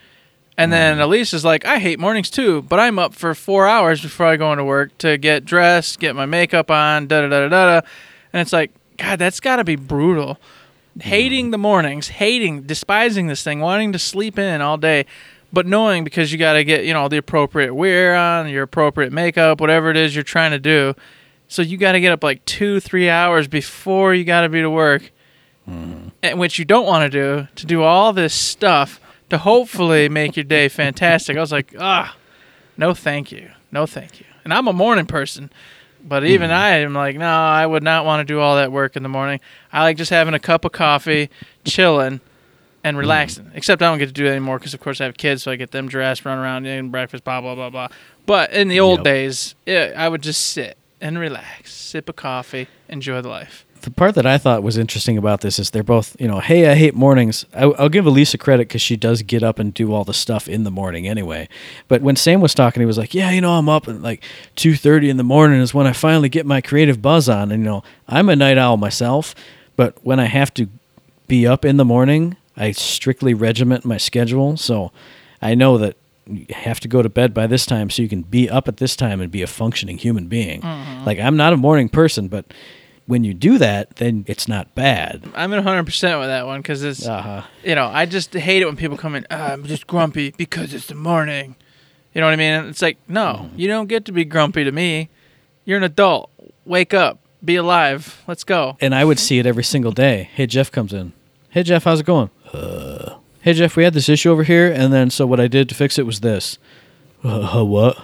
And 0.57 0.71
then 0.71 0.99
Elise 0.99 1.33
is 1.33 1.43
like, 1.43 1.65
I 1.65 1.79
hate 1.79 1.99
mornings 1.99 2.29
too, 2.29 2.61
but 2.61 2.79
I'm 2.79 2.99
up 2.99 3.15
for 3.15 3.33
four 3.33 3.67
hours 3.67 4.01
before 4.01 4.27
I 4.27 4.35
go 4.35 4.51
into 4.51 4.63
work 4.63 4.95
to 4.99 5.17
get 5.17 5.43
dressed, 5.43 5.99
get 5.99 6.15
my 6.15 6.27
makeup 6.27 6.69
on, 6.69 7.07
da 7.07 7.21
da 7.21 7.27
da 7.29 7.39
da 7.39 7.47
da. 7.49 7.65
da. 7.79 7.87
And 8.31 8.41
it's 8.41 8.53
like, 8.53 8.69
God, 8.97 9.17
that's 9.17 9.39
got 9.39 9.55
to 9.55 9.63
be 9.63 9.75
brutal. 9.75 10.37
Hating 10.99 11.49
the 11.51 11.57
mornings, 11.57 12.09
hating, 12.09 12.63
despising 12.63 13.25
this 13.27 13.41
thing, 13.43 13.59
wanting 13.61 13.91
to 13.93 13.97
sleep 13.97 14.37
in 14.37 14.61
all 14.61 14.77
day, 14.77 15.05
but 15.53 15.65
knowing 15.65 16.03
because 16.03 16.31
you 16.31 16.37
got 16.37 16.53
to 16.53 16.63
get, 16.63 16.85
you 16.85 16.93
know, 16.93 17.07
the 17.07 17.17
appropriate 17.17 17.73
wear 17.73 18.15
on, 18.15 18.49
your 18.49 18.63
appropriate 18.63 19.11
makeup, 19.11 19.59
whatever 19.59 19.89
it 19.89 19.97
is 19.97 20.15
you're 20.15 20.23
trying 20.23 20.51
to 20.51 20.59
do. 20.59 20.95
So 21.47 21.61
you 21.61 21.77
got 21.77 21.91
to 21.93 21.99
get 21.99 22.11
up 22.13 22.23
like 22.23 22.45
two, 22.45 22.79
three 22.79 23.09
hours 23.09 23.47
before 23.47 24.13
you 24.13 24.23
got 24.23 24.41
to 24.41 24.49
be 24.49 24.61
to 24.61 24.69
work 24.69 25.11
and 26.23 26.39
which 26.39 26.57
you 26.57 26.65
don't 26.65 26.85
want 26.85 27.11
to 27.11 27.17
do 27.17 27.47
to 27.55 27.65
do 27.65 27.83
all 27.83 28.13
this 28.13 28.33
stuff 28.33 28.99
to 29.29 29.37
hopefully 29.37 30.09
make 30.09 30.35
your 30.35 30.43
day 30.43 30.67
fantastic. 30.69 31.37
I 31.37 31.39
was 31.39 31.51
like, 31.51 31.75
ah, 31.79 32.15
no, 32.77 32.93
thank 32.93 33.31
you, 33.31 33.51
no, 33.71 33.85
thank 33.85 34.19
you. 34.19 34.25
And 34.43 34.53
I'm 34.53 34.67
a 34.67 34.73
morning 34.73 35.05
person, 35.05 35.51
but 36.03 36.23
even 36.25 36.51
I 36.51 36.77
am 36.77 36.93
like, 36.93 37.15
no, 37.15 37.29
I 37.29 37.65
would 37.65 37.83
not 37.83 38.05
want 38.05 38.25
to 38.25 38.33
do 38.33 38.39
all 38.39 38.55
that 38.55 38.71
work 38.71 38.95
in 38.95 39.03
the 39.03 39.09
morning. 39.09 39.39
I 39.71 39.83
like 39.83 39.97
just 39.97 40.09
having 40.09 40.33
a 40.33 40.39
cup 40.39 40.65
of 40.65 40.71
coffee, 40.71 41.29
chilling, 41.63 42.21
and 42.83 42.95
hmm. 42.95 42.99
relaxing. 42.99 43.51
Except 43.53 43.81
I 43.81 43.89
don't 43.89 43.99
get 43.99 44.07
to 44.07 44.11
do 44.11 44.23
that 44.25 44.31
anymore 44.31 44.59
because, 44.59 44.73
of 44.73 44.79
course, 44.79 45.01
I 45.01 45.05
have 45.05 45.17
kids, 45.17 45.43
so 45.43 45.51
I 45.51 45.55
get 45.55 45.71
them 45.71 45.87
dressed, 45.87 46.25
run 46.25 46.37
around, 46.37 46.65
eating 46.65 46.89
breakfast, 46.89 47.23
blah 47.23 47.41
blah 47.41 47.55
blah 47.55 47.69
blah. 47.69 47.87
But 48.25 48.51
in 48.51 48.67
the 48.67 48.79
old 48.79 48.99
Yep. 48.99 49.03
days, 49.05 49.55
yeah, 49.65 49.93
I 49.97 50.09
would 50.09 50.21
just 50.21 50.45
sit 50.45 50.77
and 51.01 51.17
relax, 51.17 51.73
sip 51.73 52.07
a 52.07 52.13
coffee, 52.13 52.67
enjoy 52.87 53.21
the 53.21 53.29
life. 53.29 53.65
The 53.81 53.89
part 53.89 54.13
that 54.13 54.27
I 54.27 54.37
thought 54.37 54.61
was 54.61 54.77
interesting 54.77 55.17
about 55.17 55.41
this 55.41 55.57
is 55.57 55.71
they're 55.71 55.81
both, 55.81 56.15
you 56.19 56.27
know, 56.27 56.39
hey, 56.39 56.69
I 56.69 56.75
hate 56.75 56.93
mornings. 56.93 57.47
I, 57.51 57.63
I'll 57.63 57.89
give 57.89 58.05
Elisa 58.05 58.37
credit 58.37 58.67
because 58.67 58.83
she 58.83 58.95
does 58.95 59.23
get 59.23 59.41
up 59.41 59.57
and 59.57 59.73
do 59.73 59.91
all 59.91 60.03
the 60.03 60.13
stuff 60.13 60.47
in 60.47 60.65
the 60.65 60.69
morning 60.69 61.07
anyway. 61.07 61.49
But 61.87 62.03
when 62.03 62.15
Sam 62.15 62.41
was 62.41 62.53
talking, 62.53 62.79
he 62.79 62.85
was 62.85 62.99
like, 62.99 63.15
yeah, 63.15 63.31
you 63.31 63.41
know, 63.41 63.53
I'm 63.53 63.67
up 63.67 63.87
at 63.87 63.99
like 64.03 64.23
two 64.55 64.75
thirty 64.75 65.09
in 65.09 65.17
the 65.17 65.23
morning 65.23 65.59
is 65.59 65.73
when 65.73 65.87
I 65.87 65.93
finally 65.93 66.29
get 66.29 66.45
my 66.45 66.61
creative 66.61 67.01
buzz 67.01 67.27
on. 67.27 67.51
And 67.51 67.63
you 67.63 67.69
know, 67.69 67.83
I'm 68.07 68.29
a 68.29 68.35
night 68.35 68.59
owl 68.59 68.77
myself, 68.77 69.33
but 69.75 69.97
when 70.05 70.19
I 70.19 70.25
have 70.25 70.53
to 70.53 70.69
be 71.27 71.47
up 71.47 71.65
in 71.65 71.77
the 71.77 71.85
morning, 71.85 72.37
I 72.57 72.71
strictly 72.71 73.33
regiment 73.33 73.85
my 73.85 73.97
schedule. 73.97 74.57
So 74.57 74.91
I 75.41 75.55
know 75.55 75.77
that 75.77 75.95
you 76.27 76.45
have 76.51 76.79
to 76.81 76.87
go 76.87 77.01
to 77.01 77.09
bed 77.09 77.33
by 77.33 77.47
this 77.47 77.65
time 77.65 77.89
so 77.89 78.01
you 78.01 78.09
can 78.09 78.21
be 78.21 78.49
up 78.49 78.67
at 78.67 78.77
this 78.77 78.95
time 78.95 79.19
and 79.21 79.31
be 79.31 79.41
a 79.41 79.47
functioning 79.47 79.97
human 79.97 80.27
being. 80.27 80.61
Like 81.05 81.19
I'm 81.19 81.35
not 81.37 81.53
a 81.53 81.57
morning 81.57 81.89
person, 81.89 82.27
but 82.27 82.45
when 83.07 83.23
you 83.23 83.33
do 83.33 83.57
that, 83.57 83.95
then 83.97 84.23
it's 84.27 84.47
not 84.47 84.73
bad. 84.75 85.23
I'm 85.35 85.51
in 85.53 85.63
100% 85.63 85.85
with 86.19 86.27
that 86.29 86.45
one 86.45 86.61
because 86.61 86.83
it's, 86.83 87.05
Uh-huh. 87.07 87.41
you 87.63 87.75
know, 87.75 87.87
I 87.87 88.05
just 88.05 88.33
hate 88.33 88.61
it 88.61 88.65
when 88.65 88.75
people 88.77 88.95
come 88.97 89.15
in, 89.15 89.25
"Ah, 89.31 89.51
I'm 89.51 89.65
just 89.65 89.87
grumpy 89.87 90.33
because 90.37 90.73
it's 90.73 90.85
the 90.87 90.95
morning. 90.95 91.55
You 92.13 92.21
know 92.21 92.27
what 92.27 92.33
I 92.33 92.37
mean? 92.37 92.65
It's 92.69 92.81
like, 92.81 92.97
no, 93.07 93.49
you 93.55 93.67
don't 93.67 93.87
get 93.87 94.05
to 94.05 94.11
be 94.11 94.23
grumpy 94.23 94.63
to 94.63 94.71
me. 94.71 95.09
You're 95.65 95.77
an 95.77 95.83
adult. 95.83 96.29
Wake 96.65 96.93
up. 96.93 97.19
Be 97.43 97.55
alive. 97.55 98.21
Let's 98.27 98.43
go. 98.43 98.77
And 98.79 98.93
I 98.93 99.03
would 99.03 99.17
see 99.17 99.39
it 99.39 99.45
every 99.47 99.63
single 99.63 99.91
day. 99.91 100.29
Hey, 100.35 100.45
Jeff 100.45 100.71
comes 100.71 100.93
in. 100.93 101.13
Hey, 101.49 101.63
Jeff, 101.63 101.83
how's 101.85 102.01
it 102.01 102.05
going? 102.05 102.29
Uh, 103.41 103.43
hey, 103.43 103.53
Jeff, 103.53 103.75
we 103.75 103.83
had 103.83 103.93
this 103.93 104.09
issue 104.09 104.31
over 104.31 104.43
here, 104.43 104.71
and 104.71 104.93
then 104.93 105.09
so 105.09 105.25
what 105.25 105.39
I 105.39 105.47
did 105.47 105.69
to 105.69 105.75
fix 105.75 105.97
it 105.97 106.05
was 106.05 106.21
this. 106.21 106.57
Uh, 107.23 107.63
what? 107.63 107.97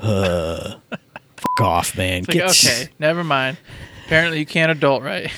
Uh, 0.00 0.74
fuck 1.36 1.60
off, 1.60 1.96
man. 1.96 2.24
Like, 2.28 2.36
okay, 2.36 2.88
never 2.98 3.24
mind. 3.24 3.58
Apparently, 4.06 4.38
you 4.38 4.46
can't 4.46 4.70
adult 4.70 5.02
right. 5.02 5.30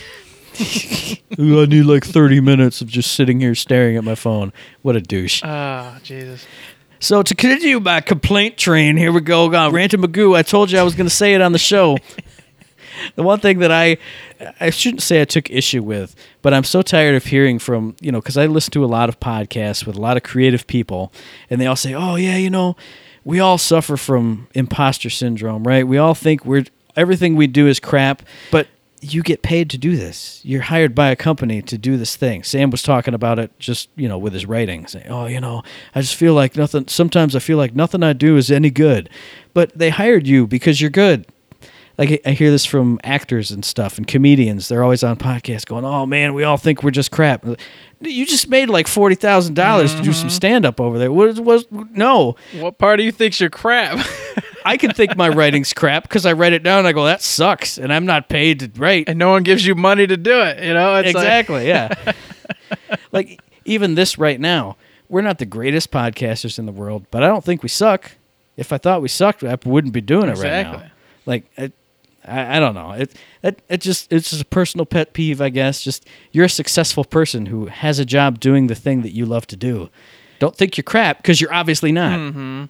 I 0.58 1.66
need 1.66 1.82
like 1.82 2.04
30 2.04 2.40
minutes 2.40 2.80
of 2.80 2.88
just 2.88 3.12
sitting 3.12 3.40
here 3.40 3.54
staring 3.54 3.96
at 3.96 4.04
my 4.04 4.14
phone. 4.14 4.52
What 4.82 4.96
a 4.96 5.00
douche. 5.00 5.42
Oh, 5.44 5.98
Jesus. 6.02 6.46
So 6.98 7.22
to 7.22 7.34
continue 7.34 7.78
my 7.78 8.00
complaint 8.00 8.56
train, 8.56 8.96
here 8.96 9.12
we 9.12 9.20
go. 9.20 9.48
Got 9.50 9.72
Ranting 9.72 10.00
Magoo. 10.00 10.34
I 10.34 10.42
told 10.42 10.70
you 10.70 10.78
I 10.78 10.82
was 10.82 10.94
going 10.94 11.06
to 11.06 11.14
say 11.14 11.34
it 11.34 11.42
on 11.42 11.52
the 11.52 11.58
show. 11.58 11.98
The 13.14 13.22
one 13.22 13.40
thing 13.40 13.58
that 13.60 13.72
I 13.72 13.98
I 14.60 14.70
shouldn't 14.70 15.02
say 15.02 15.20
I 15.20 15.24
took 15.24 15.50
issue 15.50 15.82
with, 15.82 16.14
but 16.42 16.52
I'm 16.54 16.64
so 16.64 16.82
tired 16.82 17.14
of 17.14 17.24
hearing 17.24 17.58
from 17.58 17.96
you 18.00 18.12
know 18.12 18.20
because 18.20 18.36
I 18.36 18.46
listen 18.46 18.72
to 18.72 18.84
a 18.84 18.86
lot 18.86 19.08
of 19.08 19.20
podcasts 19.20 19.86
with 19.86 19.96
a 19.96 20.00
lot 20.00 20.16
of 20.16 20.22
creative 20.22 20.66
people, 20.66 21.12
and 21.50 21.60
they 21.60 21.66
all 21.66 21.76
say, 21.76 21.94
"Oh 21.94 22.16
yeah, 22.16 22.36
you 22.36 22.50
know, 22.50 22.76
we 23.24 23.40
all 23.40 23.58
suffer 23.58 23.96
from 23.96 24.48
imposter 24.54 25.10
syndrome, 25.10 25.64
right? 25.64 25.86
We 25.86 25.98
all 25.98 26.14
think 26.14 26.44
we're 26.44 26.64
everything 26.94 27.36
we 27.36 27.46
do 27.46 27.66
is 27.66 27.80
crap, 27.80 28.22
but." 28.50 28.68
You 29.02 29.22
get 29.22 29.42
paid 29.42 29.68
to 29.70 29.78
do 29.78 29.94
this. 29.94 30.40
You're 30.42 30.62
hired 30.62 30.94
by 30.94 31.10
a 31.10 31.16
company 31.16 31.60
to 31.62 31.78
do 31.78 31.98
this 31.98 32.16
thing. 32.16 32.42
Sam 32.42 32.70
was 32.70 32.82
talking 32.82 33.12
about 33.12 33.38
it 33.38 33.52
just, 33.58 33.88
you 33.94 34.08
know, 34.08 34.16
with 34.16 34.32
his 34.32 34.46
writing, 34.46 34.86
saying, 34.86 35.06
"Oh, 35.08 35.26
you 35.26 35.38
know, 35.38 35.62
I 35.94 36.00
just 36.00 36.16
feel 36.16 36.32
like 36.32 36.56
nothing. 36.56 36.88
Sometimes 36.88 37.36
I 37.36 37.38
feel 37.38 37.58
like 37.58 37.74
nothing 37.76 38.02
I 38.02 38.14
do 38.14 38.36
is 38.38 38.50
any 38.50 38.70
good." 38.70 39.10
But 39.52 39.78
they 39.78 39.90
hired 39.90 40.26
you 40.26 40.46
because 40.46 40.80
you're 40.80 40.90
good 40.90 41.26
like 41.98 42.20
I- 42.24 42.32
hear 42.32 42.50
this 42.50 42.64
from 42.64 43.00
actors 43.02 43.50
and 43.50 43.64
stuff 43.64 43.98
and 43.98 44.06
comedians. 44.06 44.68
They're 44.68 44.82
always 44.82 45.02
on 45.02 45.16
podcasts 45.16 45.66
going, 45.66 45.84
"Oh 45.84 46.06
man, 46.06 46.34
we 46.34 46.44
all 46.44 46.56
think 46.56 46.82
we're 46.82 46.90
just 46.90 47.10
crap." 47.10 47.44
You 48.00 48.26
just 48.26 48.48
made 48.48 48.68
like 48.68 48.86
forty 48.86 49.14
thousand 49.14 49.54
dollars 49.54 49.94
to 49.94 50.02
do 50.02 50.12
some 50.12 50.28
mm-hmm. 50.28 50.34
stand 50.34 50.66
up 50.66 50.80
over 50.80 50.98
there. 50.98 51.10
What 51.10 51.38
was 51.38 51.66
no? 51.70 52.36
What 52.58 52.78
part 52.78 53.00
of 53.00 53.06
you 53.06 53.12
thinks 53.12 53.40
you're 53.40 53.50
crap? 53.50 54.06
I 54.64 54.76
can 54.76 54.92
think 54.92 55.16
my 55.16 55.28
writing's 55.28 55.72
crap 55.72 56.02
because 56.02 56.26
I 56.26 56.32
write 56.32 56.52
it 56.52 56.62
down. 56.62 56.80
and 56.80 56.88
I 56.88 56.92
go, 56.92 57.04
"That 57.04 57.22
sucks," 57.22 57.78
and 57.78 57.92
I'm 57.92 58.04
not 58.04 58.28
paid 58.28 58.60
to 58.60 58.70
write. 58.80 59.08
and 59.08 59.18
no 59.18 59.30
one 59.30 59.42
gives 59.42 59.66
you 59.66 59.74
money 59.74 60.06
to 60.06 60.16
do 60.16 60.40
it. 60.42 60.62
You 60.62 60.74
know, 60.74 60.96
it's 60.96 61.14
like- 61.14 61.24
exactly, 61.24 61.68
yeah. 61.68 62.12
like 63.12 63.40
even 63.64 63.94
this 63.94 64.18
right 64.18 64.40
now, 64.40 64.76
we're 65.08 65.22
not 65.22 65.38
the 65.38 65.46
greatest 65.46 65.90
podcasters 65.90 66.58
in 66.58 66.66
the 66.66 66.72
world, 66.72 67.06
but 67.10 67.22
I 67.22 67.28
don't 67.28 67.44
think 67.44 67.62
we 67.62 67.68
suck. 67.68 68.12
If 68.56 68.72
I 68.72 68.78
thought 68.78 69.02
we 69.02 69.08
sucked, 69.08 69.44
I 69.44 69.56
wouldn't 69.64 69.92
be 69.92 70.00
doing 70.00 70.28
it 70.28 70.38
right 70.38 70.62
now. 70.62 70.84
Like 71.26 71.44
I, 72.26 72.56
I 72.56 72.60
don't 72.60 72.74
know. 72.74 72.92
It, 72.92 73.14
it 73.42 73.62
it 73.68 73.80
just 73.80 74.12
it's 74.12 74.30
just 74.30 74.42
a 74.42 74.46
personal 74.46 74.86
pet 74.86 75.12
peeve, 75.12 75.40
I 75.40 75.48
guess. 75.48 75.82
Just 75.82 76.06
you're 76.32 76.46
a 76.46 76.50
successful 76.50 77.04
person 77.04 77.46
who 77.46 77.66
has 77.66 77.98
a 77.98 78.04
job 78.04 78.40
doing 78.40 78.66
the 78.66 78.74
thing 78.74 79.02
that 79.02 79.12
you 79.12 79.26
love 79.26 79.46
to 79.48 79.56
do. 79.56 79.88
Don't 80.38 80.54
think 80.54 80.76
you're 80.76 80.84
crap 80.84 81.18
because 81.18 81.40
you're 81.40 81.52
obviously 81.52 81.92
not. 81.92 82.18
Mm-hmm. 82.18 82.64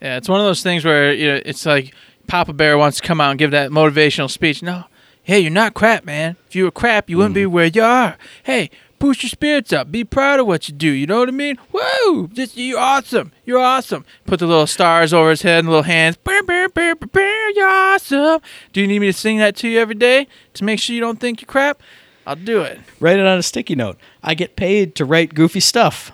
Yeah, 0.00 0.16
it's 0.16 0.28
one 0.28 0.40
of 0.40 0.46
those 0.46 0.62
things 0.62 0.84
where 0.84 1.12
you 1.12 1.28
know 1.28 1.40
it's 1.44 1.66
like 1.66 1.94
Papa 2.26 2.52
Bear 2.52 2.78
wants 2.78 3.00
to 3.00 3.06
come 3.06 3.20
out 3.20 3.30
and 3.30 3.38
give 3.38 3.50
that 3.52 3.70
motivational 3.70 4.30
speech. 4.30 4.62
No, 4.62 4.84
hey, 5.22 5.40
you're 5.40 5.50
not 5.50 5.74
crap, 5.74 6.04
man. 6.04 6.36
If 6.46 6.56
you 6.56 6.64
were 6.64 6.70
crap, 6.70 7.10
you 7.10 7.16
wouldn't 7.16 7.34
be 7.34 7.42
mm-hmm. 7.42 7.52
where 7.52 7.66
you 7.66 7.82
are. 7.82 8.16
Hey, 8.42 8.70
push 8.98 9.22
your 9.22 9.30
spirits 9.30 9.72
up. 9.72 9.90
Be 9.90 10.04
proud 10.04 10.40
of 10.40 10.46
what 10.46 10.68
you 10.68 10.74
do. 10.74 10.88
You 10.88 11.06
know 11.06 11.20
what 11.20 11.28
I 11.28 11.32
mean? 11.32 11.58
Woo! 11.72 12.28
Just 12.28 12.56
you're 12.56 12.78
awesome. 12.78 13.32
You're 13.44 13.58
awesome. 13.58 14.04
Put 14.26 14.40
the 14.40 14.46
little 14.46 14.66
stars 14.66 15.12
over 15.12 15.30
his 15.30 15.42
head 15.42 15.60
and 15.60 15.68
little 15.68 15.82
hands. 15.82 16.16
Brr, 16.16 16.42
brr, 16.42 16.68
brr, 16.68 16.94
brr, 16.94 17.48
you're 17.54 17.68
awesome. 17.68 18.40
Do 18.72 18.80
you 18.80 18.86
need 18.86 19.00
me 19.00 19.06
to 19.06 19.12
sing 19.12 19.38
that 19.38 19.56
to 19.56 19.68
you 19.68 19.78
every 19.80 19.94
day 19.94 20.26
to 20.54 20.64
make 20.64 20.80
sure 20.80 20.94
you 20.94 21.00
don't 21.00 21.20
think 21.20 21.40
you're 21.40 21.46
crap? 21.46 21.82
I'll 22.26 22.36
do 22.36 22.60
it. 22.60 22.78
Write 23.00 23.18
it 23.18 23.26
on 23.26 23.38
a 23.38 23.42
sticky 23.42 23.74
note. 23.74 23.98
I 24.22 24.34
get 24.34 24.54
paid 24.54 24.94
to 24.96 25.04
write 25.04 25.34
goofy 25.34 25.60
stuff 25.60 26.12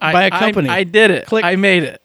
I, 0.00 0.12
by 0.12 0.24
a 0.24 0.30
company. 0.30 0.68
I, 0.68 0.82
did 0.82 1.10
it. 1.12 1.26
Click. 1.26 1.44
I 1.44 1.54
made 1.54 1.84
it. 1.84 2.02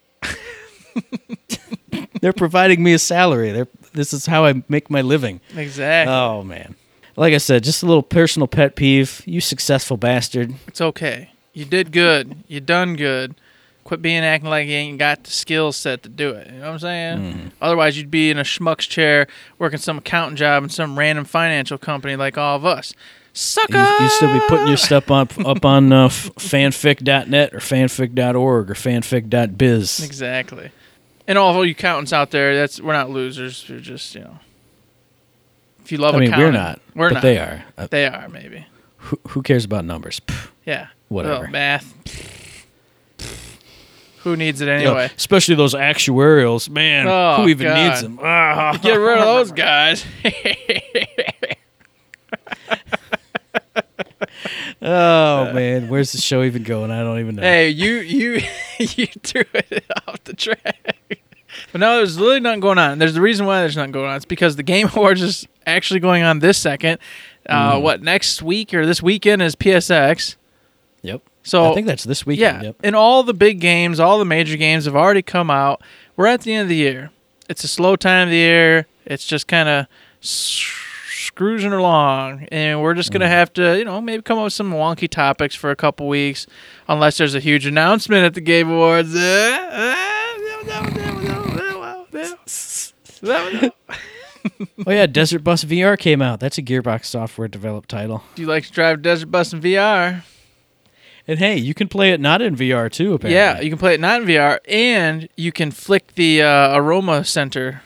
They're 2.20 2.32
providing 2.32 2.82
me 2.82 2.92
a 2.92 2.98
salary. 2.98 3.50
They're, 3.50 3.68
this 3.92 4.12
is 4.12 4.26
how 4.26 4.44
I 4.44 4.62
make 4.68 4.90
my 4.90 5.00
living. 5.00 5.40
Exactly. 5.56 6.12
Oh 6.12 6.44
man. 6.44 6.76
Like 7.18 7.34
I 7.34 7.38
said, 7.38 7.64
just 7.64 7.82
a 7.82 7.86
little 7.86 8.04
personal 8.04 8.46
pet 8.46 8.76
peeve. 8.76 9.22
You 9.26 9.40
successful 9.40 9.96
bastard. 9.96 10.54
It's 10.68 10.80
okay. 10.80 11.30
You 11.52 11.64
did 11.64 11.90
good. 11.90 12.44
You 12.46 12.60
done 12.60 12.94
good. 12.94 13.34
Quit 13.82 14.00
being 14.00 14.22
acting 14.22 14.48
like 14.48 14.68
you 14.68 14.74
ain't 14.74 14.98
got 14.98 15.24
the 15.24 15.30
skill 15.32 15.72
set 15.72 16.04
to 16.04 16.08
do 16.08 16.30
it. 16.30 16.46
You 16.46 16.58
know 16.58 16.66
what 16.66 16.72
I'm 16.74 16.78
saying? 16.78 17.18
Mm-hmm. 17.18 17.48
Otherwise, 17.60 17.98
you'd 17.98 18.10
be 18.10 18.30
in 18.30 18.38
a 18.38 18.44
schmuck's 18.44 18.86
chair 18.86 19.26
working 19.58 19.80
some 19.80 19.98
accounting 19.98 20.36
job 20.36 20.62
in 20.62 20.68
some 20.68 20.96
random 20.96 21.24
financial 21.24 21.76
company 21.76 22.14
like 22.14 22.38
all 22.38 22.54
of 22.54 22.64
us. 22.64 22.94
Sucker! 23.32 23.76
You, 23.76 24.04
you 24.04 24.08
still 24.10 24.32
be 24.32 24.40
putting 24.46 24.68
your 24.68 24.76
stuff 24.76 25.10
up 25.10 25.36
up 25.40 25.64
on 25.64 25.92
uh, 25.92 26.08
fanfic.net 26.08 27.52
or 27.52 27.58
fanfic.org 27.58 28.70
or 28.70 28.74
fanfic.biz. 28.74 30.04
Exactly. 30.04 30.70
And 31.26 31.36
all 31.36 31.58
of 31.58 31.66
you 31.66 31.72
accountants 31.72 32.12
out 32.12 32.30
there, 32.30 32.54
that's 32.54 32.80
we're 32.80 32.92
not 32.92 33.10
losers. 33.10 33.66
We're 33.68 33.80
just 33.80 34.14
you 34.14 34.20
know. 34.20 34.38
If 35.88 35.92
you 35.92 35.96
love 35.96 36.16
I 36.16 36.18
mean, 36.18 36.28
accounting, 36.28 36.46
we're 36.48 36.52
not, 36.52 36.80
We're 36.94 37.08
but 37.08 37.14
not. 37.14 37.22
they 37.22 37.38
are. 37.38 37.64
Uh, 37.78 37.86
They 37.86 38.04
are 38.06 38.28
maybe. 38.28 38.66
who, 38.98 39.18
who 39.28 39.40
cares 39.40 39.64
about 39.64 39.86
numbers? 39.86 40.20
Pff, 40.20 40.50
Yeah. 40.66 40.88
Whatever. 41.08 41.44
Well, 41.44 41.50
math. 41.50 41.94
Who 44.18 44.36
needs 44.36 44.60
it 44.60 44.66
you 44.66 44.70
know, 44.84 44.96
anyway? 44.96 45.10
especially 45.16 45.54
those 45.54 45.72
actuarials, 45.74 46.68
man. 46.68 47.06
Oh, 47.08 47.36
who 47.42 47.48
even 47.48 47.68
God. 47.68 47.88
needs 47.88 48.02
them? 48.02 48.18
Ah. 48.22 48.78
Get 48.82 48.96
rid 48.96 49.16
of 49.16 49.24
those 49.24 49.50
guys. 49.66 50.04
oh 54.82 55.52
man, 55.54 55.88
where's 55.88 56.12
the 56.12 56.18
show 56.18 56.42
even 56.42 56.64
going? 56.64 56.90
I 56.90 57.02
don't 57.02 57.18
even 57.20 57.36
know. 57.36 57.42
Hey, 57.42 57.70
you 57.70 57.94
you 57.94 58.42
you 58.78 59.06
threw 59.22 59.44
it 59.54 59.84
off 60.06 60.22
the 60.24 60.34
track. 60.34 60.98
But 61.72 61.80
no, 61.80 61.96
there's 61.96 62.18
literally 62.18 62.40
nothing 62.40 62.60
going 62.60 62.78
on. 62.78 62.98
There's 62.98 63.14
the 63.14 63.20
reason 63.20 63.44
why 63.46 63.60
there's 63.60 63.76
nothing 63.76 63.92
going 63.92 64.08
on. 64.08 64.16
It's 64.16 64.24
because 64.24 64.56
the 64.56 64.62
Game 64.62 64.88
Awards 64.94 65.20
is 65.22 65.46
actually 65.66 66.00
going 66.00 66.22
on 66.22 66.38
this 66.40 66.58
second. 66.58 66.98
Uh, 67.48 67.74
Mm. 67.76 67.82
What 67.82 68.02
next 68.02 68.42
week 68.42 68.74
or 68.74 68.84
this 68.84 69.02
weekend 69.02 69.40
is 69.42 69.54
PSX. 69.56 70.36
Yep. 71.02 71.22
So 71.42 71.70
I 71.70 71.74
think 71.74 71.86
that's 71.86 72.04
this 72.04 72.26
weekend. 72.26 72.62
yeah, 72.62 72.66
Yep. 72.68 72.76
and 72.84 72.94
all 72.96 73.22
the 73.22 73.32
big 73.32 73.58
games, 73.60 73.98
all 74.00 74.18
the 74.18 74.24
major 74.26 74.56
games 74.58 74.84
have 74.84 74.94
already 74.96 75.22
come 75.22 75.50
out. 75.50 75.80
We're 76.16 76.26
at 76.26 76.42
the 76.42 76.52
end 76.52 76.62
of 76.64 76.68
the 76.68 76.76
year. 76.76 77.10
It's 77.48 77.64
a 77.64 77.68
slow 77.68 77.96
time 77.96 78.28
of 78.28 78.30
the 78.30 78.36
year. 78.36 78.86
It's 79.06 79.24
just 79.24 79.46
kind 79.48 79.68
of 79.68 79.86
scroozing 80.20 81.72
along, 81.72 82.48
and 82.52 82.82
we're 82.82 82.92
just 82.94 83.10
gonna 83.12 83.24
Mm. 83.26 83.30
have 83.30 83.52
to, 83.54 83.78
you 83.78 83.84
know, 83.86 84.00
maybe 84.02 84.22
come 84.22 84.36
up 84.38 84.44
with 84.44 84.52
some 84.52 84.72
wonky 84.72 85.08
topics 85.08 85.54
for 85.54 85.70
a 85.70 85.76
couple 85.76 86.06
weeks, 86.08 86.46
unless 86.88 87.16
there's 87.16 87.34
a 87.34 87.40
huge 87.40 87.64
announcement 87.64 88.24
at 88.26 88.34
the 88.34 88.40
Game 88.42 88.68
Awards. 88.70 89.14
Oh 94.86 94.92
yeah, 94.92 95.06
Desert 95.06 95.44
Bus 95.44 95.64
VR 95.64 95.98
came 95.98 96.22
out. 96.22 96.40
That's 96.40 96.56
a 96.58 96.62
Gearbox 96.62 97.04
software 97.06 97.48
developed 97.48 97.88
title. 97.88 98.22
Do 98.34 98.42
you 98.42 98.48
like 98.48 98.64
to 98.66 98.72
drive 98.72 99.02
Desert 99.02 99.30
Bus 99.30 99.52
in 99.52 99.60
VR? 99.60 100.22
And 101.26 101.38
hey, 101.38 101.56
you 101.56 101.74
can 101.74 101.88
play 101.88 102.12
it 102.12 102.20
not 102.20 102.40
in 102.40 102.56
VR 102.56 102.90
too. 102.90 103.14
Apparently. 103.14 103.34
Yeah, 103.34 103.60
you 103.60 103.68
can 103.68 103.78
play 103.78 103.94
it 103.94 104.00
not 104.00 104.22
in 104.22 104.28
VR, 104.28 104.60
and 104.66 105.28
you 105.36 105.52
can 105.52 105.70
flick 105.70 106.14
the 106.14 106.42
uh, 106.42 106.76
aroma 106.76 107.24
center. 107.24 107.82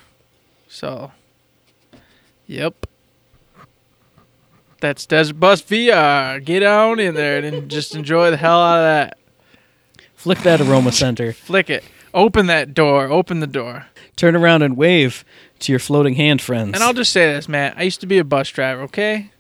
So, 0.69 1.11
yep, 2.47 2.87
that's 4.81 5.05
Desert 5.07 5.41
Bus 5.41 5.63
VR. 5.63 6.45
Get 6.45 6.63
on 6.63 7.01
in 7.01 7.15
there 7.15 7.39
and 7.43 7.69
just 7.71 7.97
enjoy 7.97 8.31
the 8.31 8.37
hell 8.37 8.61
out 8.61 8.79
of 8.79 8.85
that. 8.85 9.19
Flick 10.15 10.39
that 10.41 10.61
aroma 10.61 10.93
center. 10.93 11.33
Flick 11.33 11.71
it. 11.71 11.83
Open 12.15 12.47
that 12.47 12.75
door. 12.75 13.07
Open 13.07 13.41
the 13.41 13.47
door. 13.47 13.87
Turn 14.17 14.37
around 14.37 14.63
and 14.63 14.77
wave 14.77 15.25
to 15.61 15.73
your 15.73 15.79
floating 15.79 16.15
hand 16.15 16.43
friends. 16.43 16.75
And 16.75 16.83
I'll 16.83 16.93
just 16.93 17.13
say 17.13 17.33
this, 17.33 17.49
man. 17.49 17.75
I 17.77 17.83
used 17.83 18.01
to 18.01 18.07
be 18.07 18.19
a 18.19 18.25
bus 18.25 18.51
driver. 18.51 18.83
Okay, 18.83 19.31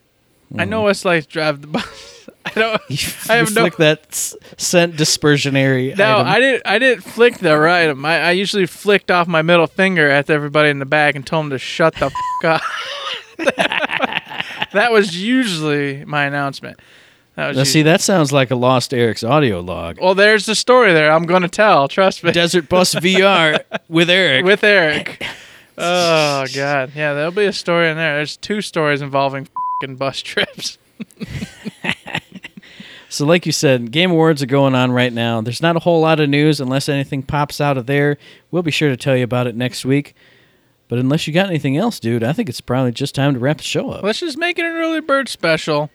I 0.56 0.64
know 0.64 0.78
hmm. 0.78 0.84
what 0.84 0.90
it's 0.90 1.04
like 1.04 1.24
to 1.24 1.28
drive 1.28 1.60
the 1.60 1.66
bus. 1.66 2.28
I 2.44 2.50
don't. 2.54 2.82
you, 2.88 2.98
I 3.28 3.36
have 3.36 3.54
no- 3.54 3.62
flick 3.62 3.76
that 3.76 4.14
scent 4.14 4.96
dispersionary. 4.96 5.96
No, 5.96 6.18
item. 6.18 6.26
I 6.26 6.40
didn't. 6.40 6.66
I 6.66 6.78
didn't 6.78 7.02
flick 7.04 7.38
the 7.38 7.58
right 7.58 7.84
item. 7.84 8.04
I, 8.04 8.20
I 8.20 8.30
usually 8.32 8.66
flicked 8.66 9.10
off 9.10 9.28
my 9.28 9.42
middle 9.42 9.66
finger 9.66 10.08
at 10.08 10.30
everybody 10.30 10.70
in 10.70 10.78
the 10.78 10.86
back 10.86 11.14
and 11.14 11.26
told 11.26 11.44
them 11.44 11.50
to 11.50 11.58
shut 11.58 11.94
the 11.96 12.06
f- 12.44 12.44
up. 12.44 12.62
that 14.72 14.88
was 14.90 15.16
usually 15.16 16.04
my 16.04 16.24
announcement. 16.24 16.80
That 17.34 17.56
Now, 17.56 17.64
see, 17.64 17.82
that 17.82 18.00
sounds 18.00 18.30
like 18.32 18.50
a 18.50 18.56
lost 18.56 18.92
Eric's 18.92 19.24
audio 19.24 19.60
log. 19.60 19.98
well, 20.00 20.14
there's 20.14 20.44
the 20.46 20.54
story 20.54 20.92
there. 20.92 21.10
I'm 21.10 21.24
going 21.24 21.42
to 21.42 21.48
tell. 21.48 21.88
Trust 21.88 22.22
me. 22.22 22.32
Desert 22.32 22.68
Bus 22.68 22.94
VR 22.96 23.62
with 23.88 24.10
Eric. 24.10 24.44
With 24.44 24.64
Eric. 24.64 25.24
Oh 25.78 26.44
God, 26.54 26.92
yeah, 26.94 27.14
there'll 27.14 27.30
be 27.30 27.46
a 27.46 27.52
story 27.52 27.88
in 27.88 27.96
there. 27.96 28.16
There's 28.16 28.36
two 28.36 28.60
stories 28.60 29.00
involving 29.00 29.48
fing 29.80 29.96
bus 29.96 30.20
trips. 30.20 30.76
So, 33.08 33.26
like 33.26 33.44
you 33.44 33.52
said, 33.52 33.90
Game 33.90 34.10
Awards 34.10 34.42
are 34.42 34.46
going 34.46 34.74
on 34.74 34.90
right 34.90 35.12
now. 35.12 35.42
There's 35.42 35.60
not 35.60 35.76
a 35.76 35.80
whole 35.80 36.00
lot 36.00 36.18
of 36.18 36.30
news 36.30 36.60
unless 36.62 36.88
anything 36.88 37.22
pops 37.22 37.60
out 37.60 37.76
of 37.76 37.84
there. 37.84 38.16
We'll 38.50 38.62
be 38.62 38.70
sure 38.70 38.88
to 38.88 38.96
tell 38.96 39.14
you 39.14 39.22
about 39.24 39.46
it 39.46 39.54
next 39.54 39.84
week. 39.84 40.14
But 40.88 40.98
unless 40.98 41.26
you 41.26 41.34
got 41.34 41.48
anything 41.48 41.76
else, 41.76 42.00
dude, 42.00 42.24
I 42.24 42.32
think 42.32 42.48
it's 42.48 42.62
probably 42.62 42.90
just 42.92 43.14
time 43.14 43.34
to 43.34 43.38
wrap 43.38 43.58
the 43.58 43.64
show 43.64 43.90
up. 43.90 44.02
Let's 44.02 44.20
just 44.20 44.38
make 44.38 44.58
it 44.58 44.64
an 44.64 44.72
early 44.72 45.02
bird 45.02 45.28
special. 45.28 45.90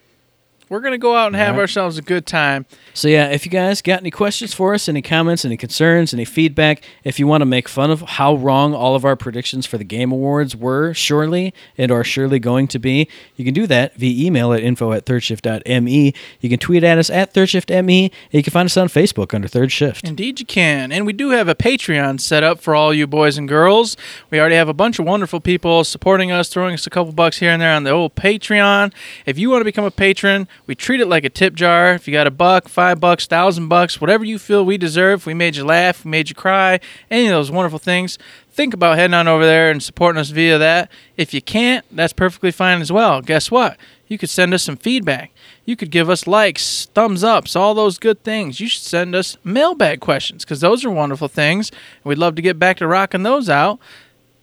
We're 0.70 0.82
gonna 0.82 0.98
go 0.98 1.16
out 1.16 1.28
and 1.28 1.36
have 1.36 1.50
Alright. 1.50 1.62
ourselves 1.62 1.98
a 1.98 2.02
good 2.02 2.26
time. 2.26 2.66
So 2.94 3.08
yeah, 3.08 3.30
if 3.30 3.46
you 3.46 3.52
guys 3.52 3.82
got 3.82 4.02
any 4.02 4.12
questions 4.12 4.54
for 4.54 4.74
us, 4.74 4.90
any 4.90 5.02
comments, 5.02 5.46
any 5.46 5.56
concerns, 5.56 6.14
any 6.14 6.26
feedback, 6.26 6.84
if 7.04 7.20
you 7.20 7.28
want 7.28 7.42
to 7.42 7.46
make 7.46 7.70
fun 7.70 7.92
of 7.92 8.02
how 8.02 8.36
wrong 8.36 8.74
all 8.74 8.96
of 8.96 9.06
our 9.06 9.16
predictions 9.16 9.66
for 9.66 9.78
the 9.78 9.84
Game 9.84 10.12
Awards 10.12 10.56
were, 10.56 10.94
surely, 10.94 11.54
and 11.78 11.92
are 11.92 12.04
surely 12.04 12.40
going 12.40 12.68
to 12.68 12.80
be, 12.80 13.08
you 13.36 13.46
can 13.46 13.54
do 13.54 13.66
that 13.68 13.96
via 13.96 14.26
email 14.26 14.52
at 14.52 14.62
info 14.62 14.92
at 14.92 15.06
thirdshift.me. 15.06 16.14
You 16.42 16.50
can 16.50 16.60
tweet 16.60 16.84
at 16.84 16.98
us 16.98 17.10
at 17.10 17.34
thirdshiftme, 17.34 18.04
and 18.04 18.12
you 18.32 18.44
can 18.44 18.52
find 18.52 18.66
us 18.66 18.78
on 18.78 18.88
Facebook 18.88 19.34
under 19.34 19.48
Third 19.48 19.72
Shift. 19.72 20.08
Indeed, 20.08 20.40
you 20.40 20.46
can. 20.46 20.92
And 20.92 21.06
we 21.06 21.14
do 21.14 21.30
have 21.30 21.48
a 21.48 21.56
Patreon 21.56 22.20
set 22.20 22.44
up 22.44 22.60
for 22.60 22.76
all 22.76 22.94
you 22.94 23.08
boys 23.08 23.38
and 23.38 23.48
girls. 23.48 23.96
We 24.30 24.40
already 24.40 24.56
have 24.56 24.70
a 24.70 24.74
bunch 24.74 25.00
of 25.00 25.06
wonderful 25.06 25.40
people 25.40 25.84
supporting 25.84 26.32
us, 26.32 26.50
throwing 26.50 26.74
us 26.74 26.86
a 26.86 26.90
couple 26.90 27.14
bucks 27.14 27.38
here 27.38 27.52
and 27.52 27.62
there 27.62 27.74
on 27.74 27.84
the 27.84 27.92
old 27.92 28.16
Patreon. 28.16 28.92
If 29.26 29.38
you 29.38 29.50
want 29.50 29.62
to 29.62 29.66
become 29.66 29.86
a 29.86 29.92
patron, 29.92 30.48
we 30.68 30.76
treat 30.76 31.00
it 31.00 31.08
like 31.08 31.24
a 31.24 31.30
tip 31.30 31.56
jar. 31.56 31.94
If 31.94 32.08
you 32.08 32.14
got 32.14 32.28
a 32.28 32.32
buck, 32.32 32.68
five 32.68 33.00
bucks, 33.00 33.26
thousand 33.26 33.70
bucks, 33.70 34.00
whatever 34.00 34.24
you 34.24 34.38
feel 34.38 34.66
we 34.66 34.78
deserve, 34.78 35.26
we 35.26 35.34
made 35.34 35.56
you 35.56 35.66
laugh, 35.66 36.06
we 36.06 36.12
made 36.12 36.30
you 36.30 36.36
cry, 36.36 36.80
any 37.10 37.28
of 37.28 37.32
those 37.32 37.50
wonderful 37.50 37.80
things, 37.80 38.20
think 38.52 38.74
about 38.74 38.98
heading 38.98 39.14
on 39.14 39.28
over 39.28 39.46
there 39.46 39.72
and 39.72 39.82
supporting 39.82 40.20
us 40.20 40.30
via 40.30 40.58
that. 40.58 40.92
If 41.16 41.34
you 41.34 41.42
can't, 41.42 41.86
that's 41.92 42.14
perfectly 42.14 42.52
fine 42.52 42.82
as 42.82 42.92
well. 42.92 43.22
Guess 43.22 43.50
what? 43.50 43.78
You 44.08 44.18
could 44.18 44.30
send 44.30 44.54
us 44.54 44.64
some 44.64 44.78
feedback. 44.78 45.32
You 45.66 45.76
could 45.76 45.92
give 45.92 46.10
us 46.10 46.28
likes, 46.28 46.86
thumbs 46.94 47.24
ups, 47.24 47.56
all 47.56 47.74
those 47.74 47.98
good 47.98 48.24
things. 48.24 48.60
You 48.60 48.68
should 48.68 48.84
send 48.84 49.16
us 49.16 49.38
mailbag 49.44 50.00
questions 50.00 50.44
because 50.44 50.62
those 50.62 50.86
are 50.86 50.92
wonderful 50.92 51.28
things. 51.28 51.72
We'd 52.04 52.18
love 52.18 52.36
to 52.36 52.42
get 52.42 52.58
back 52.58 52.78
to 52.78 52.88
rocking 52.88 53.24
those 53.24 53.50
out. 53.50 53.80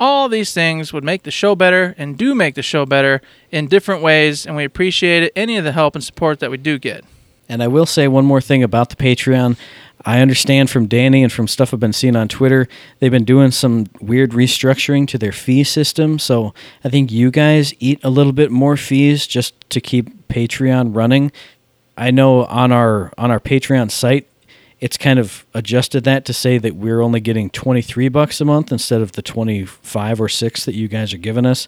All 0.07 0.29
these 0.29 0.53
things 0.53 0.93
would 0.93 1.03
make 1.03 1.23
the 1.23 1.31
show 1.31 1.55
better 1.55 1.95
and 1.97 2.19
do 2.19 2.35
make 2.35 2.57
the 2.57 2.63
show 2.63 2.85
better 2.85 3.23
in 3.51 3.69
different 3.69 4.03
ways, 4.03 4.45
and 4.45 4.55
we 4.55 4.63
appreciate 4.63 5.33
any 5.35 5.57
of 5.57 5.65
the 5.65 5.73
help 5.73 5.95
and 5.95 6.05
support 6.05 6.41
that 6.41 6.51
we 6.51 6.59
do 6.59 6.79
get. 6.79 7.07
And 7.49 7.63
I 7.63 7.69
will 7.69 7.87
say 7.87 8.07
one 8.07 8.27
more 8.27 8.43
thing 8.43 8.63
about 8.63 8.91
the 8.91 8.97
Patreon. 8.97 9.57
I 10.05 10.21
understand 10.21 10.69
from 10.69 10.89
Danny 10.89 11.23
and 11.23 11.33
from 11.33 11.49
stuff 11.49 11.73
I've 11.73 11.81
been 11.81 11.95
seeing 11.95 12.17
on 12.17 12.29
Twitter, 12.29 12.69
they've 12.99 13.11
been 13.11 13.25
doing 13.25 13.51
some 13.51 13.87
weird 13.99 14.33
restructuring 14.33 15.09
to 15.09 15.17
their 15.17 15.33
fee 15.33 15.65
system. 15.65 16.19
So 16.19 16.53
I 16.85 16.91
think 16.91 17.11
you 17.11 17.31
guys 17.31 17.73
eat 17.81 17.99
a 18.05 18.11
little 18.11 18.35
bit 18.35 18.51
more 18.51 18.77
fees 18.77 19.27
just 19.27 19.55
to 19.71 19.81
keep 19.81 20.29
Patreon 20.29 20.95
running. 20.95 21.33
I 21.97 22.11
know 22.11 22.45
on 22.45 22.73
our 22.73 23.11
on 23.17 23.31
our 23.31 23.41
Patreon 23.41 23.91
site, 23.91 24.29
it's 24.85 24.99
kind 24.99 25.19
of 25.19 25.47
adjusted 25.55 26.05
that 26.05 26.27
to 26.27 26.35
say 26.35 26.59
that 26.59 26.77
we're 26.77 27.01
only 27.01 27.19
getting 27.19 27.49
23 27.49 28.11
bucks 28.11 28.39
a 28.43 28.45
month 28.45 28.71
instead 28.71 29.01
of 29.01 29.13
the 29.13 29.23
25 29.23 30.21
or 30.21 30.29
6 30.29 30.65
that 30.67 30.75
you 30.75 30.89
guys 30.89 31.15
are 31.15 31.19
giving 31.19 31.47
us. 31.47 31.67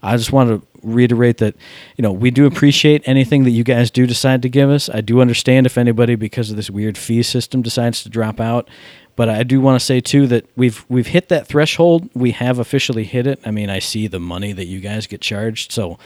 I 0.00 0.16
just 0.16 0.30
want 0.30 0.48
to 0.48 0.64
reiterate 0.80 1.38
that 1.38 1.56
you 1.96 2.02
know 2.02 2.12
we 2.12 2.30
do 2.30 2.46
appreciate 2.46 3.02
anything 3.04 3.42
that 3.44 3.50
you 3.50 3.64
guys 3.64 3.90
do 3.90 4.06
decide 4.06 4.42
to 4.42 4.48
give 4.48 4.70
us. 4.70 4.88
I 4.88 5.00
do 5.00 5.20
understand 5.20 5.66
if 5.66 5.76
anybody 5.76 6.14
because 6.14 6.50
of 6.50 6.56
this 6.56 6.70
weird 6.70 6.96
fee 6.96 7.24
system 7.24 7.62
decides 7.62 8.04
to 8.04 8.08
drop 8.08 8.38
out, 8.38 8.70
but 9.16 9.28
I 9.28 9.42
do 9.42 9.60
want 9.60 9.80
to 9.80 9.84
say 9.84 10.00
too 10.00 10.28
that 10.28 10.46
we've 10.54 10.84
we've 10.88 11.08
hit 11.08 11.30
that 11.30 11.48
threshold. 11.48 12.10
We 12.14 12.30
have 12.30 12.60
officially 12.60 13.04
hit 13.04 13.26
it. 13.26 13.40
I 13.44 13.50
mean, 13.50 13.70
I 13.70 13.80
see 13.80 14.06
the 14.06 14.20
money 14.20 14.52
that 14.52 14.66
you 14.66 14.78
guys 14.78 15.08
get 15.08 15.20
charged, 15.20 15.72
so 15.72 15.98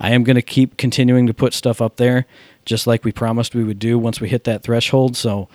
I 0.00 0.12
am 0.12 0.24
going 0.24 0.36
to 0.36 0.42
keep 0.42 0.78
continuing 0.78 1.26
to 1.26 1.34
put 1.34 1.52
stuff 1.52 1.82
up 1.82 1.96
there 1.96 2.24
just 2.64 2.86
like 2.86 3.04
we 3.04 3.12
promised 3.12 3.54
we 3.54 3.64
would 3.64 3.78
do 3.78 3.98
once 3.98 4.22
we 4.22 4.30
hit 4.30 4.44
that 4.44 4.62
threshold. 4.62 5.16
So 5.18 5.48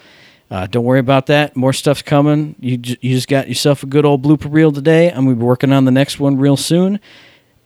uh, 0.53 0.67
don't 0.67 0.83
worry 0.83 0.99
about 0.99 1.25
that. 1.25 1.55
More 1.55 1.73
stuff's 1.73 2.03
coming. 2.03 2.55
You, 2.59 2.77
j- 2.77 2.97
you 3.01 3.15
just 3.15 3.27
got 3.27 3.47
yourself 3.47 3.81
a 3.81 3.87
good 3.87 4.05
old 4.05 4.21
blooper 4.21 4.53
reel 4.53 4.71
today. 4.71 5.09
I'm 5.09 5.25
going 5.25 5.35
to 5.35 5.39
be 5.39 5.43
working 5.43 5.73
on 5.73 5.85
the 5.85 5.91
next 5.91 6.19
one 6.19 6.37
real 6.37 6.57
soon. 6.57 6.99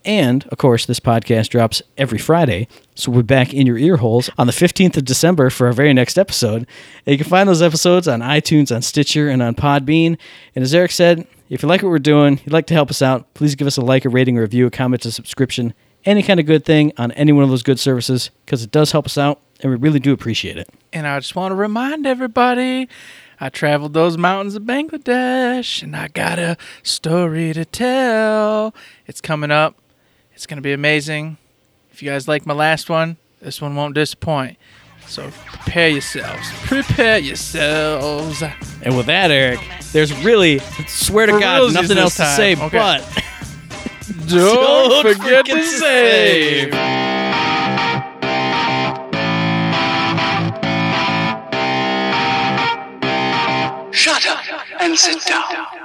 And 0.05 0.45
of 0.45 0.57
course, 0.57 0.85
this 0.85 1.01
podcast 1.01 1.49
drops 1.49 1.81
every 1.97 2.17
Friday, 2.17 2.69
so 2.95 3.11
we'll 3.11 3.23
be 3.23 3.25
back 3.25 3.53
in 3.53 3.67
your 3.67 3.77
ear 3.77 3.97
holes 3.97 4.29
on 4.37 4.47
the 4.47 4.53
15th 4.53 4.95
of 4.95 5.03
December 5.03 5.49
for 5.49 5.67
our 5.67 5.73
very 5.73 5.93
next 5.93 6.17
episode. 6.17 6.65
And 7.05 7.11
you 7.11 7.17
can 7.17 7.27
find 7.27 7.49
those 7.49 7.61
episodes 7.61 8.07
on 8.07 8.21
iTunes, 8.21 8.73
on 8.73 8.81
Stitcher, 8.81 9.27
and 9.27 9.43
on 9.43 9.53
Podbean. 9.53 10.17
And 10.55 10.63
as 10.63 10.73
Eric 10.73 10.91
said, 10.91 11.27
if 11.49 11.63
you 11.63 11.67
like 11.67 11.83
what 11.83 11.89
we're 11.89 11.99
doing, 11.99 12.39
you'd 12.45 12.53
like 12.53 12.67
to 12.67 12.73
help 12.73 12.89
us 12.89 13.01
out, 13.01 13.33
please 13.33 13.55
give 13.55 13.67
us 13.67 13.75
a 13.75 13.81
like, 13.81 14.05
a 14.05 14.09
rating, 14.09 14.37
a 14.37 14.41
review, 14.41 14.65
a 14.65 14.71
comment, 14.71 15.03
a 15.03 15.11
subscription, 15.11 15.73
any 16.05 16.23
kind 16.23 16.39
of 16.39 16.45
good 16.45 16.63
thing 16.63 16.93
on 16.97 17.11
any 17.13 17.33
one 17.33 17.43
of 17.43 17.49
those 17.49 17.63
good 17.63 17.79
services, 17.79 18.29
because 18.45 18.63
it 18.63 18.71
does 18.71 18.93
help 18.93 19.07
us 19.07 19.17
out, 19.17 19.41
and 19.61 19.71
we 19.71 19.77
really 19.77 19.99
do 19.99 20.13
appreciate 20.13 20.57
it. 20.57 20.69
And 20.93 21.07
I 21.07 21.19
just 21.19 21.35
want 21.35 21.51
to 21.51 21.55
remind 21.55 22.05
everybody 22.05 22.87
I 23.39 23.49
traveled 23.49 23.93
those 23.93 24.17
mountains 24.17 24.55
of 24.55 24.63
Bangladesh 24.63 25.83
and 25.83 25.95
I 25.95 26.07
got 26.07 26.39
a 26.39 26.57
story 26.83 27.53
to 27.53 27.65
tell. 27.65 28.73
It's 29.05 29.21
coming 29.21 29.51
up. 29.51 29.75
It's 30.33 30.45
going 30.45 30.57
to 30.57 30.61
be 30.61 30.73
amazing. 30.73 31.37
If 31.91 32.01
you 32.03 32.09
guys 32.09 32.27
like 32.27 32.45
my 32.45 32.53
last 32.53 32.89
one, 32.89 33.17
this 33.41 33.61
one 33.61 33.75
won't 33.75 33.95
disappoint. 33.95 34.57
So 35.07 35.29
prepare 35.45 35.87
yourselves. 35.89 36.49
Prepare 36.65 37.19
yourselves. 37.19 38.43
And 38.83 38.97
with 38.97 39.05
that, 39.05 39.31
Eric, 39.31 39.59
there's 39.93 40.13
really, 40.23 40.59
swear 40.87 41.27
to 41.27 41.33
For 41.33 41.39
God, 41.39 41.73
nothing 41.73 41.97
else 41.97 42.17
to 42.17 42.25
say 42.25 42.53
Okay. 42.55 42.77
but. 42.77 43.23
Don't, 44.27 44.29
Don't 45.03 45.15
forget 45.15 45.17
forget 45.17 45.45
to 45.45 45.53
to 45.55 45.63
save. 45.63 46.71
And 54.87 54.97
sit 54.97 55.25
down. 55.25 55.76